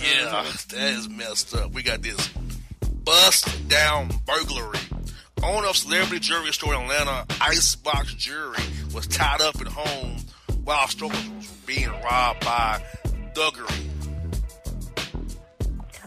Yeah, 0.04 0.44
that 0.70 0.94
is 0.94 1.08
messed 1.10 1.56
up. 1.56 1.72
We 1.72 1.82
got 1.82 2.02
this 2.02 2.30
bust 3.04 3.68
down 3.70 4.10
burglary. 4.26 4.80
owner 5.42 5.68
of 5.68 5.78
Celebrity 5.78 6.20
Jewelry 6.20 6.52
Store 6.52 6.74
in 6.76 6.82
Atlanta, 6.82 7.26
Icebox 7.42 8.14
Jewelry, 8.16 8.64
was 8.94 9.08
tied 9.08 9.42
up 9.42 9.60
at 9.62 9.68
home 9.68 10.18
while 10.64 10.88
strokers 10.88 11.30
was 11.30 11.48
being 11.66 11.90
robbed 12.04 12.42
by 12.42 12.82
thuggery. 13.34 13.90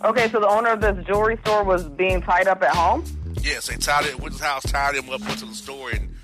Okay, 0.05 0.29
so 0.29 0.41
the 0.41 0.49
owner 0.49 0.71
of 0.71 0.81
this 0.81 1.05
jewelry 1.07 1.39
store 1.39 1.65
was 1.65 1.85
being 1.85 2.21
tied 2.21 2.49
up 2.49 2.63
at 2.63 2.75
home. 2.75 3.05
Yes, 3.41 3.69
they 3.69 3.77
tied 3.77 4.05
it, 4.05 4.21
went 4.21 4.37
to 4.37 4.39
his 4.39 4.41
house, 4.41 4.63
tied 4.65 4.95
him 4.95 5.09
up, 5.09 5.21
went 5.21 5.39
to 5.39 5.47
the 5.47 5.55
store, 5.55 5.91
and 5.91 6.15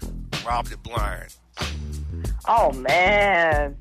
robbed 0.44 0.72
it 0.72 0.82
blind. 0.82 1.34
Oh 2.46 2.72
man, 2.72 3.76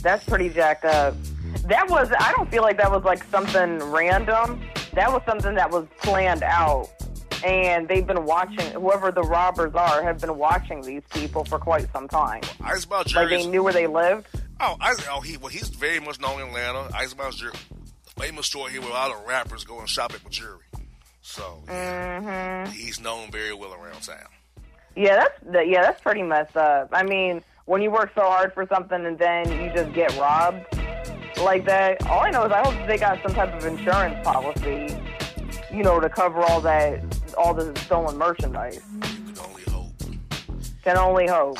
that's 0.00 0.24
pretty 0.24 0.48
jacked 0.48 0.84
up. 0.84 1.14
That 1.66 1.88
was. 1.88 2.10
I 2.18 2.32
don't 2.32 2.50
feel 2.50 2.62
like 2.62 2.76
that 2.78 2.90
was 2.90 3.04
like 3.04 3.22
something 3.24 3.78
random. 3.90 4.60
That 4.94 5.12
was 5.12 5.22
something 5.26 5.54
that 5.54 5.70
was 5.70 5.86
planned 6.02 6.42
out, 6.42 6.88
and 7.44 7.88
they've 7.88 8.06
been 8.06 8.24
watching. 8.24 8.66
Whoever 8.72 9.10
the 9.12 9.22
robbers 9.22 9.74
are 9.74 10.02
have 10.02 10.20
been 10.20 10.36
watching 10.38 10.82
these 10.82 11.02
people 11.14 11.44
for 11.44 11.58
quite 11.58 11.90
some 11.92 12.08
time. 12.08 12.42
Icebox 12.62 13.14
Like 13.14 13.28
Jewelry. 13.28 13.42
they 13.44 13.48
knew 13.50 13.62
where 13.62 13.72
they 13.72 13.86
lived. 13.86 14.26
Oh, 14.60 14.76
I, 14.80 14.94
oh, 15.10 15.20
he 15.20 15.36
well, 15.38 15.48
he's 15.48 15.68
very 15.68 15.98
much 16.00 16.20
known 16.20 16.40
in 16.40 16.48
Atlanta. 16.48 16.88
Icebox 16.94 17.36
Jewelry, 17.36 17.54
famous 18.18 18.46
store 18.46 18.68
here 18.68 18.80
where 18.80 18.90
a 18.90 18.94
lot 18.94 19.10
of 19.10 19.24
rappers 19.26 19.64
go 19.64 19.78
and 19.80 19.88
shop 19.88 20.12
at 20.14 20.22
with 20.24 20.32
jewelry. 20.32 20.58
So 21.22 21.42
hmm 21.68 22.70
he's 22.72 23.00
known 23.00 23.30
very 23.30 23.54
well 23.54 23.72
around 23.74 24.02
town. 24.02 24.18
Yeah, 24.96 25.16
that's 25.16 25.52
that, 25.52 25.68
yeah, 25.68 25.82
that's 25.82 26.00
pretty 26.02 26.22
messed 26.22 26.56
up. 26.56 26.88
I 26.92 27.02
mean, 27.02 27.42
when 27.64 27.80
you 27.80 27.90
work 27.90 28.10
so 28.14 28.22
hard 28.22 28.52
for 28.52 28.66
something 28.66 29.06
and 29.06 29.18
then 29.18 29.48
you 29.62 29.72
just 29.74 29.92
get 29.94 30.16
robbed 30.18 30.66
like 31.38 31.64
that. 31.66 32.04
All 32.06 32.20
I 32.20 32.30
know 32.30 32.44
is 32.44 32.52
I 32.52 32.60
hope 32.68 32.86
they 32.86 32.98
got 32.98 33.22
some 33.22 33.34
type 33.34 33.52
of 33.54 33.64
insurance 33.64 34.16
policy, 34.24 34.96
you 35.72 35.82
know, 35.82 36.00
to 36.00 36.08
cover 36.08 36.40
all 36.42 36.60
that, 36.62 37.02
all 37.36 37.54
the 37.54 37.76
stolen 37.80 38.18
merchandise. 38.18 38.80
Can 39.00 39.38
only 39.38 39.62
hope. 39.62 39.92
Can 40.82 40.96
only 40.96 41.26
hope. 41.26 41.58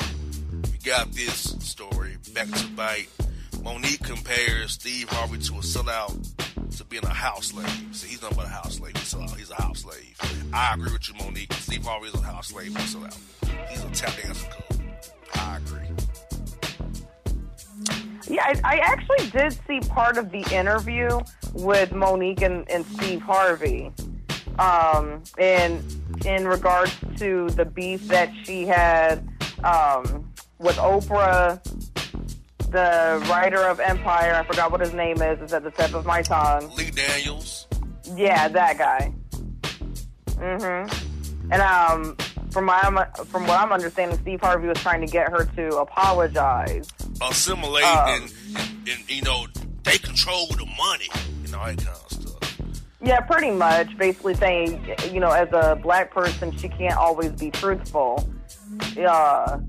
We 0.71 0.77
got 0.83 1.11
this 1.11 1.55
story 1.59 2.17
back 2.33 2.49
to 2.49 2.67
bite. 2.69 3.09
Mo'Nique 3.63 4.03
compares 4.03 4.73
Steve 4.73 5.07
Harvey 5.09 5.37
to 5.39 5.53
a 5.53 5.57
sellout 5.59 6.77
to 6.77 6.83
being 6.85 7.05
a 7.05 7.09
house 7.09 7.47
slave. 7.47 7.87
See, 7.91 8.09
he's 8.09 8.21
not 8.21 8.35
but 8.35 8.45
a 8.45 8.49
house 8.49 8.75
slave. 8.77 8.95
He's 8.97 9.13
a, 9.13 9.21
he's 9.35 9.51
a 9.51 9.61
house 9.61 9.81
slave. 9.81 10.15
I 10.53 10.73
agree 10.73 10.91
with 10.91 11.07
you, 11.07 11.15
Mo'Nique. 11.15 11.53
Steve 11.53 11.85
Harvey 11.85 12.07
is 12.07 12.13
a 12.15 12.21
house 12.21 12.47
slave. 12.47 12.75
He's 12.75 12.95
a 12.95 12.97
sellout. 12.97 13.17
He's 13.69 13.83
a 13.83 13.89
tap 13.91 14.21
dancer. 14.21 14.47
cool. 14.51 14.81
I 15.35 15.57
agree. 15.57 15.87
Yeah, 18.27 18.43
I, 18.45 18.75
I 18.75 18.77
actually 18.77 19.29
did 19.29 19.57
see 19.67 19.79
part 19.81 20.17
of 20.17 20.31
the 20.31 20.41
interview 20.53 21.19
with 21.53 21.91
Mo'Nique 21.91 22.41
and, 22.41 22.69
and 22.69 22.85
Steve 22.85 23.21
Harvey, 23.21 23.91
um, 24.59 25.23
in 25.37 25.83
in 26.25 26.47
regards 26.47 26.95
to 27.17 27.49
the 27.51 27.65
beef 27.65 28.07
that 28.07 28.31
she 28.43 28.65
had 28.65 29.27
um, 29.63 30.31
with 30.59 30.77
Oprah, 30.77 31.61
the 32.69 33.23
writer 33.29 33.61
of 33.67 33.79
Empire. 33.79 34.33
I 34.33 34.43
forgot 34.45 34.71
what 34.71 34.81
his 34.81 34.93
name 34.93 35.21
is. 35.21 35.41
It's 35.41 35.53
at 35.53 35.63
the 35.63 35.71
tip 35.71 35.93
of 35.93 36.05
my 36.05 36.21
tongue. 36.21 36.71
Lee 36.75 36.91
Daniels. 36.91 37.67
Yeah, 38.15 38.47
that 38.47 38.77
guy. 38.77 39.13
Mm-hmm. 40.27 41.51
And 41.51 41.61
um, 41.61 42.15
from 42.51 42.65
my 42.65 43.07
from 43.25 43.47
what 43.47 43.59
I'm 43.59 43.71
understanding, 43.71 44.17
Steve 44.19 44.41
Harvey 44.41 44.67
was 44.67 44.77
trying 44.79 45.01
to 45.01 45.07
get 45.07 45.29
her 45.29 45.45
to 45.45 45.77
apologize. 45.77 46.87
Assimilate 47.29 47.83
Um, 47.83 48.09
and, 48.09 48.33
and, 48.55 48.89
and, 48.89 49.09
you 49.09 49.21
know, 49.21 49.47
they 49.83 49.97
control 49.97 50.47
the 50.47 50.65
money 50.77 51.09
and 51.45 51.55
all 51.55 51.65
that 51.65 51.77
kind 51.77 51.87
of 51.87 52.11
stuff. 52.11 52.59
Yeah, 53.01 53.19
pretty 53.21 53.51
much. 53.51 53.97
Basically 53.97 54.33
saying, 54.35 54.95
you 55.11 55.19
know, 55.19 55.31
as 55.31 55.49
a 55.51 55.75
black 55.81 56.11
person, 56.11 56.55
she 56.57 56.69
can't 56.69 56.97
always 56.97 57.31
be 57.31 57.51
truthful. 57.51 58.29
Uh, 58.97 59.59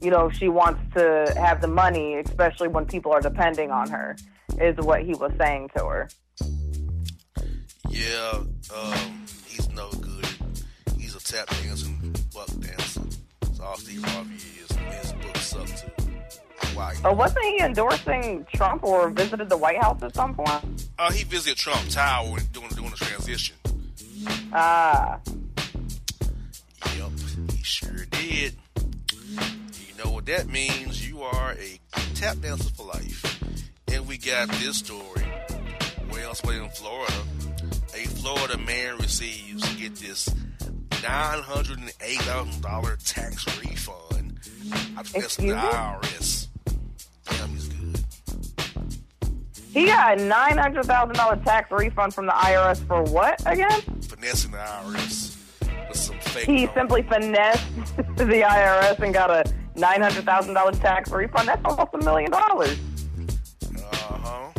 you 0.00 0.10
know, 0.10 0.30
she 0.30 0.48
wants 0.48 0.80
to 0.96 1.32
have 1.36 1.60
the 1.60 1.68
money, 1.68 2.16
especially 2.16 2.68
when 2.68 2.86
people 2.86 3.12
are 3.12 3.20
depending 3.20 3.70
on 3.70 3.88
her, 3.90 4.16
is 4.60 4.76
what 4.78 5.02
he 5.02 5.14
was 5.14 5.32
saying 5.38 5.70
to 5.76 5.84
her. 5.84 6.08
Yeah, 7.88 8.42
um, 8.74 9.26
he's 9.46 9.68
no 9.70 9.90
good. 9.92 10.28
He's 10.98 11.14
a 11.14 11.20
tap 11.20 11.48
dancing 11.62 12.14
buck 12.34 12.48
dancer. 12.60 13.02
That's 13.40 13.60
all 13.60 13.76
Steve 13.76 14.04
Harvey 14.04 14.34
is. 14.34 14.70
His 15.00 15.12
book 15.12 15.36
suck 15.36 15.66
too. 15.66 15.93
Uh, 16.76 17.12
wasn't 17.12 17.44
he 17.44 17.58
endorsing 17.60 18.46
Trump 18.54 18.82
or 18.84 19.08
visited 19.10 19.48
the 19.48 19.56
White 19.56 19.80
House 19.82 20.02
at 20.02 20.14
some 20.14 20.34
point? 20.34 20.86
Uh, 20.98 21.10
he 21.12 21.24
visited 21.24 21.56
Trump 21.56 21.88
Tower 21.88 22.38
doing 22.52 22.68
doing 22.70 22.90
the 22.90 22.96
transition. 22.96 23.56
Ah, 24.52 25.18
Yep, 26.96 27.10
he 27.52 27.62
sure 27.62 28.04
did. 28.10 28.54
You 29.36 29.94
know 30.04 30.10
what 30.12 30.26
that 30.26 30.48
means? 30.48 31.06
You 31.08 31.22
are 31.22 31.52
a 31.52 31.80
tap 32.14 32.38
dancer 32.40 32.70
for 32.70 32.86
life. 32.86 33.42
And 33.92 34.06
we 34.06 34.16
got 34.18 34.48
this 34.48 34.78
story. 34.78 35.22
Where 36.10 36.24
else 36.24 36.40
but 36.40 36.54
in 36.54 36.68
Florida? 36.70 37.14
A 37.94 38.04
Florida 38.06 38.56
man 38.58 38.96
receives, 38.98 39.62
get 39.76 39.94
this, 39.96 40.28
$908,000 40.90 43.14
tax 43.14 43.46
refund. 43.64 44.38
I 44.96 45.02
think 45.02 45.24
that's 45.24 45.36
the? 45.36 45.48
IRS. 45.48 46.43
He 49.74 49.86
got 49.86 50.18
a 50.18 50.24
nine 50.24 50.56
hundred 50.56 50.86
thousand 50.86 51.16
dollar 51.16 51.36
tax 51.36 51.70
refund 51.70 52.14
from 52.14 52.26
the 52.26 52.32
IRS 52.32 52.86
for 52.86 53.02
what 53.02 53.42
again? 53.46 53.80
Finessing 54.02 54.52
the 54.52 54.58
IRS 54.58 55.36
with 55.88 55.96
some 55.96 56.18
fake. 56.20 56.46
He 56.46 56.66
simply 56.74 57.02
finessed 57.02 57.66
the 57.96 58.42
IRS 58.46 58.98
and 59.00 59.12
got 59.12 59.30
a 59.30 59.44
nine 59.74 60.00
hundred 60.00 60.24
thousand 60.24 60.54
dollar 60.54 60.72
tax 60.72 61.10
refund. 61.10 61.48
That's 61.48 61.62
almost 61.64 61.90
a 61.94 61.98
million 61.98 62.30
dollars. 62.30 62.78
Uh-huh. 63.76 64.50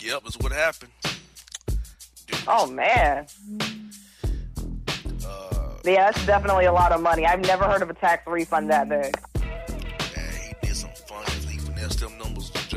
Yep, 0.00 0.22
that's 0.24 0.38
what 0.38 0.52
happened. 0.52 0.92
Oh 2.46 2.66
man. 2.66 3.26
Uh, 5.26 5.70
Yeah, 5.84 6.10
that's 6.10 6.24
definitely 6.26 6.64
a 6.66 6.72
lot 6.72 6.92
of 6.92 7.00
money. 7.00 7.26
I've 7.26 7.40
never 7.40 7.64
heard 7.64 7.82
of 7.82 7.90
a 7.90 7.94
tax 7.94 8.26
refund 8.26 8.70
that 8.70 8.88
big. 8.88 9.16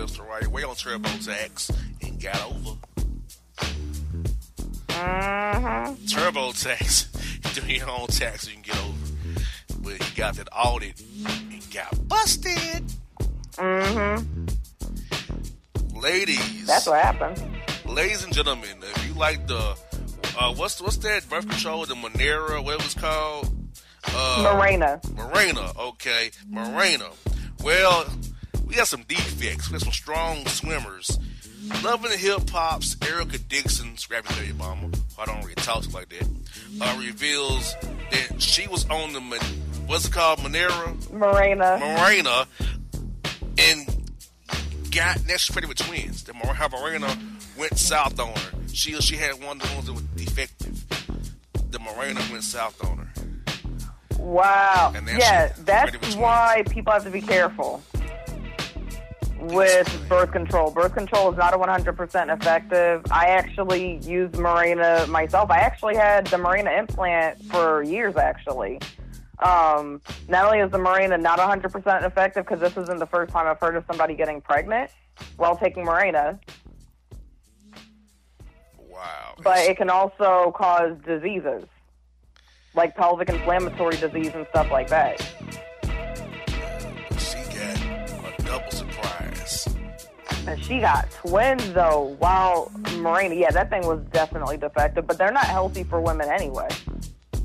Just 0.06 0.18
the 0.18 0.24
right 0.24 0.48
way 0.48 0.64
on 0.64 0.76
TurboTax 0.76 1.76
and 2.04 2.22
got 2.22 2.40
over. 2.46 2.78
Mm-hmm. 4.88 5.94
TurboTax, 6.06 7.56
do 7.66 7.74
your 7.74 7.90
own 7.90 8.08
tax, 8.08 8.48
you 8.48 8.54
can 8.54 8.62
get 8.62 8.78
over. 8.78 8.94
But 9.80 10.04
he 10.04 10.16
got 10.16 10.36
that 10.36 10.50
audit 10.56 11.02
and 11.26 11.74
got 11.74 12.08
busted. 12.08 12.84
Mm-hmm. 13.54 14.46
Ladies, 16.00 16.68
That's 16.68 16.86
what 16.86 17.02
happened. 17.02 17.42
ladies 17.86 18.24
and 18.24 18.32
gentlemen, 18.34 18.78
if 18.82 19.08
you 19.08 19.16
like 19.16 19.48
the 19.48 19.76
uh, 20.38 20.54
what's 20.54 20.82
what's 20.82 20.98
that 20.98 21.28
birth 21.30 21.50
control, 21.50 21.86
the 21.86 21.96
Monera, 21.96 22.64
what 22.64 22.76
it 22.76 22.84
was 22.84 22.94
called? 22.94 23.52
Uh, 24.14 24.54
Morena. 24.54 25.02
Morena, 25.16 25.72
okay, 25.80 26.30
Morena. 26.48 27.08
Well, 27.64 28.06
we 28.66 28.76
got 28.76 28.88
some 28.88 29.04
defects. 29.04 29.70
We 29.70 29.74
got 29.74 29.82
some 29.82 29.94
strong 29.94 30.46
swimmers. 30.48 31.18
Loving 31.84 32.12
the 32.12 32.18
hip 32.18 32.50
hop's 32.50 32.96
Erica 33.08 33.40
Dixon, 33.40 33.98
Scrappy 33.98 34.54
Mama, 34.54 34.82
who 34.88 35.22
I 35.22 35.26
don't 35.26 35.42
really 35.42 35.56
talk 35.56 35.84
to 35.84 35.90
like 35.92 36.10
that, 36.10 36.28
uh, 36.82 36.96
reveals 37.00 37.76
that 38.12 38.42
she 38.42 38.68
was 38.68 38.88
on 38.90 39.14
the 39.14 39.20
what's 39.88 40.08
it 40.08 40.12
called, 40.12 40.40
Monera, 40.40 41.12
Morena. 41.12 41.78
Morena, 41.80 42.48
and 43.58 44.12
got 44.92 45.26
next 45.26 45.52
pregnant 45.52 45.80
with 45.80 45.88
twins. 45.88 46.24
The 46.24 46.34
how 46.34 46.68
Morena 46.68 47.18
went 47.58 47.78
south 47.80 48.20
on 48.20 48.28
her. 48.28 48.52
She 48.72 48.94
she 49.02 49.16
had 49.16 49.44
one 49.44 49.60
of 49.60 49.68
the 49.68 49.74
ones 49.74 49.88
that 49.88 49.94
was 49.94 50.04
defective. 50.16 50.86
The 51.72 51.80
Morena 51.80 52.22
went 52.32 52.44
south 52.44 52.84
on 52.84 52.98
her. 53.00 53.08
Wow. 54.20 54.94
Yeah, 55.18 55.52
that's 55.60 56.16
why 56.16 56.64
people 56.70 56.94
have 56.94 57.04
to 57.04 57.10
be 57.10 57.22
careful 57.22 57.84
with 59.48 60.06
birth 60.10 60.32
control. 60.32 60.72
Birth 60.72 60.94
control 60.96 61.32
is 61.32 61.38
not 61.38 61.54
a 61.54 61.58
100% 61.58 62.34
effective. 62.34 63.02
I 63.12 63.28
actually 63.28 63.98
used 64.06 64.36
Mirena 64.36 65.08
myself. 65.08 65.50
I 65.52 65.60
actually 65.60 65.96
had 65.96 66.28
the 66.28 66.38
Mirena 66.38 66.78
implant 66.78 67.42
for 67.46 67.84
years, 67.84 68.16
actually. 68.16 68.80
Um, 69.40 70.02
not 70.30 70.46
only 70.46 70.60
is 70.60 70.72
the 70.72 70.78
Mirena 70.78 71.20
not 71.22 71.40
100% 71.40 72.06
effective, 72.06 72.46
because 72.46 72.60
this 72.60 72.78
isn't 72.78 73.00
the 73.00 73.06
first 73.08 73.32
time 73.32 73.48
I've 73.48 73.60
heard 73.60 73.76
of 73.76 73.84
somebody 73.88 74.16
getting 74.16 74.42
pregnant 74.42 74.92
while 75.38 75.58
taking 75.58 75.86
Mirena, 75.86 76.40
Wow. 78.78 79.36
but 79.44 79.58
it 79.60 79.76
can 79.78 79.90
also 79.90 80.54
cause 80.56 80.96
diseases, 81.06 81.66
like 82.76 82.96
pelvic 82.96 83.28
inflammatory 83.30 83.98
disease 83.98 84.32
and 84.34 84.48
stuff 84.52 84.72
like 84.72 84.88
that. 84.88 85.20
She 87.18 87.38
got 87.54 88.40
a 88.40 88.44
double. 88.44 88.85
And 90.48 90.64
she 90.64 90.80
got 90.80 91.10
twins 91.12 91.74
though. 91.74 92.16
While 92.20 92.72
Marina, 92.98 93.36
yeah, 93.36 93.52
that 93.52 93.70
thing 93.70 93.86
was 93.88 94.02
definitely 94.12 94.58
defective, 94.58 95.08
but 95.08 95.18
they're 95.18 95.32
not 95.32 95.46
healthy 95.46 95.84
for 95.84 96.02
women 96.02 96.30
anyway. 96.30 96.68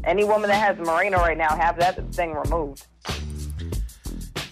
Any 0.05 0.25
woman 0.25 0.49
that 0.49 0.57
has 0.57 0.79
Marina 0.79 1.17
right 1.19 1.37
now 1.37 1.55
have 1.57 1.79
that 1.79 2.13
thing 2.15 2.33
removed. 2.35 2.87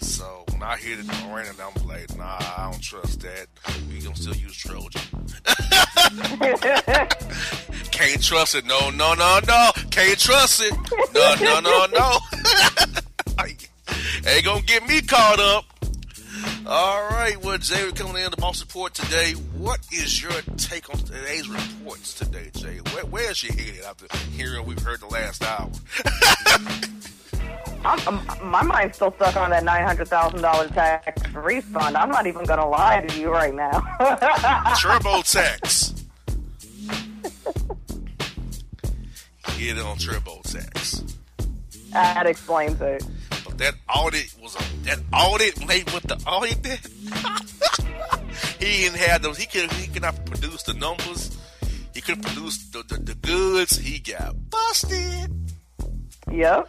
So 0.00 0.44
when 0.50 0.62
I 0.62 0.76
hear 0.76 0.96
the 0.96 1.04
Miranda, 1.26 1.62
I'm 1.62 1.86
like, 1.86 2.14
nah, 2.16 2.36
I 2.40 2.68
don't 2.70 2.82
trust 2.82 3.20
that. 3.20 3.46
We 3.90 4.00
gonna 4.00 4.16
still 4.16 4.36
use 4.36 4.56
Trojan. 4.56 5.00
Can't 7.90 8.22
trust 8.22 8.54
it. 8.54 8.64
No, 8.66 8.90
no, 8.90 9.14
no, 9.14 9.40
no. 9.46 9.70
Can't 9.90 10.18
trust 10.18 10.62
it. 10.62 10.74
No, 11.14 11.34
no, 11.40 11.60
no, 11.60 11.86
no. 11.86 12.18
Ain't 14.26 14.44
gonna 14.44 14.62
get 14.62 14.86
me 14.86 15.00
caught 15.00 15.40
up. 15.40 15.64
All 16.70 17.08
right, 17.08 17.42
well, 17.42 17.56
Jay, 17.56 17.82
we're 17.82 17.92
coming 17.92 18.22
in 18.22 18.30
the 18.30 18.36
boss 18.36 18.60
report 18.60 18.92
today. 18.92 19.32
What 19.56 19.80
is 19.90 20.22
your 20.22 20.32
take 20.58 20.90
on 20.90 20.98
today's 20.98 21.48
reports 21.48 22.12
today, 22.12 22.50
Jay? 22.52 22.80
Where, 22.92 23.06
where's 23.06 23.42
your 23.42 23.54
head 23.54 23.84
after 23.88 24.06
hearing 24.32 24.66
we've 24.66 24.82
heard 24.82 25.00
the 25.00 25.06
last 25.06 25.42
hour? 25.42 25.70
I'm, 27.86 27.98
I'm, 28.06 28.50
my 28.50 28.62
mind's 28.62 28.96
still 28.96 29.14
stuck 29.14 29.34
on 29.36 29.48
that 29.48 29.64
nine 29.64 29.82
hundred 29.82 30.08
thousand 30.08 30.42
dollars 30.42 30.70
tax 30.72 31.32
refund. 31.32 31.96
I'm 31.96 32.10
not 32.10 32.26
even 32.26 32.44
gonna 32.44 32.68
lie 32.68 33.00
to 33.00 33.18
you 33.18 33.30
right 33.30 33.54
now. 33.54 33.70
TurboTax. 34.76 36.04
Get 39.56 39.78
it 39.78 39.82
on 39.82 39.96
TurboTax. 39.96 41.14
that 41.92 42.26
explains 42.26 42.78
it. 42.82 43.02
That 43.58 43.74
audit 43.88 44.34
was 44.40 44.54
a 44.54 44.84
that 44.84 45.00
audit 45.12 45.66
made 45.66 45.92
with 45.92 46.04
the 46.04 46.14
audit 46.26 46.64
he 48.60 48.84
didn't 48.84 48.98
have 48.98 49.22
those. 49.22 49.36
He 49.36 49.46
could 49.46 49.70
he 49.72 49.88
could 49.88 50.02
not 50.02 50.24
produce 50.24 50.62
the 50.62 50.74
numbers. 50.74 51.36
He 51.92 52.00
couldn't 52.00 52.22
produce 52.24 52.70
the, 52.70 52.84
the, 52.84 53.00
the 53.00 53.14
goods. 53.16 53.76
He 53.76 53.98
got 53.98 54.36
busted. 54.50 55.32
Yep. 56.30 56.68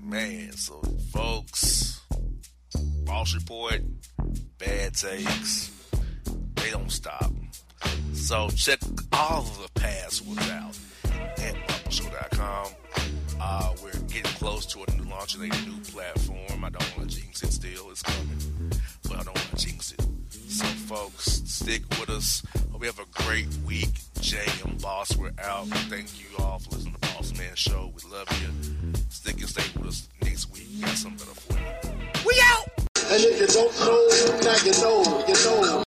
Man, 0.00 0.52
so 0.52 0.80
folks, 1.12 2.00
Boss 3.04 3.34
Report, 3.34 3.80
bad 4.58 4.94
takes, 4.94 5.70
they 6.54 6.70
don't 6.70 6.92
stop. 6.92 7.32
So 8.12 8.48
check 8.50 8.78
all 9.12 9.40
of 9.40 9.58
the 9.60 9.80
past 9.80 10.24
ones 10.24 10.48
out 10.50 10.78
at 11.38 11.54
PapaShow.com. 11.66 12.66
Uh, 13.40 13.72
we're 13.82 13.92
getting 14.08 14.22
close 14.32 14.66
to 14.66 14.84
a 14.86 14.96
new 14.96 15.08
launching 15.10 15.42
a 15.42 15.46
new 15.66 15.78
platform. 15.92 16.64
I 16.64 16.70
don't 16.70 16.98
want 16.98 17.10
to 17.10 17.16
jinx 17.16 17.42
it 17.42 17.52
still. 17.52 17.90
It's 17.90 18.02
coming. 18.02 18.72
But 19.04 19.12
I 19.12 19.22
don't 19.22 19.36
want 19.36 19.50
to 19.50 19.56
jinx 19.56 19.92
it. 19.92 20.02
So 20.30 20.64
folks, 20.64 21.24
stick 21.44 21.82
with 22.00 22.10
us. 22.10 22.42
Hope 22.72 22.80
we 22.80 22.86
have 22.86 22.98
a 22.98 23.22
great 23.22 23.46
week. 23.66 23.90
Jay 24.20 24.46
and 24.64 24.80
Boss, 24.80 25.16
we're 25.16 25.32
out. 25.42 25.66
Thank 25.88 26.18
you 26.20 26.26
all 26.38 26.58
for 26.58 26.70
listening 26.70 26.94
to 26.94 27.00
Boss 27.00 27.36
Man 27.38 27.54
Show. 27.54 27.92
We 27.94 28.10
love 28.10 28.28
you. 28.42 28.92
Stick 29.08 29.38
and 29.38 29.48
stay 29.48 29.62
with 29.78 29.88
us 29.88 30.08
next 30.22 30.52
week. 30.52 30.66
We 30.74 30.80
got 30.80 30.90
something 30.90 31.18
better 31.26 31.40
for 31.40 31.52
you. 31.54 32.24
We 32.26 32.34
out! 32.44 32.68
And 33.10 33.24
if 33.24 33.40
you 33.40 33.46
don't 33.46 33.80
know, 33.80 34.40
now 34.42 34.56
you 34.64 34.72
know, 34.82 35.24
you 35.26 35.34
know. 35.44 35.87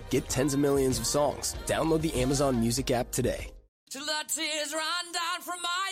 Get 0.11 0.27
tens 0.27 0.53
of 0.53 0.59
millions 0.59 0.99
of 0.99 1.07
songs. 1.07 1.55
Download 1.65 2.01
the 2.01 2.13
Amazon 2.21 2.59
Music 2.59 2.91
app 2.91 3.11
today. 3.11 3.49
Till 3.89 4.05
the 4.05 4.23
tears 4.27 4.73
run 4.73 5.11
down 5.13 5.41
from 5.41 5.61
my 5.61 5.91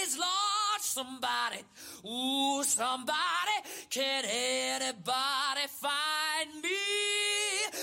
eyes, 0.00 0.18
Lord, 0.18 0.80
somebody, 0.80 1.62
ooh, 2.04 2.64
somebody, 2.64 3.62
can 3.88 4.24
anybody 4.24 5.66
find 5.68 6.62
me? 6.62 6.70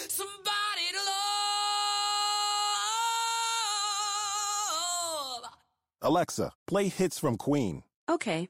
Somebody 0.09 0.91
to 0.91 0.99
love. 5.41 5.51
Alexa, 6.01 6.51
play 6.67 6.89
hits 6.89 7.17
from 7.17 7.38
Queen. 7.38 7.84
Okay. 8.09 8.49